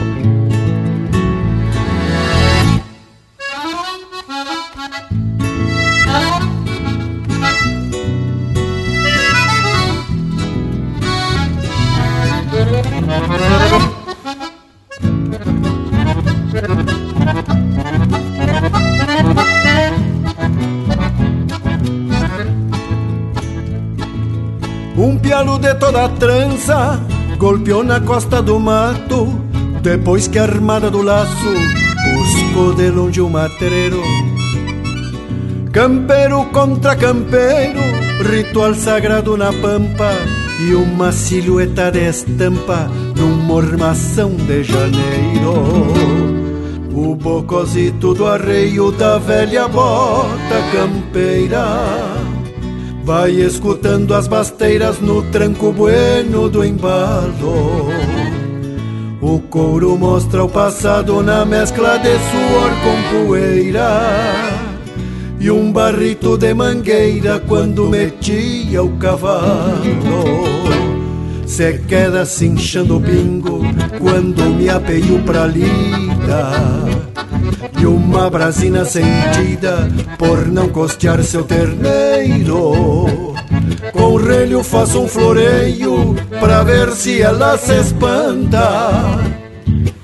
De 26.02 26.06
toda 26.06 26.06
a 26.06 26.10
trança 26.10 27.00
golpeou 27.38 27.84
na 27.84 28.00
costa 28.00 28.42
do 28.42 28.60
mato 28.60 29.28
Depois 29.82 30.28
que 30.28 30.40
a 30.40 30.44
armada 30.44 30.90
do 30.90 31.02
laço 31.02 31.54
buscou 32.16 32.74
de 32.74 32.90
longe 32.90 33.22
o 33.22 33.30
matreiro 33.30 34.02
Campeiro 35.72 36.46
contra 36.52 36.96
campeiro, 36.96 37.80
ritual 38.30 38.74
sagrado 38.74 39.38
na 39.38 39.52
pampa 39.54 40.12
E 40.60 40.74
uma 40.74 41.12
silhueta 41.12 41.92
de 41.92 42.10
estampa 42.10 42.90
num 43.16 43.36
mormação 43.36 44.32
de 44.32 44.64
janeiro. 44.64 45.54
O 46.94 47.16
bocozito 47.16 48.14
do 48.14 48.28
arreio 48.28 48.92
da 48.92 49.18
velha 49.18 49.68
bota 49.68 50.62
campeira 50.72 52.21
Vai 53.04 53.32
escutando 53.32 54.14
as 54.14 54.28
basteiras 54.28 55.00
no 55.00 55.24
tranco 55.24 55.72
bueno 55.72 56.48
do 56.50 56.64
embalo. 56.64 57.90
O 59.20 59.40
couro 59.40 59.98
mostra 59.98 60.44
o 60.44 60.50
passado 60.50 61.22
na 61.24 61.44
mescla 61.44 61.98
de 61.98 62.12
suor 62.12 62.72
com 62.84 63.26
poeira. 63.28 64.00
E 65.40 65.50
um 65.50 65.72
barrito 65.72 66.38
de 66.38 66.54
mangueira 66.54 67.40
quando 67.40 67.90
metia 67.90 68.84
o 68.84 68.96
cavalo. 68.98 70.24
Se 71.48 71.80
queda 71.80 72.24
cinchando 72.24 72.98
o 72.98 73.02
pingo 73.02 73.62
quando 74.00 74.44
me 74.56 74.70
apeio 74.70 75.20
pra 75.24 75.48
lida 75.48 77.01
e 77.80 77.86
uma 77.86 78.30
brasina 78.30 78.86
sentida 78.86 79.90
por 80.18 80.48
não 80.48 80.70
costear 80.70 81.22
seu 81.24 81.44
terneiro. 81.44 83.34
Com 83.92 84.16
relho 84.16 84.64
faço 84.64 85.02
um 85.02 85.08
floreio 85.08 86.16
pra 86.40 86.64
ver 86.64 86.92
se 86.92 87.22
ela 87.22 87.58
se 87.58 87.80
espanta. 87.80 89.20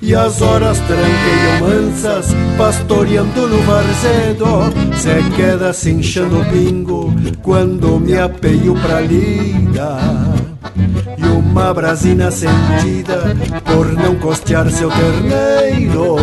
E 0.02 0.16
as 0.16 0.42
horas 0.42 0.80
tranqueiam 0.80 1.60
mansas, 1.60 2.28
pastoreando 2.58 3.48
no 3.48 3.62
varzedo. 3.64 4.74
Se 4.96 5.36
queda 5.36 5.74
cinchando 5.74 6.40
o 6.40 6.46
pingo 6.46 7.14
quando 7.44 8.00
me 8.00 8.18
apeio 8.18 8.74
pra 8.76 9.02
lida. 9.02 9.98
E 11.18 11.26
uma 11.26 11.74
brasina 11.74 12.32
sentida 12.32 13.36
por 13.66 13.92
não 13.94 14.16
costear 14.16 14.70
seu 14.70 14.90
terneiro 14.90 16.18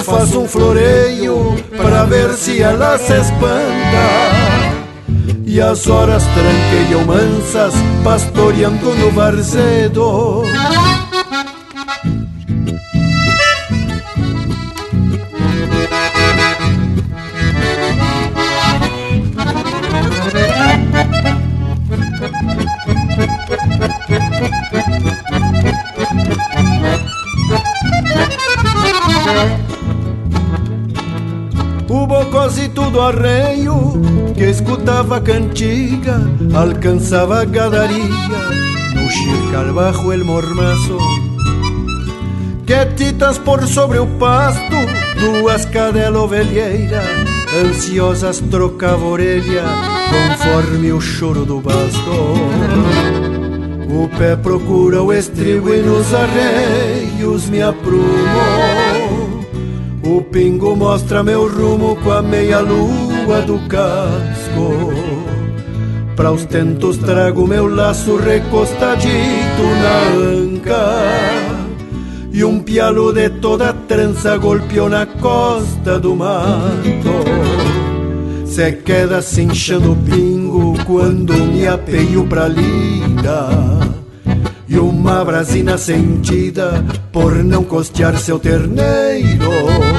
faço 0.00 0.40
um 0.40 0.48
floreio 0.48 1.54
pra 1.76 2.04
ver 2.04 2.32
se 2.34 2.62
ela 2.62 2.96
se 2.98 3.12
espanta. 3.12 3.50
E 5.44 5.60
as 5.60 5.86
horas 5.86 6.22
tranqueiam 6.24 7.04
mansas, 7.04 7.74
pastoreando 8.02 8.94
no 8.94 9.10
varzedo. 9.10 10.44
O 31.88 32.06
bocozito 32.06 32.90
do 32.90 33.00
arreio 33.00 34.00
que 34.34 34.44
escutava 34.44 35.20
cantiga 35.20 36.20
alcançava 36.54 37.42
a 37.42 37.44
gadaria 37.44 38.60
no 38.94 39.10
xircar 39.10 39.72
bajo 39.72 40.12
el 40.12 40.24
mormaço. 40.24 40.98
Quietitas 42.64 43.38
por 43.38 43.66
sobre 43.66 43.98
o 43.98 44.06
pasto, 44.18 44.76
duas 45.18 45.64
cadelas 45.64 46.22
ovelheiras, 46.22 47.04
ansiosas 47.64 48.40
trocava 48.50 49.04
orelha 49.04 49.64
conforme 50.10 50.92
o 50.92 51.00
choro 51.00 51.44
do 51.44 51.60
basto. 51.60 52.34
O 53.92 54.08
pé 54.16 54.36
procura 54.36 55.02
o 55.02 55.12
estribo 55.12 55.74
e 55.74 55.82
nos 55.82 56.14
arreios 56.14 57.50
me 57.50 57.60
aprumo. 57.60 58.89
O 60.10 60.22
pingo 60.22 60.74
mostra 60.74 61.22
meu 61.22 61.48
rumo 61.48 61.94
com 62.02 62.10
a 62.10 62.20
meia 62.20 62.58
lua 62.58 63.42
do 63.42 63.60
casco. 63.68 64.92
Pra 66.16 66.32
os 66.32 66.44
tentos 66.46 66.96
trago 66.96 67.46
meu 67.46 67.72
laço 67.72 68.16
recostadito 68.16 69.62
na 69.80 70.00
anca. 70.32 71.04
E 72.32 72.42
um 72.42 72.58
pialo 72.58 73.12
de 73.12 73.30
toda 73.30 73.72
trança 73.72 74.36
golpeou 74.36 74.88
na 74.88 75.06
costa 75.06 76.00
do 76.00 76.16
mato. 76.16 77.24
Se 78.46 78.72
queda 78.72 79.22
cinchando 79.22 79.96
pingo 80.04 80.74
quando 80.86 81.34
me 81.34 81.68
apeio 81.68 82.26
pra 82.26 82.48
lida. 82.48 83.48
E 84.68 84.76
uma 84.76 85.24
brasina 85.24 85.78
sentida 85.78 86.84
por 87.12 87.44
não 87.44 87.62
costear 87.62 88.18
seu 88.18 88.40
terneiro. 88.40 89.89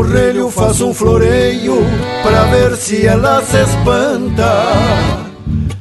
O 0.00 0.02
relho 0.02 0.48
faço 0.50 0.88
um 0.88 0.94
floreio 0.94 1.76
pra 2.22 2.44
ver 2.44 2.74
se 2.74 3.06
ela 3.06 3.42
se 3.42 3.60
espanta. 3.60 4.72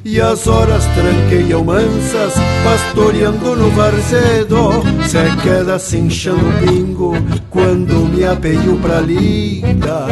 E 0.03 0.19
as 0.19 0.45
horas 0.45 0.83
tranqueiam 0.87 1.63
mansas, 1.63 2.33
pastoreando 2.61 3.55
no 3.55 3.69
varzedo. 3.69 4.83
Se 5.07 5.41
queda 5.41 5.79
cinchando 5.79 6.49
o 6.49 6.67
pingo 6.67 7.13
quando 7.49 8.09
me 8.09 8.25
apeio 8.25 8.75
pra 8.79 8.99
lida 8.99 10.05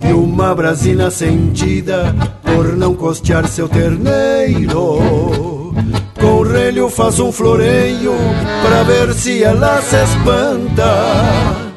e 0.00 0.12
uma 0.12 0.52
brasina 0.52 1.12
sentida 1.12 2.12
por 2.42 2.76
não 2.76 2.92
costear 2.92 3.46
seu 3.46 3.68
terneiro. 3.68 4.98
Com 6.20 6.38
o 6.38 6.42
relho 6.42 6.88
faço 6.88 7.24
um 7.24 7.30
floreio 7.30 8.14
pra 8.64 8.82
ver 8.82 9.14
se 9.14 9.44
ela 9.44 9.80
se 9.80 9.94
espanta. 9.94 11.69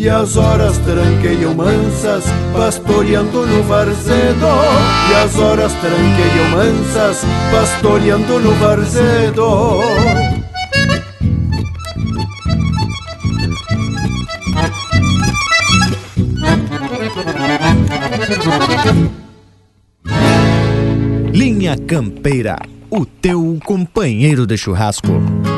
E 0.00 0.08
as 0.08 0.36
horas 0.36 0.78
tranqueiam 0.78 1.56
mansas, 1.56 2.24
pastoreando 2.52 3.44
no 3.44 3.64
varzedo. 3.64 4.46
E 5.10 5.14
as 5.24 5.36
horas 5.36 5.72
tranqueiam 5.72 6.50
mansas, 6.52 7.24
pastoreando 7.50 8.38
no 8.38 8.52
varzedo. 8.60 9.80
Linha 21.32 21.76
Campeira, 21.76 22.56
o 22.88 23.04
teu 23.04 23.58
companheiro 23.64 24.46
de 24.46 24.56
churrasco. 24.56 25.57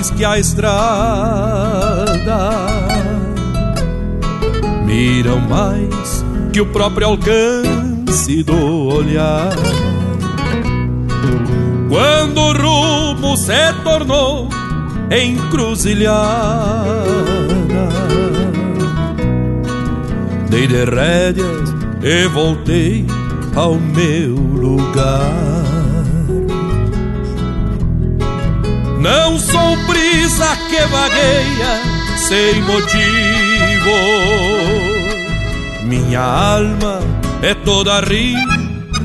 Mais 0.00 0.10
que 0.10 0.24
a 0.24 0.38
estrada. 0.38 0.80
Miram 4.86 5.40
mais 5.40 6.24
que 6.52 6.60
o 6.62 6.66
próprio 6.66 7.08
alcance 7.08 8.42
do 8.42 8.88
olhar. 8.88 9.50
Quando 11.90 12.38
o 12.40 12.52
rumo 12.52 13.36
se 13.36 13.72
tornou 13.84 14.48
encruzilhada, 15.10 16.14
dei 20.48 20.66
de 20.66 20.84
rédeas 20.84 21.74
e 22.02 22.26
voltei 22.28 23.04
ao 23.54 23.74
meu 23.74 24.34
lugar. 24.34 25.49
Não 29.00 29.38
sou 29.38 29.76
brisa 29.86 30.56
que 30.68 30.80
vagueia 30.82 31.80
sem 32.18 32.60
motivo. 32.62 33.00
Minha 35.84 36.20
alma 36.20 37.00
é 37.40 37.54
toda 37.54 38.00
rim 38.00 38.36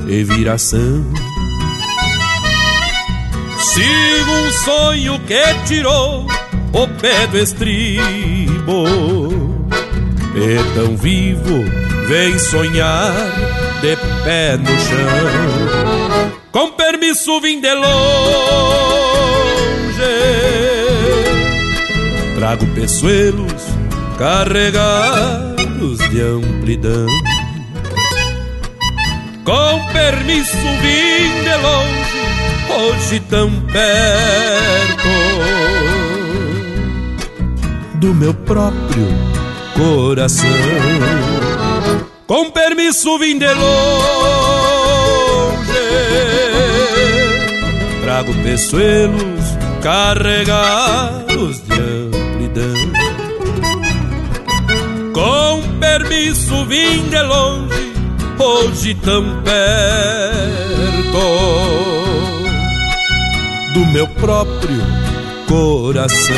e 0.05 0.21
viração. 0.25 1.05
Sigo 3.57 4.31
um 4.31 4.51
sonho 4.51 5.19
que 5.21 5.53
tirou 5.65 6.27
o 6.73 6.87
pé 6.99 7.25
do 7.27 7.37
estribo. 7.37 8.85
E 10.35 10.73
tão 10.73 10.97
vivo, 10.97 11.63
vem 12.07 12.37
sonhar 12.37 13.13
de 13.79 13.95
pé 14.25 14.57
no 14.57 14.67
chão. 14.67 16.31
Com 16.51 16.71
permisso, 16.71 17.39
vim 17.39 17.61
de 17.61 17.73
longe. 17.73 18.94
Trago 22.45 22.67
peçoelos 22.75 23.63
carregados 24.19 25.97
de 26.11 26.21
amplidão. 26.21 27.07
Com 29.43 29.83
permisso, 29.91 30.55
vim 30.55 31.41
de 31.41 31.55
longe, 31.55 32.21
hoje 32.69 33.19
tão 33.21 33.49
perto 33.49 35.09
do 37.95 38.13
meu 38.13 38.35
próprio 38.35 39.07
coração. 39.75 40.47
Com 42.27 42.51
permisso, 42.51 43.17
vim 43.17 43.39
de 43.39 43.51
longe, 43.51 43.63
trago 48.03 48.31
peçoelos 48.43 49.45
carregados 49.81 51.59
de 51.61 51.94
amplidão. 52.55 52.73
Com 55.13 55.61
permisso, 55.79 56.65
vim 56.65 57.07
de 57.09 57.21
longe, 57.21 57.93
hoje 58.39 58.95
tão 58.95 59.41
perto 59.43 59.85
do 63.73 63.85
meu 63.87 64.07
próprio 64.07 64.81
coração. 65.47 66.35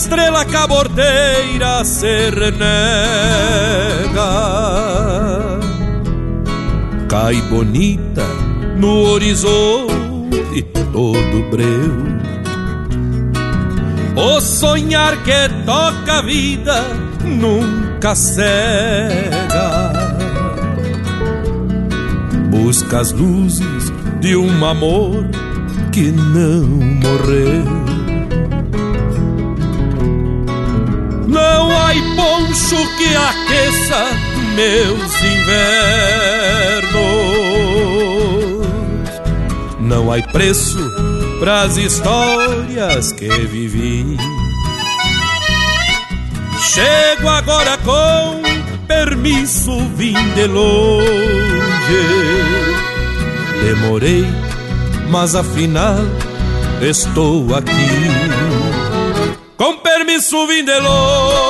Estrela 0.00 0.46
cabordeira 0.46 1.84
se 1.84 2.30
renega. 2.30 2.70
Cai 7.06 7.36
bonita 7.50 8.24
no 8.78 9.10
horizonte 9.10 10.62
todo 10.90 11.50
breu. 11.50 12.08
O 14.16 14.40
sonhar 14.40 15.22
que 15.22 15.48
toca 15.66 16.18
a 16.18 16.22
vida 16.22 16.82
nunca 17.22 18.14
cega. 18.14 19.92
Busca 22.50 23.00
as 23.00 23.12
luzes 23.12 23.92
de 24.20 24.34
um 24.34 24.64
amor 24.64 25.26
que 25.92 26.10
não 26.10 26.66
morreu. 27.02 27.89
Há 31.90 31.94
poncho 32.14 32.76
que 32.96 33.16
aqueça 33.16 34.04
meus 34.54 35.12
invernos. 35.24 35.80
Não 39.80 40.12
há 40.12 40.22
preço 40.22 40.78
pras 41.40 41.76
histórias 41.76 43.10
que 43.10 43.28
vivi. 43.28 44.16
Chego 46.60 47.28
agora 47.28 47.76
com 47.78 48.40
permisso, 48.86 49.76
vim 49.96 50.14
de 50.36 50.46
longe. 50.46 51.10
Demorei, 53.64 54.24
mas 55.10 55.34
afinal 55.34 55.98
estou 56.80 57.52
aqui. 57.52 57.90
Com 59.56 59.76
permisso 59.78 60.46
vim 60.46 60.64
de 60.64 60.78
longe 60.78 61.49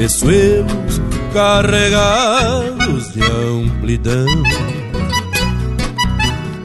Peçoelos 0.00 0.98
carregados 1.30 3.12
de 3.12 3.20
amplidão. 3.22 4.24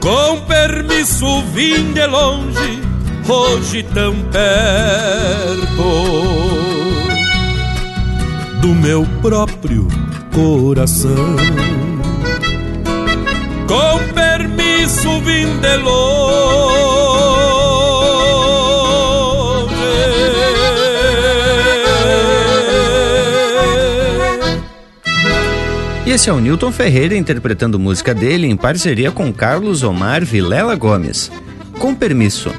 Com 0.00 0.40
permisso 0.46 1.42
vim 1.52 1.92
de 1.92 2.06
longe 2.06 2.80
Hoje 3.28 3.82
tão 3.92 4.14
perto 4.32 5.82
Do 8.62 8.68
meu 8.68 9.06
próprio 9.20 9.86
coração. 10.32 11.36
Com 13.68 14.14
permisso 14.14 15.20
vim 15.20 15.60
de 15.60 15.76
longe 15.76 17.05
Esse 26.16 26.30
é 26.30 26.32
o 26.32 26.40
Newton 26.40 26.72
Ferreira 26.72 27.14
interpretando 27.14 27.78
música 27.78 28.14
dele 28.14 28.46
em 28.46 28.56
parceria 28.56 29.12
com 29.12 29.30
Carlos 29.30 29.82
Omar 29.82 30.24
Vilela 30.24 30.74
Gomes. 30.74 31.30
Com 31.78 31.94
permisso. 31.94 32.50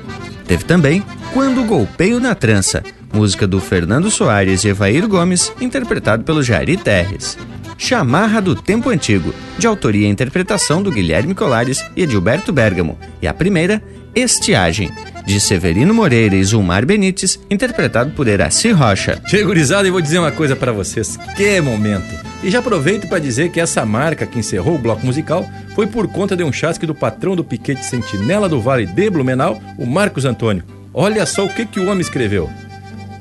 Teve 0.45 0.63
também 0.63 1.03
Quando 1.33 1.65
Golpeio 1.65 2.19
na 2.19 2.35
Trança, 2.35 2.83
música 3.11 3.47
do 3.47 3.59
Fernando 3.59 4.11
Soares 4.11 4.63
e 4.63 4.67
Evair 4.67 5.07
Gomes, 5.07 5.51
interpretado 5.59 6.23
pelo 6.23 6.43
Jari 6.43 6.77
Terres. 6.77 7.35
Chamarra 7.79 8.39
do 8.39 8.53
Tempo 8.53 8.91
Antigo, 8.91 9.33
de 9.57 9.65
autoria 9.65 10.05
e 10.05 10.11
interpretação 10.11 10.83
do 10.83 10.91
Guilherme 10.91 11.33
Colares 11.33 11.83
e 11.95 12.03
Edilberto 12.03 12.53
Bergamo. 12.53 12.95
E 13.23 13.27
a 13.27 13.33
primeira, 13.33 13.81
Estiagem, 14.13 14.91
de 15.25 15.39
Severino 15.39 15.95
Moreira 15.95 16.35
e 16.35 16.43
Zulmar 16.43 16.85
Benites, 16.85 17.39
interpretado 17.49 18.11
por 18.11 18.27
Eraci 18.27 18.69
Rocha. 18.69 19.19
Chegurizado, 19.25 19.87
e 19.87 19.91
vou 19.91 19.99
dizer 19.99 20.19
uma 20.19 20.31
coisa 20.31 20.55
para 20.55 20.71
vocês. 20.71 21.17
Que 21.35 21.59
momento! 21.59 22.26
E 22.43 22.51
já 22.51 22.59
aproveito 22.59 23.07
para 23.07 23.19
dizer 23.19 23.49
que 23.49 23.59
essa 23.59 23.85
marca 23.85 24.25
que 24.25 24.37
encerrou 24.37 24.75
o 24.75 24.79
bloco 24.79 25.05
musical 25.05 25.49
foi 25.73 25.87
por 25.87 26.07
conta 26.07 26.35
de 26.35 26.43
um 26.43 26.51
chasque 26.51 26.85
do 26.85 26.93
patrão 26.93 27.35
do 27.35 27.43
piquete 27.43 27.85
Sentinela 27.85 28.47
do 28.47 28.61
Vale 28.61 28.85
de 28.85 29.09
Blumenau, 29.09 29.59
o 29.77 29.85
Marcos 29.85 30.23
Antônio. 30.23 30.63
Olha 30.93 31.25
só 31.25 31.45
o 31.45 31.49
que, 31.49 31.65
que 31.65 31.79
o 31.79 31.89
homem 31.89 32.01
escreveu. 32.01 32.49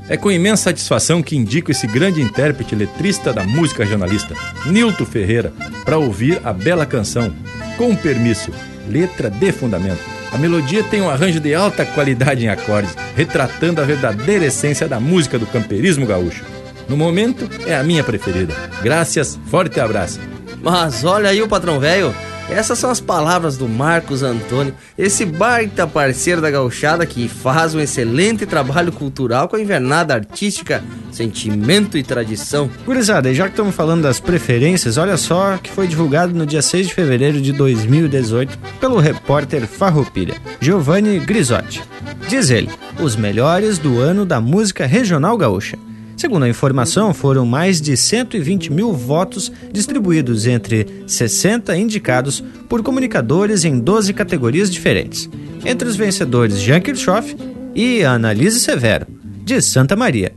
É 0.08 0.16
com 0.16 0.30
imensa 0.30 0.64
satisfação 0.64 1.22
que 1.22 1.34
indico 1.34 1.70
esse 1.70 1.86
grande 1.86 2.20
intérprete 2.20 2.76
letrista 2.76 3.32
da 3.32 3.42
música 3.42 3.82
regionalista, 3.82 4.34
Nilton 4.66 5.04
Ferreira, 5.04 5.52
para 5.84 5.98
ouvir 5.98 6.40
a 6.44 6.52
bela 6.52 6.86
canção. 6.86 7.34
Com 7.76 7.96
permisso, 7.96 8.52
letra 8.88 9.28
de 9.28 9.50
fundamento. 9.50 10.00
A 10.30 10.38
melodia 10.38 10.84
tem 10.84 11.00
um 11.00 11.10
arranjo 11.10 11.40
de 11.40 11.54
alta 11.54 11.84
qualidade 11.84 12.44
em 12.44 12.48
acordes, 12.48 12.96
retratando 13.16 13.80
a 13.80 13.84
verdadeira 13.84 14.44
essência 14.44 14.86
da 14.86 15.00
música 15.00 15.38
do 15.38 15.46
camperismo 15.46 16.06
gaúcho. 16.06 16.44
No 16.88 16.96
momento, 16.96 17.48
é 17.66 17.76
a 17.76 17.82
minha 17.82 18.04
preferida. 18.04 18.54
Graças, 18.82 19.38
forte 19.46 19.80
abraço. 19.80 20.20
Mas 20.62 21.04
olha 21.04 21.30
aí 21.30 21.42
o 21.42 21.48
patrão 21.48 21.80
velho. 21.80 22.14
Essas 22.48 22.78
são 22.78 22.90
as 22.90 23.00
palavras 23.00 23.56
do 23.56 23.68
Marcos 23.68 24.22
Antônio, 24.22 24.72
esse 24.96 25.24
baita 25.24 25.84
parceiro 25.84 26.40
da 26.40 26.48
gauchada 26.48 27.04
que 27.04 27.28
faz 27.28 27.74
um 27.74 27.80
excelente 27.80 28.46
trabalho 28.46 28.92
cultural 28.92 29.48
com 29.48 29.56
a 29.56 29.60
invernada 29.60 30.14
artística, 30.14 30.82
sentimento 31.10 31.98
e 31.98 32.04
tradição. 32.04 32.70
Gurizada, 32.84 33.28
e 33.28 33.34
já 33.34 33.44
que 33.44 33.50
estamos 33.50 33.74
falando 33.74 34.02
das 34.02 34.20
preferências, 34.20 34.96
olha 34.96 35.16
só 35.16 35.58
que 35.58 35.70
foi 35.70 35.88
divulgado 35.88 36.32
no 36.34 36.46
dia 36.46 36.62
6 36.62 36.86
de 36.86 36.94
fevereiro 36.94 37.40
de 37.40 37.52
2018 37.52 38.56
pelo 38.80 39.00
repórter 39.00 39.66
Farroupilha, 39.66 40.36
Giovanni 40.60 41.18
Grisotti. 41.18 41.82
Diz 42.28 42.50
ele, 42.50 42.70
os 43.00 43.16
melhores 43.16 43.76
do 43.76 43.98
ano 43.98 44.24
da 44.24 44.40
música 44.40 44.86
regional 44.86 45.36
gaúcha. 45.36 45.76
Segundo 46.16 46.44
a 46.44 46.48
informação, 46.48 47.12
foram 47.12 47.44
mais 47.44 47.78
de 47.78 47.94
120 47.94 48.72
mil 48.72 48.92
votos 48.94 49.52
distribuídos 49.70 50.46
entre 50.46 50.86
60 51.06 51.76
indicados 51.76 52.42
por 52.70 52.82
comunicadores 52.82 53.64
em 53.64 53.78
12 53.78 54.14
categorias 54.14 54.70
diferentes. 54.70 55.28
Entre 55.64 55.86
os 55.86 55.94
vencedores, 55.94 56.58
Jean 56.58 56.80
Kirchhoff 56.80 57.36
e 57.74 58.02
Annalise 58.02 58.60
Severo, 58.60 59.06
de 59.44 59.60
Santa 59.60 59.94
Maria. 59.94 60.32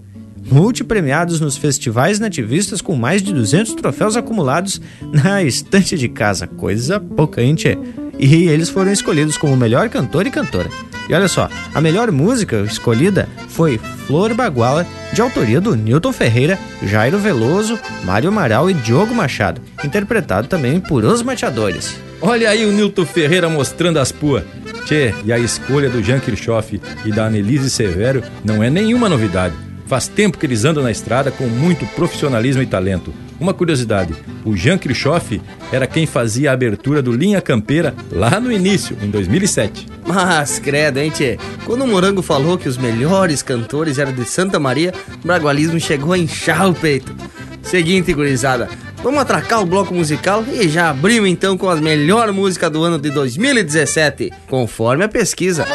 Multipremiados 0.52 1.40
nos 1.40 1.56
festivais 1.56 2.20
nativistas 2.20 2.82
com 2.82 2.96
mais 2.96 3.22
de 3.22 3.32
200 3.32 3.76
troféus 3.76 4.18
acumulados 4.18 4.82
na 5.14 5.44
estante 5.44 5.98
de 5.98 6.10
casa. 6.10 6.46
Coisa 6.46 7.00
pouca, 7.00 7.42
hein, 7.42 7.56
tchê? 7.56 7.78
E 8.20 8.50
eles 8.50 8.70
foram 8.70 8.92
escolhidos 8.92 9.38
como 9.38 9.56
melhor 9.56 9.88
cantor 9.88 10.28
e 10.28 10.32
cantora. 10.32 10.70
E 11.08 11.14
olha 11.14 11.28
só, 11.28 11.50
a 11.74 11.82
melhor 11.82 12.12
música 12.12 12.58
escolhida 12.62 13.28
foi 13.48 13.80
Flor 14.06 14.36
Baguala, 14.36 14.86
de 15.12 15.22
autoria 15.22 15.60
do 15.60 15.76
Newton 15.76 16.12
Ferreira, 16.12 16.60
Jairo 16.84 17.18
Veloso, 17.18 17.80
Mário 18.04 18.30
Amaral 18.30 18.70
e 18.70 18.74
Diogo 18.76 19.16
Machado, 19.16 19.62
interpretado 19.84 20.48
também 20.48 20.80
por 20.80 21.04
Os 21.04 21.24
Mateadores. 21.24 21.96
Olha 22.22 22.50
aí 22.50 22.66
o 22.66 22.72
Newton 22.72 23.06
Ferreira 23.06 23.50
mostrando 23.50 23.98
as 23.98 24.12
puas. 24.12 24.44
Tchê, 24.86 25.14
e 25.24 25.32
a 25.32 25.40
escolha 25.40 25.90
do 25.90 26.04
Jean 26.04 26.20
Kirchhoff 26.20 26.80
e 27.06 27.12
da 27.12 27.26
Annelise 27.26 27.70
Severo 27.70 28.22
não 28.44 28.62
é 28.62 28.70
nenhuma 28.70 29.08
novidade. 29.08 29.56
Faz 29.90 30.08
tempo 30.08 30.38
que 30.38 30.46
eles 30.46 30.66
andam 30.66 30.84
na 30.84 30.92
estrada 30.92 31.32
com 31.32 31.48
muito 31.48 31.84
profissionalismo 31.88 32.62
e 32.62 32.68
talento. 32.68 33.12
Uma 33.40 33.56
curiosidade: 33.56 34.14
o 34.46 34.56
Jean 34.56 34.78
Kirchhoff 34.78 35.42
era 35.72 35.88
quem 35.88 36.06
fazia 36.06 36.52
a 36.52 36.54
abertura 36.54 37.02
do 37.02 37.12
Linha 37.12 37.42
Campeira 37.42 37.96
lá 38.12 38.40
no 38.40 38.52
início, 38.52 38.96
em 39.02 39.10
2007. 39.10 39.88
Mas, 40.06 40.60
credo, 40.60 41.00
hein, 41.00 41.10
tchê? 41.10 41.40
Quando 41.66 41.86
o 41.86 41.88
Morango 41.88 42.22
falou 42.22 42.56
que 42.56 42.70
os 42.70 42.78
melhores 42.78 43.42
cantores 43.42 43.98
eram 43.98 44.14
de 44.14 44.26
Santa 44.26 44.60
Maria, 44.60 44.94
o 45.24 45.26
bragualismo 45.26 45.80
chegou 45.80 46.14
a 46.14 46.20
inchar 46.20 46.70
o 46.70 46.74
peito. 46.76 47.16
Seguinte, 47.64 48.14
gurizada, 48.14 48.70
vamos 49.02 49.20
atracar 49.20 49.60
o 49.60 49.66
bloco 49.66 49.92
musical 49.92 50.46
e 50.54 50.70
já 50.70 50.92
abrimos 50.92 51.28
então 51.28 51.58
com 51.58 51.68
a 51.68 51.76
melhor 51.76 52.32
música 52.32 52.70
do 52.70 52.84
ano 52.84 53.00
de 53.00 53.10
2017, 53.10 54.32
conforme 54.48 55.04
a 55.04 55.10
pesquisa. 55.10 55.66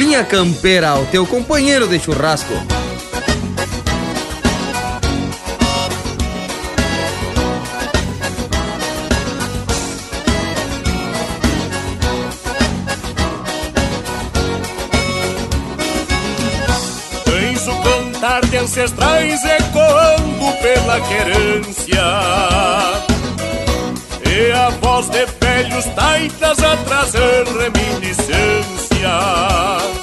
Linha 0.00 0.24
Campeira, 0.24 0.94
o 0.94 1.04
teu 1.04 1.26
companheiro 1.26 1.86
de 1.86 1.98
churrasco. 1.98 2.54
Tens 17.26 17.68
o 17.68 17.82
cantar 17.82 18.46
de 18.46 18.56
ancestrais 18.56 19.44
ecoando 19.44 20.62
pela 20.62 20.98
querência 21.02 22.02
E 24.24 24.50
a 24.50 24.70
voz 24.80 25.10
de 25.10 25.26
velhos 25.26 25.84
taitas 25.94 26.58
a 26.64 26.74
trazer 26.78 27.44
reminiscências 29.00 30.00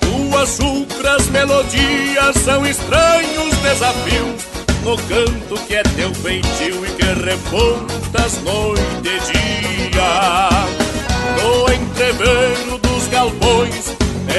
Tuas 0.00 0.48
sucras 0.50 1.28
melodias 1.28 2.36
são 2.44 2.66
estranhos 2.66 3.54
desafios 3.58 4.44
No 4.82 4.96
canto 4.96 5.54
que 5.66 5.76
é 5.76 5.82
teu 5.82 6.12
feitio 6.14 6.84
e 6.86 6.90
que 6.90 7.04
repontas 7.04 8.40
noite 8.42 8.82
e 9.04 9.90
dia. 9.90 10.48
No 11.42 11.72
entreveiro 11.72 12.78
dos 12.78 13.06
galpões 13.08 13.96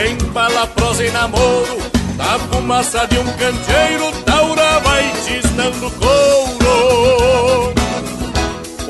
Embala 0.10 0.68
prosa 0.68 1.06
e 1.06 1.11
namoro 1.11 1.80
Da 2.16 2.40
fumaça 2.52 3.07
de 3.07 3.18
um 3.20 3.26
canteiro 3.26 4.11
Taura 4.26 4.80
vai 4.80 5.11
cisnando 5.24 5.91
couro. 5.91 7.74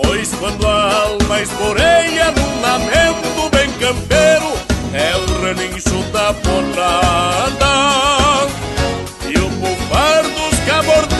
Pois 0.03 0.33
quando 0.35 0.67
a 0.67 1.03
alma 1.03 1.41
esporeia 1.41 1.88
da 6.19 6.33
potrada 6.33 7.75
E 9.25 9.37
o 9.37 9.49
bufar 9.61 10.23
dos 10.23 10.59
cabordeiros 10.67 11.13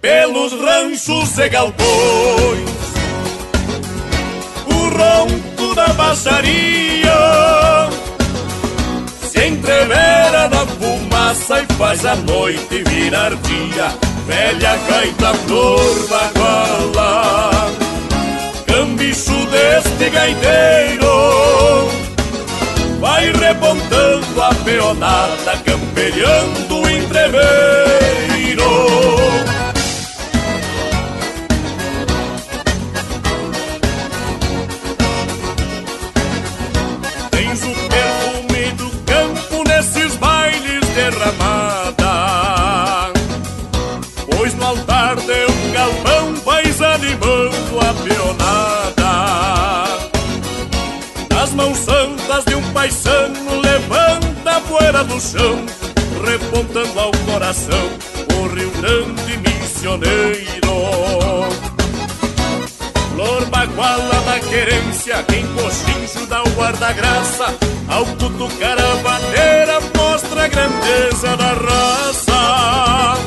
Pelos 0.00 0.52
ranchos 0.52 1.36
e 1.38 1.48
galpões. 1.48 2.70
O 4.66 4.88
ronco 4.98 5.74
da 5.74 5.88
baixaria 5.94 7.20
Se 9.20 9.48
entrevera 9.48 10.48
na 10.48 10.64
fumaça 10.66 11.60
E 11.62 11.66
faz 11.74 12.06
a 12.06 12.14
noite 12.14 12.84
virar 12.84 13.34
dia 13.34 13.92
Velha 14.28 14.76
gaita 14.88 15.34
flor 15.44 16.08
baguala 16.08 17.72
Cambicho 18.66 19.44
deste 19.46 20.08
gaiteiro 20.10 21.11
Vai 23.02 23.32
repontando 23.32 24.40
a 24.40 24.54
peonada 24.64 25.56
Camperiando 25.64 26.82
o 26.82 26.88
entreveiro 26.88 28.01
paisano 52.72 53.60
levanta 53.60 54.56
a 54.56 54.60
poeira 54.60 55.04
do 55.04 55.20
chão 55.20 55.64
Repontando 56.24 56.98
ao 56.98 57.10
coração 57.26 57.90
o 58.38 58.46
Rio 58.54 58.70
Grande 58.70 59.36
missioneiro. 59.38 60.52
Flor 63.12 63.44
baguala 63.46 64.20
da 64.26 64.40
querência, 64.40 65.22
quem 65.24 65.46
cochincho 65.54 66.26
dá 66.26 66.42
o 66.42 66.48
guarda-graça 66.50 67.46
Ao 67.88 68.04
cutucar 68.06 68.78
a 68.78 68.96
bandeira 68.96 69.80
mostra 69.96 70.44
a 70.44 70.48
grandeza 70.48 71.36
da 71.36 71.52
raça. 71.52 73.18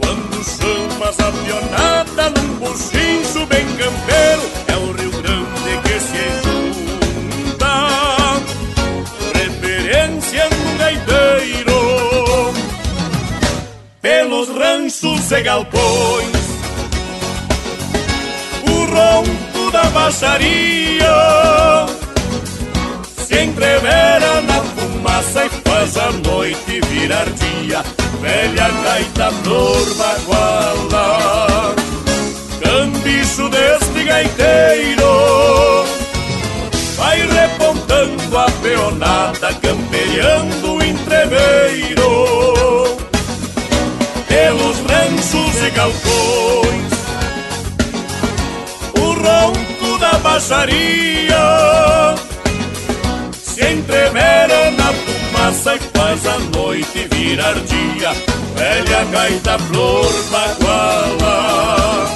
Quando 0.00 0.44
chamas 0.44 1.18
a 1.20 1.32
pionada 1.32 2.30
num 2.30 2.54
bochincho 2.56 3.03
e 15.06 15.42
galpões 15.42 16.44
o 18.66 18.86
ronco 18.86 19.70
da 19.70 19.84
baixaria 19.90 21.14
se 23.18 23.38
entrevera 23.42 24.40
na 24.40 24.62
fumaça 24.62 25.44
e 25.44 25.50
faz 25.68 25.98
a 25.98 26.10
noite 26.10 26.80
virar 26.88 27.26
dia. 27.26 27.84
Velha 28.22 28.70
gaita 28.82 29.30
flor 29.42 29.94
baguala, 29.96 31.74
cambicho 32.62 33.50
deste 33.50 34.04
gaiteiro, 34.04 35.84
vai 36.96 37.26
repontando 37.26 38.38
a 38.38 38.50
peonada, 38.62 39.52
camperiando 39.60 40.76
o 40.76 40.82
entreveiro, 40.82 42.53
galpões 45.84 46.92
o 48.98 49.12
ronco 49.12 49.98
da 49.98 50.12
baixaria 50.18 51.44
se 53.32 53.72
entrevera 53.72 54.70
na 54.70 54.92
fumaça 54.92 55.74
e 55.74 55.80
faz 55.96 56.26
a 56.26 56.38
noite 56.56 57.06
virar 57.12 57.54
dia. 57.54 58.12
Velha 58.56 59.04
gaita 59.10 59.58
flor 59.58 60.12
baguala, 60.30 62.06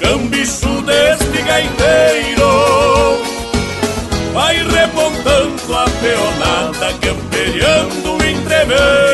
cambicho 0.00 0.82
deste 0.82 1.42
gaiteiro, 1.42 3.22
vai 4.32 4.56
repontando 4.56 5.74
a 5.74 5.84
peonada, 6.00 6.92
camperiando 7.00 8.12
o 8.12 8.24
entreveiro. 8.24 9.13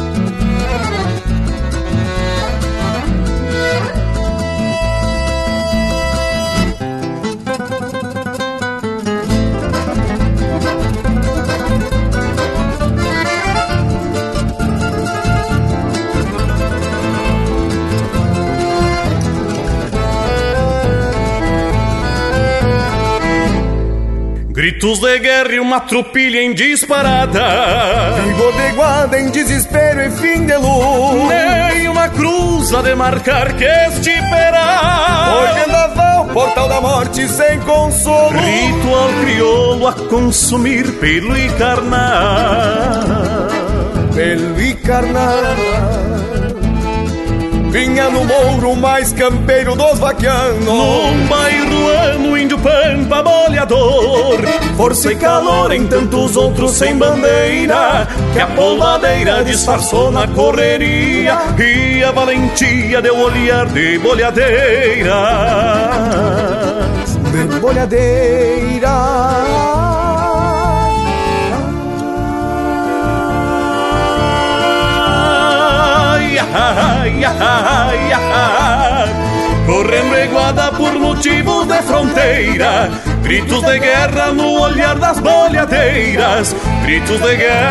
Gritos 24.61 24.99
de 24.99 25.17
guerra 25.17 25.53
e 25.53 25.59
uma 25.59 25.79
tropilha 25.79 26.39
em 26.39 26.53
disparada. 26.53 27.41
Vigor 28.23 28.53
de 28.53 28.71
guarda 28.75 29.19
em 29.19 29.31
desespero 29.31 30.01
e 30.01 30.11
fim 30.11 30.45
de 30.45 30.55
luz. 30.55 31.29
Nem 31.29 31.89
uma 31.89 32.07
cruz 32.09 32.71
a 32.71 32.83
demarcar 32.83 33.55
que 33.55 33.65
esperar 33.65 35.31
Foi 35.31 35.63
vendaval, 35.63 36.25
portal 36.27 36.69
da 36.69 36.79
morte 36.79 37.27
sem 37.27 37.59
consolo. 37.61 38.37
Ritual 38.37 39.09
crioulo 39.23 39.87
a 39.87 39.93
consumir 39.93 40.91
pelo 40.99 41.35
e 41.35 41.49
carnal 41.53 43.01
Pelo 44.13 44.61
e 44.61 44.75
carnal 44.75 45.55
Vinha 47.71 48.09
no 48.09 48.25
mouro 48.25 48.75
mais 48.75 49.13
campeiro 49.13 49.77
dos 49.77 49.97
vaquianos. 49.97 50.65
Num 50.65 51.25
bairro 51.27 51.87
ano, 51.87 52.37
pampa 52.61 53.23
boleador. 53.23 54.39
Força 54.77 55.11
e 55.11 55.15
calor 55.15 55.71
em 55.71 55.85
tantos 55.87 56.35
outros 56.35 56.71
sem 56.71 56.97
bandeira 56.97 58.07
Que 58.33 58.39
a 58.39 58.47
polvadeira 58.47 59.43
disfarçou 59.43 60.11
na 60.11 60.27
correria 60.27 61.37
E 61.57 62.03
a 62.03 62.11
valentia 62.11 63.01
deu 63.01 63.17
olhar 63.17 63.67
de 63.67 63.99
bolhadeiras 63.99 65.15
De 67.31 67.59
bolhadeiras 67.59 68.91
ai, 76.53 77.23
ai, 77.23 78.13
ai. 78.13 78.60
Correndo 79.71 80.19
iguada 80.19 80.69
por 80.73 80.99
motivos 80.99 81.65
de 81.65 81.81
fronteira 81.83 82.89
Gritos 83.23 83.65
de 83.65 83.79
guerra 83.79 84.33
no 84.33 84.59
olhar 84.59 84.99
das 84.99 85.17
bolhadeiras 85.21 86.53
Gritos 86.83 87.21
de 87.21 87.37
guerra 87.37 87.61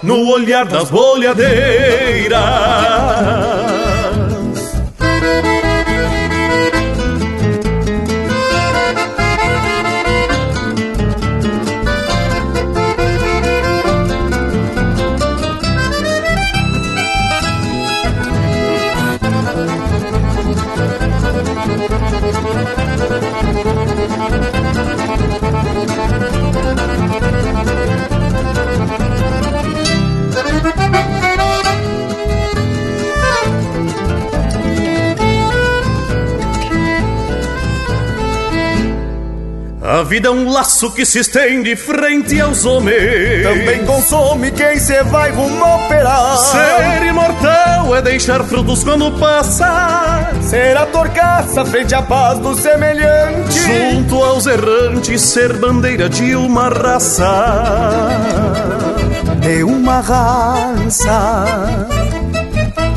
No 0.00 0.30
olhar 0.30 0.68
das 0.68 0.92
bolhadeiras 0.92 3.73
vida 40.04 40.28
é 40.28 40.30
um 40.30 40.50
laço 40.50 40.90
que 40.90 41.04
se 41.04 41.18
estende 41.18 41.76
frente 41.76 42.40
aos 42.40 42.64
homens. 42.64 43.42
Também 43.42 43.84
consome 43.84 44.50
quem 44.50 44.78
se 44.78 45.02
vai 45.04 45.30
rumo 45.30 45.62
operar. 45.62 46.38
Ser 46.38 47.06
imortal 47.06 47.94
é 47.94 48.00
deixar 48.00 48.42
frutos 48.44 48.82
quando 48.82 49.12
passa. 49.18 50.30
Ser 50.40 50.76
a 50.76 50.86
torcaça 50.86 51.66
frente 51.66 51.94
à 51.94 52.00
paz 52.00 52.38
do 52.38 52.54
semelhante. 52.54 53.58
Junto 53.60 54.24
aos 54.24 54.46
errantes, 54.46 55.20
ser 55.20 55.52
bandeira 55.58 56.08
de 56.08 56.34
uma 56.34 56.68
raça. 56.68 58.08
De 59.40 59.62
uma 59.64 60.00
raça. 60.00 61.93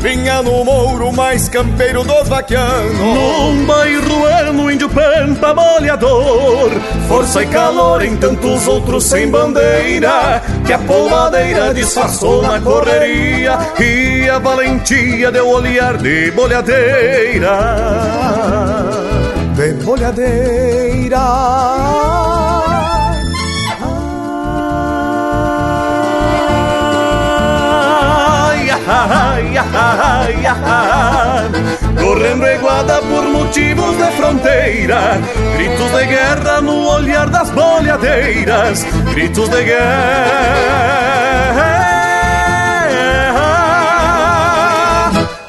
Vinha 0.00 0.42
no 0.42 0.64
mouro 0.64 1.12
mais 1.12 1.48
campeiro 1.48 2.04
dos 2.04 2.28
vaquianos 2.28 2.98
Num 2.98 3.66
bairro 3.66 4.28
índio 4.70 4.88
pampa 4.88 5.54
molhador 5.54 6.70
Força 7.08 7.42
e 7.42 7.46
calor 7.46 8.04
em 8.04 8.16
tantos 8.16 8.68
outros 8.68 9.04
sem 9.04 9.30
bandeira. 9.30 10.42
Que 10.66 10.74
a 10.74 10.78
polvadeira 10.78 11.72
disfarçou 11.72 12.42
na 12.42 12.60
correria. 12.60 13.58
E 13.80 14.28
a 14.28 14.38
valentia 14.38 15.32
deu 15.32 15.48
olhar 15.48 15.96
de 15.96 16.30
bolhadeira. 16.32 17.58
De 19.54 19.72
bolhadeira. 19.84 21.18
Ai, 28.90 29.37
correndo 32.00 32.50
iguada 32.50 33.00
por 33.00 33.24
motivos 33.24 33.96
de 33.96 34.06
fronteira, 34.12 35.18
gritos 35.56 35.90
de 35.92 36.06
guerra 36.06 36.60
no 36.60 36.88
olhar 36.88 37.28
das 37.30 37.50
bolhadeiras, 37.50 38.86
gritos 39.14 39.48
de 39.50 39.64
guerra 39.64 40.98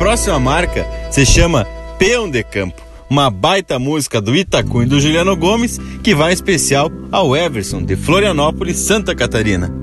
Próxima 0.03 0.37
marca 0.37 0.85
se 1.09 1.25
chama 1.25 1.65
Peão 1.97 2.29
de 2.29 2.43
Campo, 2.43 2.81
uma 3.09 3.29
baita 3.31 3.79
música 3.79 4.19
do 4.19 4.35
Itacum 4.35 4.83
e 4.83 4.85
do 4.85 4.99
Juliano 4.99 5.33
Gomes 5.33 5.79
que 6.03 6.13
vai 6.13 6.31
em 6.31 6.33
especial 6.33 6.91
ao 7.09 7.33
Everson 7.33 7.81
de 7.81 7.95
Florianópolis, 7.95 8.79
Santa 8.79 9.15
Catarina. 9.15 9.82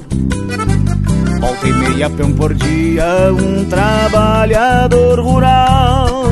Volta 1.61 1.67
e 1.67 1.73
meia 1.73 2.09
peão 2.09 2.33
por 2.33 2.53
dia, 2.55 3.05
um 3.31 3.65
trabalhador 3.65 5.19
rural. 5.19 6.23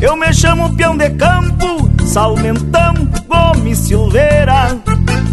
Eu 0.00 0.16
me 0.16 0.32
chamo 0.32 0.74
peão 0.74 0.96
de 0.96 1.10
campo, 1.10 1.90
Salmentão, 2.06 2.94
Gomes 3.28 3.78
Silveira, 3.78 4.74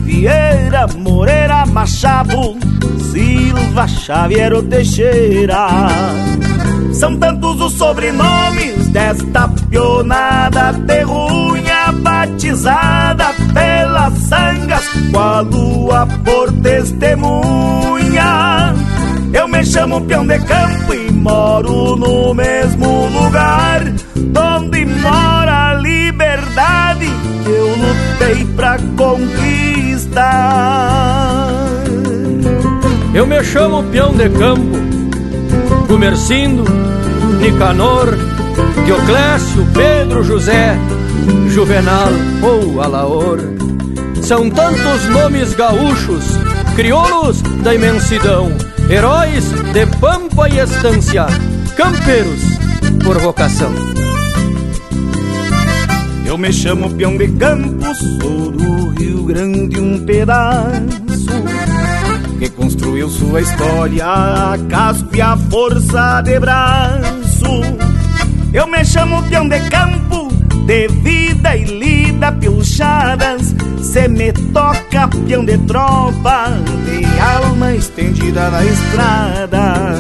Vieira, 0.04 0.88
Moreira, 0.98 1.66
Machado, 1.66 2.58
Silva, 3.12 3.88
Xavier 3.88 4.62
Teixeira. 4.64 5.68
São 6.92 7.18
tantos 7.18 7.62
os 7.62 7.74
sobrenomes 7.74 8.90
desta 8.90 9.48
pionada 9.70 10.74
terrunha 10.86 11.65
batizada 12.26 13.34
pelas 13.54 14.18
sangas, 14.18 14.84
com 15.12 15.20
a 15.20 15.42
lua 15.42 16.08
por 16.24 16.52
testemunha. 16.62 18.74
Eu 19.32 19.48
me 19.48 19.64
chamo 19.64 20.02
peão 20.02 20.26
de 20.26 20.40
campo 20.40 20.92
e 20.94 21.12
moro 21.12 21.96
no 21.96 22.34
mesmo 22.34 23.08
lugar 23.10 23.84
onde 24.58 24.86
mora 24.86 25.72
a 25.72 25.74
liberdade 25.76 27.06
que 27.44 27.50
eu 27.50 27.76
lutei 27.76 28.46
pra 28.56 28.78
conquistar. 28.98 30.26
Eu 33.14 33.28
me 33.28 33.44
chamo 33.44 33.84
peão 33.84 34.14
de 34.14 34.30
campo, 34.30 34.78
Gumercindo, 35.88 36.64
Nicanor, 37.40 38.18
Dioclésio, 38.86 39.68
Pedro, 39.74 40.24
José, 40.24 40.78
Juvenal 41.50 42.10
ou 42.42 42.82
Alaor. 42.82 43.40
São 44.22 44.50
tantos 44.50 45.06
nomes 45.10 45.54
gaúchos, 45.54 46.24
crioulos 46.76 47.42
da 47.64 47.74
imensidão, 47.74 48.52
heróis 48.90 49.46
de 49.74 49.86
pampa 50.00 50.50
e 50.50 50.60
estância, 50.60 51.28
campeiros 51.76 52.42
por 53.04 53.20
vocação. 53.20 53.72
Eu 56.26 56.38
me 56.38 56.52
chamo 56.52 56.90
peão 56.90 57.16
de 57.18 57.28
campos, 57.30 57.98
sou 58.22 58.52
do 58.52 58.90
Rio 58.90 59.24
Grande 59.24 59.80
um 59.80 60.04
pedaço 60.06 60.96
que 62.40 62.50
construiu 62.50 63.10
sua 63.10 63.42
história 63.42 64.06
a 64.06 64.58
casco 64.70 65.16
e 65.16 65.22
a 65.22 65.38
força 65.38 66.22
de 66.22 66.40
braço. 66.40 67.62
Eu 68.54 68.68
me 68.68 68.84
chamo 68.84 69.24
peão 69.24 69.48
de 69.48 69.60
campo, 69.70 70.05
de 70.66 70.88
vida 70.88 71.56
e 71.56 71.64
lida 71.64 72.32
pilchadas. 72.32 73.56
Se 73.82 74.08
me 74.08 74.34
toca 74.34 75.08
peão 75.28 75.46
de 75.46 75.58
tropa, 75.60 76.48
de 76.86 77.20
alma 77.20 77.74
estendida 77.74 78.50
na 78.50 78.64
estrada. 78.66 79.96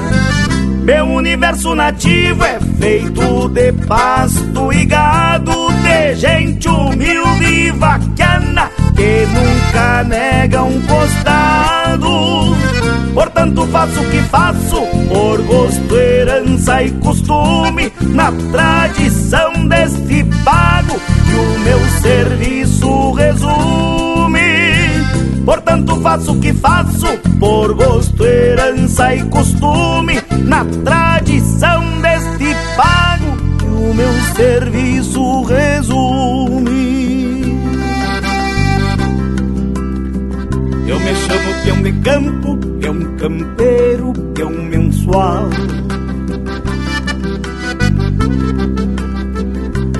Meu 0.83 1.05
universo 1.05 1.73
nativo 1.73 2.43
é 2.43 2.59
feito 2.79 3.49
de 3.49 3.71
pasto 3.87 4.71
e 4.71 4.85
gado, 4.85 5.69
de 5.81 6.15
gente 6.15 6.67
humilde 6.67 7.45
e 7.45 7.71
vaquiana 7.71 8.69
que 8.95 9.25
nunca 9.25 10.03
nega 10.03 10.63
um 10.63 10.81
costado. 10.81 11.44
Portanto, 13.13 13.65
faço 13.67 13.99
o 14.01 14.09
que 14.09 14.21
faço 14.23 14.81
por 15.07 15.41
gosto, 15.43 15.95
herança 15.95 16.83
e 16.83 16.91
costume, 16.91 17.91
na 18.01 18.31
tradição 18.51 19.67
deste 19.67 20.23
pago 20.43 20.99
que 21.25 21.33
o 21.33 21.59
meu 21.59 21.79
serviço 22.01 23.11
resume. 23.11 24.41
Portanto, 25.45 26.01
faço 26.01 26.33
o 26.33 26.39
que 26.39 26.53
faço 26.53 27.07
por 27.39 27.73
gosto, 27.73 28.25
herança 28.25 29.15
e 29.15 29.23
costume, 29.25 30.21
na 30.43 30.65
tradição 30.65 31.83
deste 32.01 32.55
pago 32.75 33.37
que 33.57 33.65
o 33.65 33.93
meu 33.93 34.13
serviço 34.35 35.43
resume. 35.43 36.04
Eu 40.87 40.99
me 40.99 41.15
chamo 41.15 41.63
peão 41.63 41.81
de 41.81 41.91
campo, 41.93 42.57
peão 42.79 43.17
campeiro, 43.17 44.13
peão 44.35 44.51
mensual. 44.51 45.49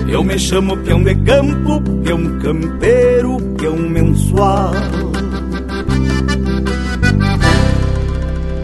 Eu 0.08 0.24
me 0.24 0.38
chamo 0.38 0.78
peão 0.78 1.04
de 1.04 1.16
campo, 1.16 1.82
peão 2.04 2.40
campeiro, 2.40 3.38
peão 3.58 3.78
mensual. 3.78 4.74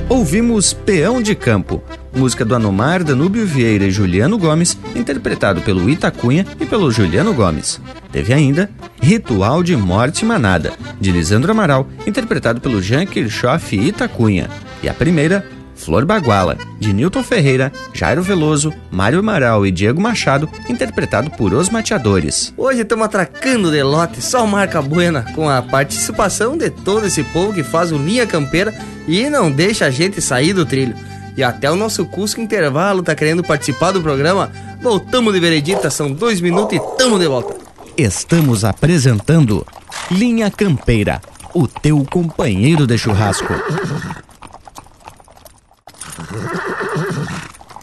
Ouvimos 0.07 0.73
Peão 0.73 1.21
de 1.21 1.33
Campo, 1.33 1.81
música 2.13 2.45
do 2.45 2.53
Anomar, 2.53 3.03
Danúbio 3.03 3.47
Vieira 3.47 3.85
e 3.85 3.91
Juliano 3.91 4.37
Gomes, 4.37 4.77
interpretado 4.95 5.61
pelo 5.61 5.89
Itacunha 5.89 6.45
e 6.59 6.65
pelo 6.65 6.91
Juliano 6.91 7.33
Gomes. 7.33 7.81
Teve 8.11 8.31
ainda 8.33 8.69
Ritual 9.01 9.63
de 9.63 9.75
Morte 9.75 10.23
Manada, 10.23 10.73
de 10.99 11.11
Lisandro 11.11 11.51
Amaral, 11.51 11.87
interpretado 12.05 12.61
pelo 12.61 12.81
Jean 12.81 13.05
Kirchhoff 13.05 13.75
e 13.75 13.87
Itacunha. 13.87 14.47
E 14.83 14.87
a 14.87 14.93
primeira, 14.93 15.43
Flor 15.75 16.05
Baguala, 16.05 16.55
de 16.79 16.93
Newton 16.93 17.23
Ferreira, 17.23 17.71
Jairo 17.91 18.21
Veloso, 18.21 18.71
Mário 18.91 19.17
Amaral 19.17 19.65
e 19.65 19.71
Diego 19.71 19.99
Machado, 19.99 20.47
interpretado 20.69 21.31
por 21.31 21.51
Os 21.51 21.67
Mateadores. 21.67 22.53
Hoje 22.55 22.81
estamos 22.81 23.05
atracando 23.05 23.71
de 23.71 23.81
lote, 23.81 24.21
só 24.21 24.45
marca 24.45 24.79
buena, 24.83 25.25
com 25.33 25.49
a 25.49 25.63
participação 25.63 26.55
de 26.55 26.69
todo 26.69 27.07
esse 27.07 27.23
povo 27.23 27.53
que 27.53 27.63
faz 27.63 27.91
o 27.91 27.97
Linha 27.97 28.27
Campeira 28.27 28.71
e 29.07 29.27
não 29.31 29.51
deixa 29.51 29.85
a 29.85 29.89
gente 29.89 30.21
sair 30.21 30.53
do 30.53 30.65
trilho. 30.65 30.95
E 31.35 31.43
até 31.43 31.71
o 31.71 31.75
nosso 31.75 32.05
Cusco 32.05 32.39
Intervalo 32.39 33.01
tá 33.01 33.15
querendo 33.15 33.43
participar 33.43 33.91
do 33.91 34.01
programa. 34.01 34.51
Voltamos 34.79 35.33
de 35.33 35.39
veredita, 35.39 35.89
são 35.89 36.11
dois 36.11 36.39
minutos 36.39 36.77
e 36.77 36.97
tamo 36.97 37.17
de 37.17 37.27
volta. 37.27 37.60
Estamos 38.01 38.65
apresentando 38.65 39.63
Linha 40.09 40.49
Campeira, 40.49 41.21
o 41.53 41.67
teu 41.67 42.03
companheiro 42.03 42.87
de 42.87 42.97
churrasco. 42.97 43.53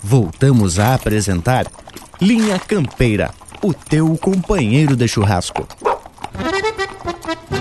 Voltamos 0.03 0.81
a 0.81 0.95
apresentar 0.95 1.69
Linha 2.21 2.59
Campeira, 2.59 3.31
o 3.63 3.73
teu 3.73 4.19
companheiro 4.19 4.97
de 4.97 5.07
churrasco. 5.07 5.65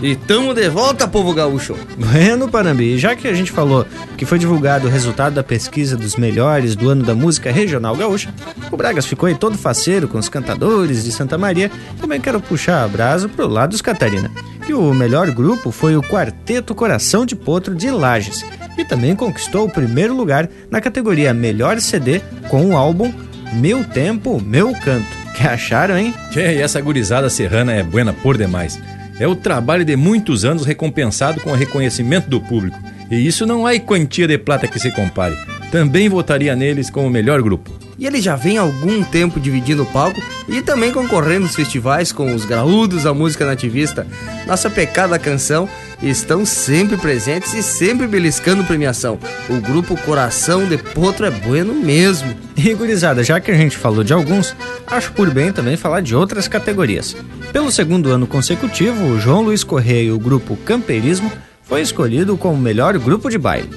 E 0.01 0.15
tamo 0.15 0.53
de 0.53 0.69
volta, 0.69 1.07
povo 1.07 1.33
gaúcho. 1.33 1.75
Bueno, 1.97 2.47
Panambi, 2.47 2.97
já 2.97 3.15
que 3.15 3.27
a 3.27 3.33
gente 3.33 3.51
falou 3.51 3.85
que 4.15 4.25
foi 4.25 4.37
divulgado 4.37 4.87
o 4.87 4.91
resultado 4.91 5.33
da 5.33 5.43
pesquisa 5.43 5.97
dos 5.97 6.15
melhores 6.15 6.75
do 6.75 6.89
ano 6.89 7.03
da 7.03 7.15
música 7.15 7.51
regional 7.51 7.95
gaúcha, 7.95 8.31
o 8.71 8.77
Bragas 8.77 9.05
ficou 9.05 9.27
aí 9.27 9.35
todo 9.35 9.57
faceiro 9.57 10.07
com 10.07 10.17
os 10.17 10.29
cantadores 10.29 11.03
de 11.03 11.11
Santa 11.11 11.37
Maria. 11.37 11.71
Também 11.99 12.21
quero 12.21 12.39
puxar 12.39 12.83
a 12.83 12.87
brasa 12.87 13.27
pro 13.27 13.47
lado 13.47 13.71
dos 13.71 13.81
Catarina. 13.81 14.31
E 14.67 14.73
o 14.73 14.93
melhor 14.93 15.31
grupo 15.31 15.71
foi 15.71 15.95
o 15.95 16.03
Quarteto 16.03 16.75
Coração 16.75 17.25
de 17.25 17.35
Potro 17.35 17.73
de 17.73 17.89
Lages, 17.89 18.45
e 18.77 18.85
também 18.85 19.15
conquistou 19.15 19.65
o 19.65 19.69
primeiro 19.69 20.15
lugar 20.15 20.49
na 20.69 20.79
categoria 20.79 21.33
Melhor 21.33 21.79
CD 21.79 22.21
com 22.49 22.67
o 22.67 22.77
álbum 22.77 23.11
Meu 23.53 23.83
Tempo, 23.83 24.39
Meu 24.39 24.73
Canto. 24.73 25.07
Que 25.35 25.47
acharam, 25.47 25.97
hein? 25.97 26.13
Tchê, 26.31 26.55
e 26.55 26.61
essa 26.61 26.81
gurizada 26.81 27.29
serrana 27.29 27.71
é 27.71 27.83
buena 27.83 28.11
por 28.11 28.37
demais. 28.37 28.79
É 29.19 29.27
o 29.27 29.35
trabalho 29.35 29.83
de 29.83 29.95
muitos 29.95 30.45
anos 30.45 30.65
recompensado 30.65 31.41
com 31.41 31.51
o 31.51 31.55
reconhecimento 31.55 32.29
do 32.29 32.39
público. 32.39 32.77
E 33.09 33.15
isso 33.15 33.45
não 33.45 33.65
há 33.65 33.79
quantia 33.79 34.27
de 34.27 34.37
plata 34.37 34.67
que 34.67 34.79
se 34.79 34.91
compare. 34.91 35.35
Também 35.71 36.07
votaria 36.07 36.55
neles 36.55 36.89
como 36.89 37.07
o 37.07 37.11
melhor 37.11 37.41
grupo. 37.41 37.71
E 37.99 38.05
ele 38.05 38.21
já 38.21 38.35
vem 38.35 38.57
há 38.57 38.61
algum 38.61 39.03
tempo 39.03 39.39
dividindo 39.39 39.83
o 39.83 39.85
palco 39.87 40.21
e 40.47 40.61
também 40.61 40.91
concorrendo 40.91 41.41
nos 41.41 41.55
festivais 41.55 42.11
com 42.11 42.33
os 42.33 42.45
graúdos 42.45 43.03
da 43.03 43.13
música 43.13 43.45
nativista. 43.45 44.05
Nossa 44.45 44.69
pecada 44.69 45.17
canção 45.17 45.67
estão 46.01 46.45
sempre 46.45 46.95
presentes 46.95 47.53
e 47.55 47.63
sempre 47.63 48.05
beliscando 48.05 48.63
premiação. 48.63 49.17
O 49.49 49.59
grupo 49.59 49.99
Coração 50.01 50.65
de 50.67 50.77
Potro 50.77 51.25
é 51.25 51.31
bueno 51.31 51.73
mesmo. 51.73 52.35
E 52.55 52.73
gurizada, 52.73 53.23
já 53.23 53.39
que 53.39 53.51
a 53.51 53.57
gente 53.57 53.77
falou 53.77 54.03
de 54.03 54.13
alguns, 54.13 54.55
acho 54.85 55.11
por 55.13 55.31
bem 55.31 55.51
também 55.51 55.75
falar 55.75 56.01
de 56.01 56.15
outras 56.15 56.47
categorias. 56.47 57.15
Pelo 57.51 57.71
segundo 57.71 58.11
ano 58.11 58.27
consecutivo, 58.27 59.05
o 59.05 59.19
João 59.19 59.41
Luiz 59.41 59.63
Correia 59.63 60.03
e 60.03 60.11
o 60.11 60.19
grupo 60.19 60.55
Camperismo 60.57 61.31
foi 61.63 61.81
escolhido 61.81 62.37
como 62.37 62.55
o 62.55 62.61
melhor 62.61 62.97
grupo 62.97 63.29
de 63.29 63.37
baile. 63.37 63.69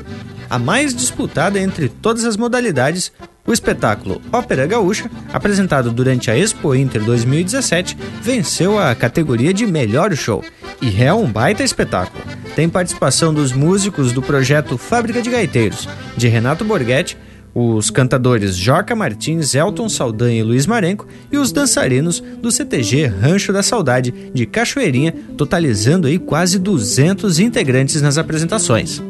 A 0.51 0.59
mais 0.59 0.93
disputada 0.93 1.61
entre 1.61 1.89
todas 1.89 2.25
as 2.25 2.37
modalidades, 2.37 3.13
o 3.47 3.53
espetáculo 3.53 4.21
Ópera 4.33 4.67
Gaúcha, 4.67 5.09
apresentado 5.33 5.93
durante 5.93 6.29
a 6.29 6.37
Expo 6.37 6.75
Inter 6.75 7.05
2017, 7.05 7.97
venceu 8.21 8.77
a 8.77 8.93
categoria 8.97 9.55
de 9.55 9.65
melhor 9.65 10.13
show. 10.17 10.45
E 10.83 11.01
é 11.01 11.15
um 11.15 11.31
baita 11.31 11.63
espetáculo. 11.63 12.25
Tem 12.57 12.69
participação 12.69 13.33
dos 13.33 13.53
músicos 13.53 14.13
do 14.13 14.21
projeto 14.21 14.77
Fábrica 14.77 15.23
de 15.23 15.31
Gaiteiros, 15.31 15.89
de 16.17 16.27
Renato 16.27 16.65
Borghetti, 16.65 17.17
os 17.55 17.89
cantadores 17.89 18.57
Joca 18.57 18.97
Martins, 18.97 19.55
Elton 19.55 19.89
Saldanha 19.89 20.41
e 20.41 20.43
Luiz 20.43 20.67
Marenco 20.67 21.07
e 21.31 21.39
os 21.39 21.53
dançarinos 21.53 22.21
do 22.43 22.51
CTG 22.51 23.07
Rancho 23.07 23.53
da 23.53 23.63
Saudade 23.63 24.13
de 24.35 24.47
Cachoeirinha, 24.47 25.15
totalizando 25.37 26.09
aí 26.09 26.19
quase 26.19 26.59
200 26.59 27.39
integrantes 27.39 28.03
nas 28.03 28.19
apresentações. 28.19 29.01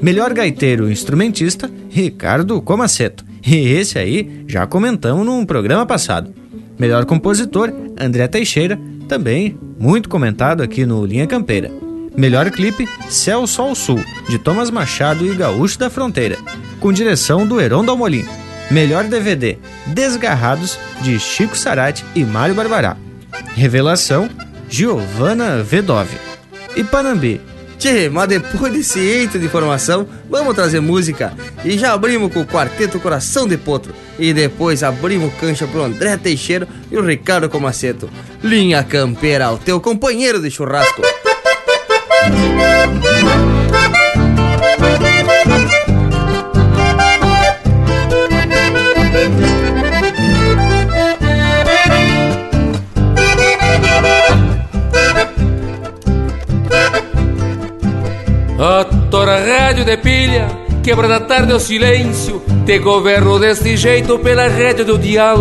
Melhor 0.00 0.32
gaiteiro 0.32 0.90
instrumentista, 0.90 1.70
Ricardo 1.90 2.60
Comaceto. 2.62 3.24
E 3.44 3.56
esse 3.56 3.98
aí 3.98 4.44
já 4.46 4.66
comentamos 4.66 5.26
num 5.26 5.44
programa 5.44 5.84
passado. 5.84 6.32
Melhor 6.78 7.04
compositor, 7.04 7.72
André 7.98 8.28
Teixeira, 8.28 8.78
também 9.08 9.58
muito 9.78 10.08
comentado 10.08 10.62
aqui 10.62 10.86
no 10.86 11.04
Linha 11.04 11.26
Campeira. 11.26 11.70
Melhor 12.16 12.50
clipe, 12.50 12.88
Céu 13.08 13.46
Sol 13.46 13.74
Sul, 13.74 14.04
de 14.28 14.38
Thomas 14.38 14.70
Machado 14.70 15.26
e 15.26 15.34
Gaúcho 15.34 15.78
da 15.78 15.90
Fronteira, 15.90 16.36
com 16.78 16.92
direção 16.92 17.46
do 17.46 17.60
Heron 17.60 17.84
Dalmolin. 17.84 18.24
Melhor 18.70 19.04
DVD, 19.04 19.56
Desgarrados, 19.86 20.78
de 21.00 21.18
Chico 21.18 21.56
Sarati 21.56 22.04
e 22.14 22.24
Mário 22.24 22.54
Barbará. 22.54 22.96
Revelação, 23.54 24.28
Giovanna 24.68 25.62
Vedove. 25.62 26.16
E 26.76 26.84
Panambi, 26.84 27.40
Tchê, 27.78 28.08
mas 28.08 28.28
depois 28.28 28.72
desse 28.72 28.98
eito 28.98 29.38
de 29.38 29.46
informação, 29.46 30.06
vamos 30.28 30.54
trazer 30.54 30.80
música. 30.80 31.32
E 31.64 31.78
já 31.78 31.92
abrimos 31.92 32.32
com 32.32 32.40
o 32.40 32.46
Quarteto 32.46 32.98
Coração 32.98 33.46
de 33.46 33.56
Potro. 33.56 33.94
E 34.18 34.32
depois 34.32 34.82
abrimos 34.82 35.32
cancha 35.34 35.66
pro 35.66 35.84
André 35.84 36.16
Teixeira 36.16 36.66
e 36.90 36.96
o 36.96 37.04
Ricardo 37.04 37.48
Comaceto. 37.48 38.10
Linha 38.42 38.82
Campeira, 38.82 39.52
o 39.52 39.58
teu 39.58 39.80
companheiro 39.80 40.42
de 40.42 40.50
churrasco. 40.50 41.02
A 58.60 58.84
tora 59.08 59.38
rádio 59.38 59.84
de 59.84 59.96
pilha, 59.98 60.48
quebra 60.82 61.06
da 61.06 61.20
tarde 61.20 61.52
o 61.52 61.60
silêncio, 61.60 62.42
te 62.66 62.80
governo 62.80 63.38
deste 63.38 63.76
jeito 63.76 64.18
pela 64.18 64.48
rédea 64.48 64.84
do 64.84 64.98
dial. 64.98 65.38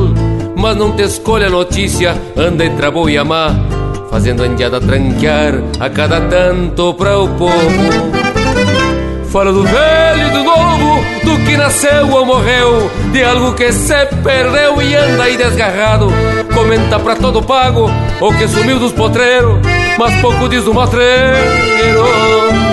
Mas 0.56 0.78
não 0.78 0.92
te 0.92 1.02
escolhe 1.02 1.46
a 1.46 1.50
notícia, 1.50 2.16
anda 2.36 2.64
entre 2.64 2.86
a 2.86 2.92
e 3.10 3.18
a 3.18 3.26
má, 3.26 3.56
fazendo 4.12 4.44
a 4.44 4.46
indiada 4.46 4.80
tranquear 4.80 5.56
a 5.80 5.90
cada 5.90 6.22
tanto 6.22 6.94
para 6.94 7.18
o 7.18 7.28
povo. 7.30 7.82
Fala 9.32 9.52
do 9.52 9.64
velho 9.64 10.28
e 10.28 10.30
do 10.30 10.44
novo, 10.44 11.04
do 11.24 11.44
que 11.44 11.58
nasceu 11.58 12.12
ou 12.12 12.24
morreu, 12.24 12.92
de 13.12 13.24
algo 13.24 13.56
que 13.56 13.72
se 13.72 14.06
perdeu 14.24 14.80
e 14.80 14.96
anda 14.96 15.24
aí 15.24 15.36
desgarrado. 15.36 16.08
Comenta 16.54 17.00
pra 17.00 17.16
todo 17.16 17.42
pago 17.42 17.90
o 18.22 18.32
que 18.34 18.48
sumiu 18.48 18.78
dos 18.78 18.92
potreiros, 18.92 19.58
mas 19.98 20.22
pouco 20.22 20.48
diz 20.48 20.64
do 20.64 20.74
matreiro 20.74 22.67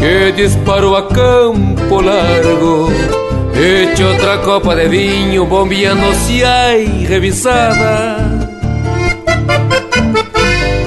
que 0.00 0.32
disparou 0.32 0.96
a 0.96 1.02
campo 1.02 2.00
largo. 2.00 2.90
Eche 3.54 4.02
outra 4.02 4.38
copa 4.38 4.74
de 4.74 4.88
vinho, 4.88 5.44
bombeando-se 5.44 6.42
ai 6.42 7.04
revisada. 7.06 8.16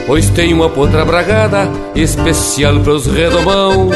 Pois 0.08 0.30
tem 0.32 0.54
uma 0.54 0.70
potra 0.70 1.06
bragada 1.06 1.70
especial 1.96 2.80
pros 2.80 3.06
redomão. 3.06 3.92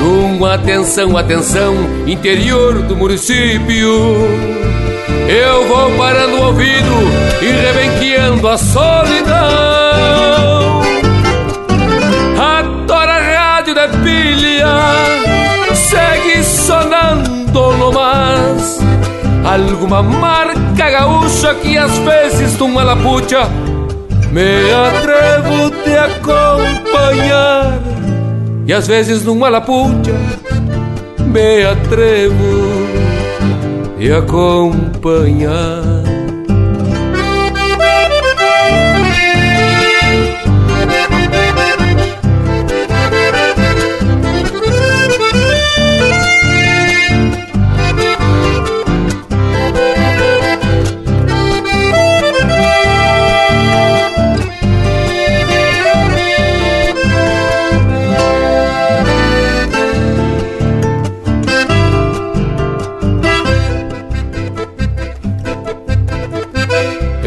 Uma 0.00 0.54
atenção, 0.54 1.16
atenção, 1.18 1.74
interior 2.06 2.80
do 2.82 2.96
município. 2.96 4.16
Eu 5.28 5.66
vou 5.68 5.90
parando 5.98 6.36
o 6.36 6.46
ouvido 6.46 6.94
e 7.42 7.46
rebenqueando 7.46 8.48
a 8.48 8.56
solidão. 8.56 9.69
Segue 15.74 16.42
sonando 16.42 17.72
no 17.78 17.92
mas 17.92 18.78
alguma 19.44 20.02
marca 20.02 20.90
gaúcha 20.90 21.54
que 21.54 21.76
às 21.76 21.96
vezes 21.98 22.58
numa 22.58 22.82
lapucha 22.82 23.48
me 24.32 24.72
atrevo 24.72 25.70
te 25.82 25.96
acompanhar. 25.96 27.80
E 28.66 28.72
às 28.72 28.86
vezes 28.86 29.24
numa 29.24 29.48
lapucha 29.48 30.12
me 31.18 31.64
atrevo 31.64 32.86
te 33.98 34.12
acompanhar. 34.12 35.89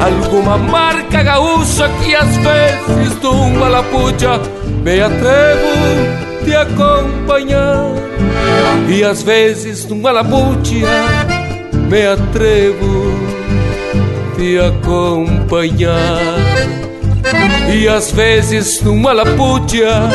Alguma 0.00 0.58
marca 0.58 1.22
gaúcha 1.22 1.88
que 2.00 2.14
às 2.14 2.36
vezes 2.36 3.22
numa 3.22 3.68
lapucha 3.68 4.40
me 4.82 5.00
atrevo 5.00 6.44
te 6.44 6.54
acompanhar. 6.54 7.94
E 8.88 9.02
às 9.02 9.22
vezes 9.22 9.86
numa 9.86 10.12
lapucha 10.12 10.76
me 11.88 12.06
atrevo 12.06 13.14
te 14.36 14.58
acompanhar. 14.58 16.20
E 17.74 17.88
às 17.88 18.12
vezes 18.12 18.82
numa 18.82 19.12
lapucha 19.12 20.08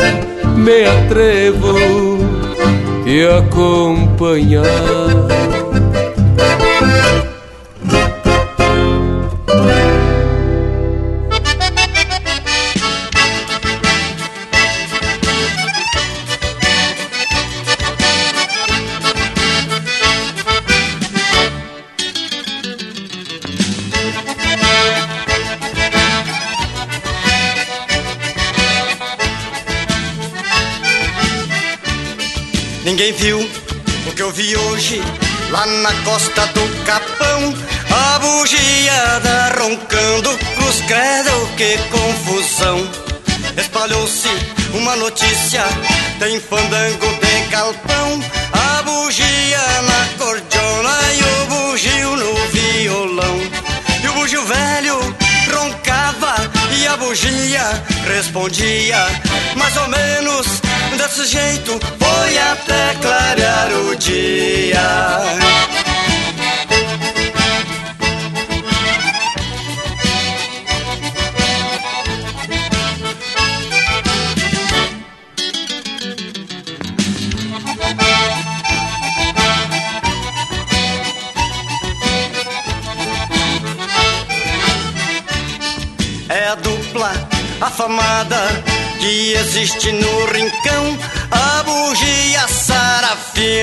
me 0.56 0.84
atrevo 0.86 1.74
te 3.04 3.26
acompanhar 3.26 5.01
Ninguém 33.02 33.18
viu 33.18 33.50
o 34.06 34.12
que 34.12 34.22
eu 34.22 34.30
vi 34.30 34.56
hoje 34.56 35.02
lá 35.50 35.66
na 35.66 35.92
costa 36.04 36.46
do 36.46 36.84
Capão. 36.84 37.52
A 37.90 38.18
bugiada 38.20 39.52
roncando, 39.58 40.38
cruz 40.54 40.80
credo, 40.86 41.48
que 41.56 41.78
confusão. 41.90 42.88
Espalhou-se 43.56 44.28
uma 44.72 44.94
notícia, 44.94 45.64
tem 46.20 46.38
fandango 46.38 47.06
de 47.14 47.50
galpão. 47.50 48.20
A 48.52 48.82
bugia 48.84 49.58
na 49.82 50.24
cordiona 50.24 50.96
e 51.12 51.22
o 51.24 51.46
bugio 51.46 52.16
no 52.16 52.34
violão. 52.52 53.36
E 54.00 54.08
o 54.10 54.12
bugio 54.12 54.44
velho 54.44 55.16
roncava 55.52 56.36
e 56.78 56.86
a 56.86 56.96
bugia 56.96 57.82
respondia 58.06 59.08
mais 59.56 59.76
ou 59.76 59.88
menos 59.88 60.62
desse 61.02 61.26
jeito 61.26 61.80
foi 61.98 62.38
até 62.38 62.94
clarear 63.00 63.72
o 63.72 63.96
dia. 63.96 65.51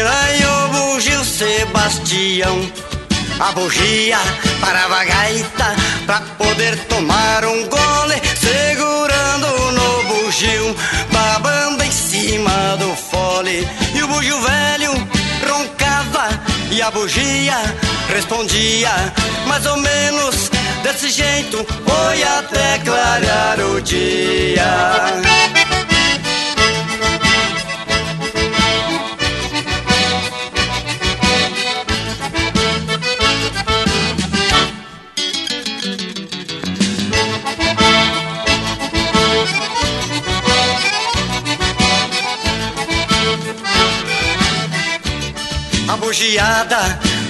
O 0.01 0.67
bugio 0.69 1.26
Sebastião. 1.26 2.71
A 3.38 3.51
bugia 3.51 4.17
parava 4.61 5.01
a 5.01 5.03
gaita 5.03 5.76
pra 6.05 6.21
poder 6.38 6.77
tomar 6.85 7.43
um 7.43 7.67
gole, 7.67 8.15
segurando 8.39 9.71
no 9.73 10.03
bugio, 10.03 10.76
babando 11.11 11.84
em 11.84 11.91
cima 11.91 12.77
do 12.77 12.95
fole. 12.95 13.67
E 13.93 14.01
o 14.01 14.07
bugio 14.07 14.39
velho 14.41 14.91
roncava 15.45 16.30
e 16.71 16.81
a 16.81 16.89
bugia 16.91 17.57
respondia 18.07 18.91
mais 19.47 19.65
ou 19.65 19.76
menos 19.77 20.49
desse 20.81 21.09
jeito. 21.09 21.57
Foi 21.85 22.23
até 22.23 22.80
clarear 22.85 23.59
o 23.59 23.81
dia. 23.81 24.63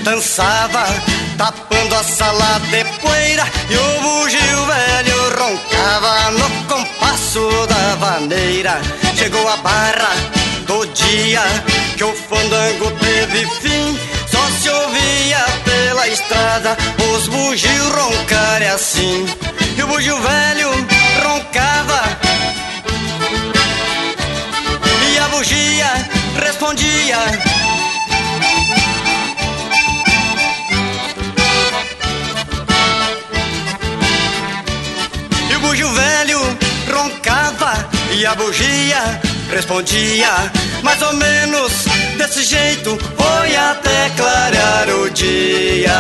Dançava, 0.04 0.84
tapando 1.38 1.96
a 1.96 2.04
sala 2.04 2.60
de 2.70 2.84
poeira 3.00 3.48
E 3.70 3.78
o 3.78 4.02
bugio 4.02 4.66
velho 4.66 5.38
roncava 5.40 6.32
no 6.32 6.50
compasso 6.66 7.50
da 7.68 7.96
vaneira. 7.96 8.82
Chegou 9.16 9.48
a 9.48 9.56
barra 9.58 10.12
do 10.68 10.86
dia 10.88 11.42
que 11.96 12.04
o 12.04 12.14
fandango 12.14 12.92
teve 13.00 13.48
fim 13.62 13.98
Só 14.28 14.46
se 14.62 14.70
ouvia 14.70 15.46
pela 15.64 16.08
estrada 16.08 16.78
os 17.14 17.28
bugios 17.30 17.92
roncarem 17.94 18.68
assim. 18.68 19.26
E 19.78 19.82
o 19.82 19.88
bugio 19.88 20.20
velho 20.22 20.72
roncava 21.24 22.04
E 25.14 25.20
a 25.20 25.28
bugia 25.30 25.88
respondia 26.44 27.18
O 35.80 35.82
bugio 35.82 35.94
velho 35.94 36.40
roncava 36.94 37.90
e 38.12 38.26
a 38.26 38.36
bugia 38.36 39.22
respondia 39.50 40.28
mais 40.84 41.02
ou 41.02 41.14
menos 41.14 41.86
desse 42.18 42.44
jeito 42.44 42.98
foi 43.16 43.56
até 43.56 44.10
clarear 44.10 44.90
o 44.90 45.10
dia. 45.10 45.94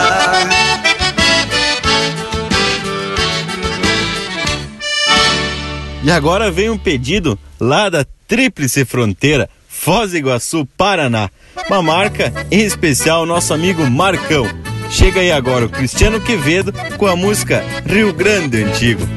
E 6.03 6.11
agora 6.11 6.51
vem 6.51 6.69
um 6.69 6.77
pedido 6.77 7.39
lá 7.57 7.87
da 7.87 8.05
Tríplice 8.27 8.83
Fronteira, 8.83 9.49
Foz 9.69 10.11
do 10.11 10.17
Iguaçu, 10.17 10.67
Paraná. 10.75 11.29
Uma 11.69 11.81
marca 11.81 12.33
em 12.51 12.65
especial 12.65 13.25
nosso 13.25 13.53
amigo 13.53 13.89
Marcão. 13.89 14.45
Chega 14.89 15.21
aí 15.21 15.31
agora 15.31 15.67
o 15.67 15.69
Cristiano 15.69 16.19
Quevedo 16.19 16.73
com 16.97 17.07
a 17.07 17.15
música 17.15 17.63
Rio 17.85 18.11
Grande 18.11 18.63
Antigo. 18.63 19.07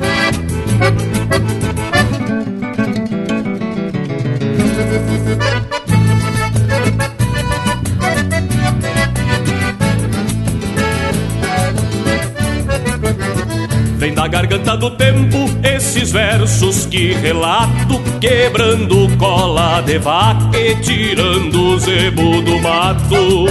Vem 13.98 14.14
da 14.14 14.26
garganta 14.26 14.76
do 14.76 14.90
tempo 14.90 15.36
esses 15.62 16.10
versos 16.10 16.86
que 16.86 17.12
relato 17.12 18.00
Quebrando 18.20 19.08
cola 19.16 19.80
de 19.80 19.98
vaca 19.98 20.58
e 20.58 20.74
tirando 20.76 21.74
o 21.74 21.78
zebo 21.78 22.42
do 22.42 22.60
mato 22.60 23.46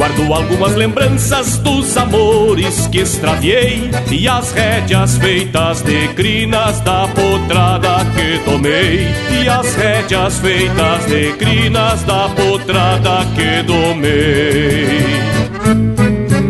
Guardo 0.00 0.32
algumas 0.32 0.74
lembranças 0.76 1.58
dos 1.58 1.94
amores 1.94 2.86
que 2.86 3.00
extraviei 3.00 3.90
E 4.10 4.26
as 4.26 4.50
rédeas 4.50 5.18
feitas 5.18 5.82
de 5.82 6.08
crinas 6.14 6.80
da 6.80 7.06
potrada 7.08 8.06
que 8.14 8.38
tomei. 8.46 9.06
E 9.30 9.46
as 9.46 9.74
rédeas 9.74 10.38
feitas 10.38 11.04
de 11.04 11.34
crinas 11.34 12.02
da 12.04 12.30
potrada 12.30 13.26
que 13.34 13.62
domei. 13.62 15.04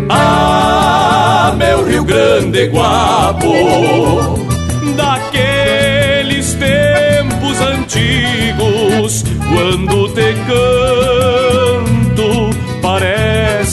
Ah, 0.09 1.53
meu 1.59 1.85
Rio 1.85 2.05
Grande 2.05 2.69
guapo 2.69 3.53
Daqueles 4.97 6.55
tempos 6.55 7.61
antigos 7.61 9.25
Quando 9.53 10.09
te 10.15 10.35
canto 10.47 11.60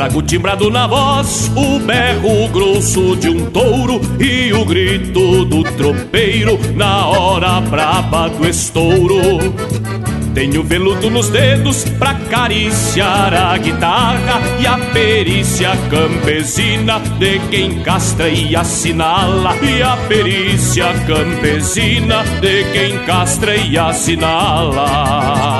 Trago 0.00 0.22
timbrado 0.22 0.70
na 0.70 0.86
voz 0.86 1.52
o 1.54 1.78
berro 1.80 2.48
grosso 2.48 3.14
de 3.16 3.28
um 3.28 3.50
touro 3.50 4.00
e 4.18 4.50
o 4.50 4.64
grito 4.64 5.44
do 5.44 5.62
tropeiro 5.62 6.58
na 6.74 7.06
hora 7.06 7.60
braba 7.60 8.30
do 8.30 8.48
estouro. 8.48 9.20
Tenho 10.32 10.62
veludo 10.62 11.10
nos 11.10 11.28
dedos 11.28 11.84
pra 11.98 12.12
acariciar 12.12 13.34
a 13.34 13.58
guitarra 13.58 14.40
e 14.58 14.66
a 14.66 14.78
perícia 14.78 15.76
campesina 15.90 16.98
de 17.18 17.38
quem 17.50 17.82
castra 17.82 18.30
e 18.30 18.56
assinala. 18.56 19.54
E 19.56 19.82
a 19.82 19.98
perícia 20.08 20.94
campesina 21.06 22.24
de 22.40 22.64
quem 22.72 23.04
castra 23.04 23.54
e 23.54 23.76
assinala. 23.76 25.59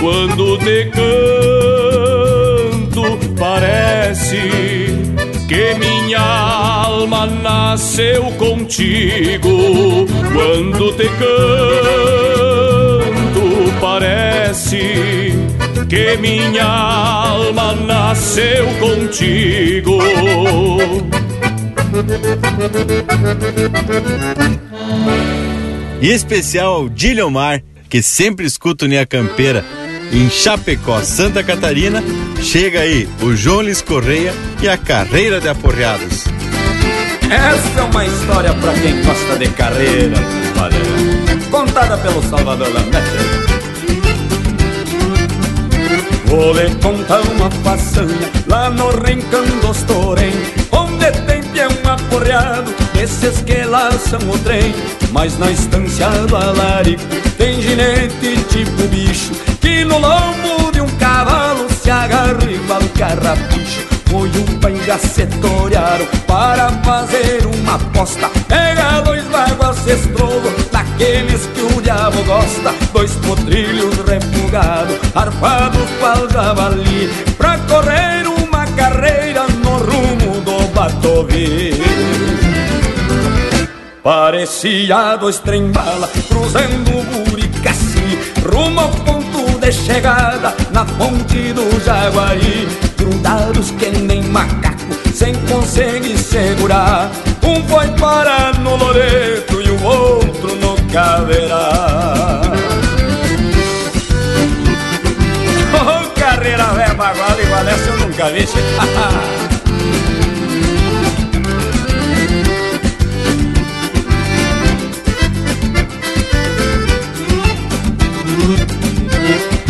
quando 0.00 0.58
te 0.58 0.90
canto, 0.90 1.02
parece 3.38 4.40
que 5.46 5.74
minha 5.74 6.20
alma 6.20 7.26
nasceu 7.26 8.32
contigo. 8.32 10.06
Quando 10.32 10.92
te 10.96 11.08
canto, 11.18 11.40
parece 13.80 15.34
que 15.88 16.16
minha 16.16 16.64
alma 16.64 17.74
nasceu 17.74 18.66
contigo. 18.80 19.98
E 26.00 26.08
especial 26.08 26.72
ao 26.72 26.88
que 27.90 28.00
sempre 28.02 28.46
escuta 28.46 28.86
o 28.86 28.88
Nia 28.88 29.04
Campeira 29.04 29.64
em 30.12 30.28
Chapecó, 30.28 31.00
Santa 31.02 31.42
Catarina. 31.42 32.02
Chega 32.42 32.80
aí 32.80 33.08
o 33.22 33.34
João 33.34 33.62
Lis 33.62 33.82
Correia 33.82 34.34
e 34.62 34.68
a 34.68 34.76
carreira 34.76 35.40
de 35.40 35.48
aporreados. 35.48 36.24
Essa 37.30 37.80
é 37.80 37.82
uma 37.82 38.04
história 38.04 38.52
pra 38.54 38.72
quem 38.72 39.02
gosta 39.04 39.38
de 39.38 39.48
carreira, 39.50 40.16
valeu. 40.54 40.80
Contada 41.50 41.96
pelo 41.98 42.22
Salvador 42.22 42.68
Lamete. 42.72 43.50
Vou 46.26 46.52
lhe 46.52 46.70
contar 46.76 47.20
uma 47.22 47.50
façanha 47.50 48.30
lá 48.46 48.70
no 48.70 48.90
Rincão 48.90 49.44
dos 49.60 49.82
Torém, 49.82 50.32
onde 50.70 51.10
tem 51.26 51.42
peão 51.42 51.70
aporreado, 51.84 52.72
desses 52.94 53.42
que 53.42 53.64
laçam 53.64 54.20
o 54.28 54.38
trem. 54.38 54.72
Mas 55.10 55.36
na 55.38 55.50
estância 55.50 56.08
do 56.28 56.36
alarico 56.36 57.02
tem 57.36 57.60
ginete 57.60 58.36
tipo 58.48 58.82
bicho, 58.88 59.32
que 59.60 59.84
no 59.84 59.98
lombo 59.98 60.72
de 60.72 60.80
um 60.80 60.88
cavalo 60.98 61.68
se 61.70 61.90
agarra 61.90 62.50
igual 62.50 62.82
carrapicho. 62.96 63.86
Foi 64.06 64.28
um 64.28 64.58
pangacetoriaram 64.58 66.06
para 66.26 66.68
fazer 66.82 67.46
uma 67.46 67.74
aposta. 67.76 68.28
Pega 68.48 69.00
dois 69.02 69.22
baguas 69.26 69.86
estrolo 69.86 70.52
daqueles 70.72 71.46
que 71.54 71.60
o 71.60 71.80
diabo 71.80 72.22
gosta. 72.24 72.74
Dois 72.92 73.12
potrilhos 73.16 73.96
refugados, 74.06 74.98
arfados 75.14 75.88
pal 76.00 76.28
javali 76.28 77.08
Pra 77.36 77.58
correr 77.58 78.26
uma 78.26 78.66
carreira 78.66 79.46
no 79.62 79.78
rumo 79.78 80.40
do 80.40 80.68
Batovi 80.74 81.72
Parecia 84.02 85.16
dois 85.16 85.38
trem-bala 85.38 86.08
cruzando 86.28 86.90
o 86.90 87.24
Buricaci 87.24 88.18
Rumo 88.44 88.80
ao 88.80 88.88
ponto 88.88 89.29
de 89.60 89.72
chegada 89.72 90.54
na 90.72 90.84
ponte 90.84 91.52
do 91.52 91.84
Jaguari 91.84 92.66
Grudados 92.96 93.70
que 93.72 93.90
nem 93.90 94.22
macaco, 94.22 94.94
sem 95.14 95.34
conseguir 95.46 96.16
segurar. 96.16 97.10
Um 97.42 97.62
foi 97.68 97.88
parar 97.98 98.58
no 98.60 98.76
Loreto 98.76 99.60
e 99.60 99.70
o 99.70 99.82
outro 99.84 100.56
no 100.56 100.76
Caveirá. 100.92 102.40
Oh, 105.72 106.10
carreira 106.18 106.66
velha 106.74 106.94
baguala 106.94 107.40
igual 107.40 107.66
essa 107.68 107.88
eu 107.90 107.98
nunca 107.98 108.28
vi 108.28 108.46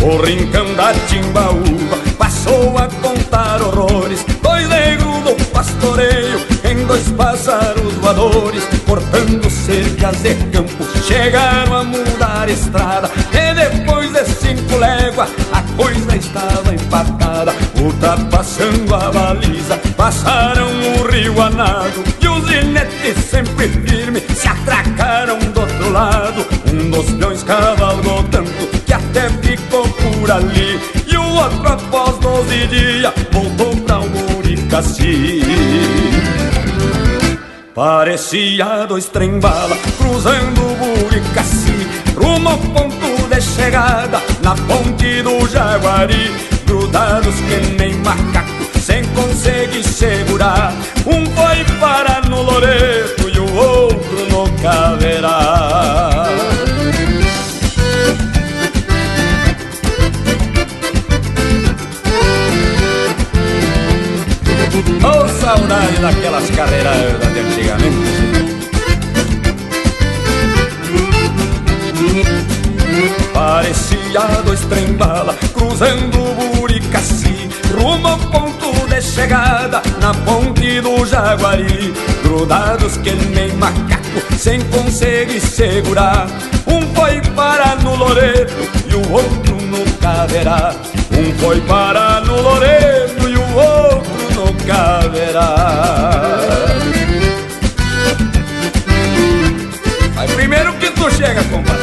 O 0.01 0.17
rincão 0.17 0.73
da 0.73 0.93
timbaúba 1.07 1.97
passou 2.17 2.75
a 2.77 2.87
contar 2.87 3.61
horrores. 3.61 4.25
Dois 4.41 4.67
negros 4.67 5.23
do 5.23 5.45
pastoreio 5.51 6.39
em 6.63 6.85
dois 6.85 7.07
pássaros 7.09 7.93
voadores 7.95 8.63
Cortando 8.85 9.49
cercas 9.49 10.17
de 10.23 10.33
campo. 10.51 10.83
Chegaram 11.05 11.75
a 11.75 11.83
mudar 11.83 12.47
a 12.47 12.51
estrada 12.51 13.11
E 13.31 13.53
depois 13.53 14.11
de 14.11 14.25
cinco 14.25 14.77
léguas 14.77 15.29
a 15.51 15.61
coisa 15.75 16.15
estava 16.15 16.73
empatada 16.73 17.53
Ultrapassando 17.79 18.87
tá 18.87 19.07
a 19.07 19.11
baliza 19.11 19.77
passaram 19.95 20.67
o 20.67 21.11
rio 21.11 21.41
anado 21.41 22.03
E 22.19 22.27
os 22.27 22.49
inetes 22.49 23.23
sempre 23.29 23.67
firme 23.67 24.21
se 24.35 24.47
atracaram 24.47 25.37
do 25.37 25.61
outro 25.61 25.91
lado. 25.91 26.45
Um 26.71 26.89
dos 26.89 27.09
peões 27.11 27.43
cavalos 27.43 27.80
e 30.33 31.17
o 31.17 31.33
outro 31.35 31.67
após 31.67 32.17
doze 32.19 32.65
dias 32.67 33.13
voltou 33.33 33.75
pra 33.81 33.99
Muricaci. 33.99 35.41
Parecia 37.75 38.85
dois 38.87 39.07
trem-bala 39.07 39.75
cruzando 39.97 40.61
o 40.61 40.75
Buricaci 40.77 41.75
Rumo 42.15 42.47
ao 42.47 42.57
ponto 42.57 43.27
de 43.27 43.41
chegada 43.41 44.21
na 44.41 44.55
ponte 44.55 45.21
do 45.21 45.45
Jaguari. 45.49 46.31
Grudados 46.65 47.35
que 47.35 47.75
nem 47.77 47.93
macaco 47.95 48.79
sem 48.79 49.03
conseguir 49.07 49.83
segurar. 49.83 50.73
Um 51.05 51.25
foi 51.25 51.77
parar 51.77 52.29
no 52.29 52.41
Loreto 52.41 53.27
e 53.27 53.37
o 53.37 53.53
outro 53.53 54.29
no 54.29 54.49
Caverá 54.61 56.10
Oh, 65.03 65.27
saudade 65.27 65.99
daquelas 65.99 66.49
carreiras 66.51 66.95
de 67.33 67.39
antigamente. 67.39 68.41
Parecia 73.33 74.41
dois 74.43 74.59
trem-bala 74.61 75.35
cruzando 75.53 76.19
o 76.19 76.55
Buricaci 76.55 77.49
Rumo 77.79 78.07
ao 78.07 78.17
ponto 78.17 78.87
de 78.87 79.01
chegada 79.01 79.81
na 79.99 80.13
ponte 80.13 80.81
do 80.81 81.05
Jaguari 81.05 81.93
Grudados 82.23 82.97
que 82.97 83.11
nem 83.11 83.53
macaco 83.53 84.01
sem 84.37 84.59
conseguir 84.65 85.39
segurar. 85.39 86.27
Um 86.67 86.81
foi 86.93 87.21
parar 87.35 87.81
no 87.81 87.95
Loreto 87.95 88.53
e 88.87 88.95
o 88.95 89.11
outro 89.11 89.55
no 89.55 89.85
Caverá. 89.99 90.73
Um 91.11 91.33
foi 91.39 91.61
parar 91.61 92.25
no 92.25 92.41
Loreto 92.41 93.29
e 93.29 93.35
o 93.37 93.55
outro 93.55 94.00
Caverá. 94.71 95.55
Mas 100.15 100.31
primeiro 100.31 100.71
que 100.75 100.89
tu 100.91 101.11
chega, 101.11 101.43
compadre 101.43 101.80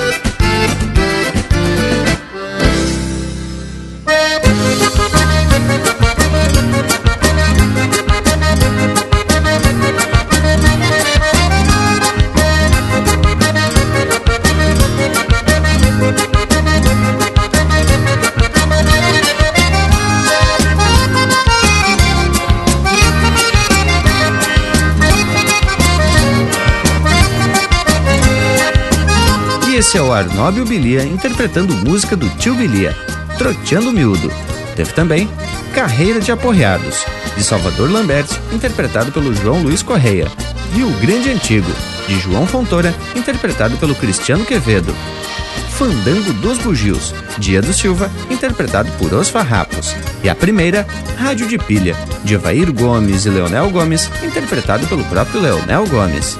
Esse 29.88 29.96
é 29.96 30.02
o 30.02 30.12
Arnóbio 30.12 30.66
Bilia 30.66 31.02
interpretando 31.02 31.72
música 31.72 32.14
do 32.14 32.28
tio 32.36 32.54
Bilia, 32.54 32.94
Troteando 33.38 33.90
Miúdo. 33.90 34.30
Teve 34.76 34.92
também 34.92 35.26
Carreira 35.74 36.20
de 36.20 36.30
Aporreados, 36.30 37.06
de 37.34 37.42
Salvador 37.42 37.90
Lambert, 37.90 38.28
interpretado 38.52 39.10
pelo 39.10 39.34
João 39.34 39.62
Luiz 39.62 39.82
Correia. 39.82 40.30
E 40.76 40.82
O 40.84 40.90
Grande 41.00 41.30
Antigo, 41.30 41.72
de 42.06 42.20
João 42.20 42.46
Fontoura, 42.46 42.94
interpretado 43.16 43.78
pelo 43.78 43.94
Cristiano 43.94 44.44
Quevedo. 44.44 44.94
Fandango 45.70 46.34
dos 46.34 46.58
Bugios, 46.58 47.14
Dia 47.38 47.62
do 47.62 47.72
Silva, 47.72 48.10
interpretado 48.28 48.90
por 48.98 49.14
Os 49.14 49.30
Farrapos. 49.30 49.96
E 50.22 50.28
a 50.28 50.34
primeira, 50.34 50.86
Rádio 51.16 51.48
de 51.48 51.56
Pilha, 51.56 51.96
de 52.22 52.34
Evair 52.34 52.70
Gomes 52.74 53.24
e 53.24 53.30
Leonel 53.30 53.70
Gomes, 53.70 54.10
interpretado 54.22 54.86
pelo 54.86 55.04
próprio 55.04 55.40
Leonel 55.40 55.86
Gomes. 55.86 56.38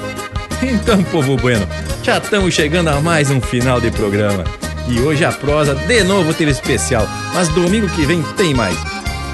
Então, 0.61 1.01
povo 1.03 1.37
bueno, 1.37 1.65
já 2.09 2.17
estamos 2.17 2.55
chegando 2.55 2.87
a 2.87 2.99
mais 2.99 3.29
um 3.29 3.39
final 3.39 3.79
de 3.79 3.91
programa. 3.91 4.43
E 4.87 4.99
hoje 4.99 5.23
a 5.23 5.31
prosa 5.31 5.75
de 5.75 6.03
novo 6.03 6.33
teve 6.33 6.49
especial, 6.49 7.07
mas 7.35 7.49
domingo 7.49 7.87
que 7.89 8.03
vem 8.03 8.23
tem 8.35 8.51
mais. 8.51 8.75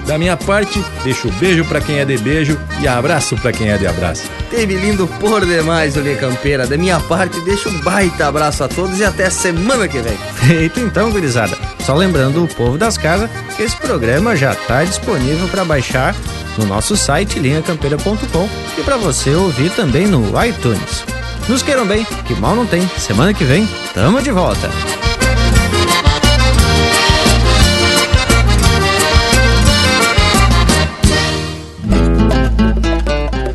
Da 0.05 0.17
minha 0.17 0.35
parte, 0.35 0.83
deixo 1.01 1.31
beijo 1.39 1.63
para 1.63 1.79
quem 1.79 1.99
é 1.99 2.05
de 2.05 2.17
beijo 2.17 2.59
e 2.81 2.85
abraço 2.85 3.37
para 3.37 3.53
quem 3.53 3.69
é 3.69 3.77
de 3.77 3.87
abraço. 3.87 4.29
Teve 4.49 4.75
lindo 4.75 5.07
por 5.21 5.45
demais, 5.45 5.95
Olê 5.95 6.15
Campeira. 6.15 6.67
Da 6.67 6.75
minha 6.75 6.99
parte, 6.99 7.39
deixo 7.45 7.69
um 7.69 7.79
baita 7.79 8.27
abraço 8.27 8.61
a 8.65 8.67
todos 8.67 8.99
e 8.99 9.05
até 9.05 9.29
semana 9.29 9.87
que 9.87 9.99
vem. 9.99 10.17
Feito 10.45 10.81
então, 10.81 11.11
gurizada. 11.11 11.57
Só 11.79 11.95
lembrando 11.95 12.43
o 12.43 12.47
povo 12.55 12.77
das 12.77 12.97
casas 12.97 13.29
que 13.55 13.63
esse 13.63 13.77
programa 13.77 14.35
já 14.35 14.51
está 14.51 14.83
disponível 14.83 15.47
para 15.47 15.63
baixar 15.63 16.13
no 16.57 16.65
nosso 16.65 16.97
site 16.97 17.39
linhacampeira.com 17.39 18.49
e 18.77 18.83
para 18.83 18.97
você 18.97 19.29
ouvir 19.33 19.71
também 19.71 20.07
no 20.07 20.25
iTunes. 20.43 21.14
Nos 21.47 21.61
queiram 21.61 21.85
bem, 21.85 22.03
que 22.25 22.33
mal 22.33 22.55
não 22.55 22.65
tem. 22.65 22.87
Semana 22.97 23.33
que 23.33 23.43
vem, 23.43 23.67
tamo 23.93 24.21
de 24.21 24.31
volta. 24.31 24.67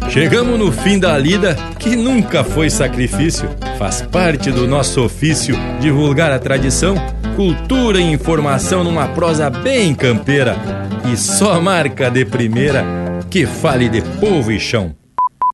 Chegamos 0.09 0.59
no 0.59 0.71
fim 0.71 0.99
da 0.99 1.17
lida, 1.19 1.57
que 1.79 1.97
nunca 1.97 2.45
foi 2.45 2.71
sacrifício. 2.71 3.49
Faz 3.79 4.03
parte 4.03 4.53
do 4.53 4.69
nosso 4.69 5.05
ofício 5.05 5.57
divulgar 5.81 6.31
a 6.31 6.39
tradição, 6.39 6.95
cultura 7.35 8.01
e 8.01 8.12
informação 8.12 8.85
numa 8.85 9.09
prosa 9.09 9.49
bem 9.49 9.95
campeira. 9.95 10.57
E 11.12 11.17
só 11.17 11.61
marca 11.61 12.11
de 12.11 12.25
primeira 12.25 12.85
que 13.31 13.47
fale 13.47 13.89
de 13.89 14.03
povo 14.21 14.53
e 14.53 14.61
chão. 14.61 14.99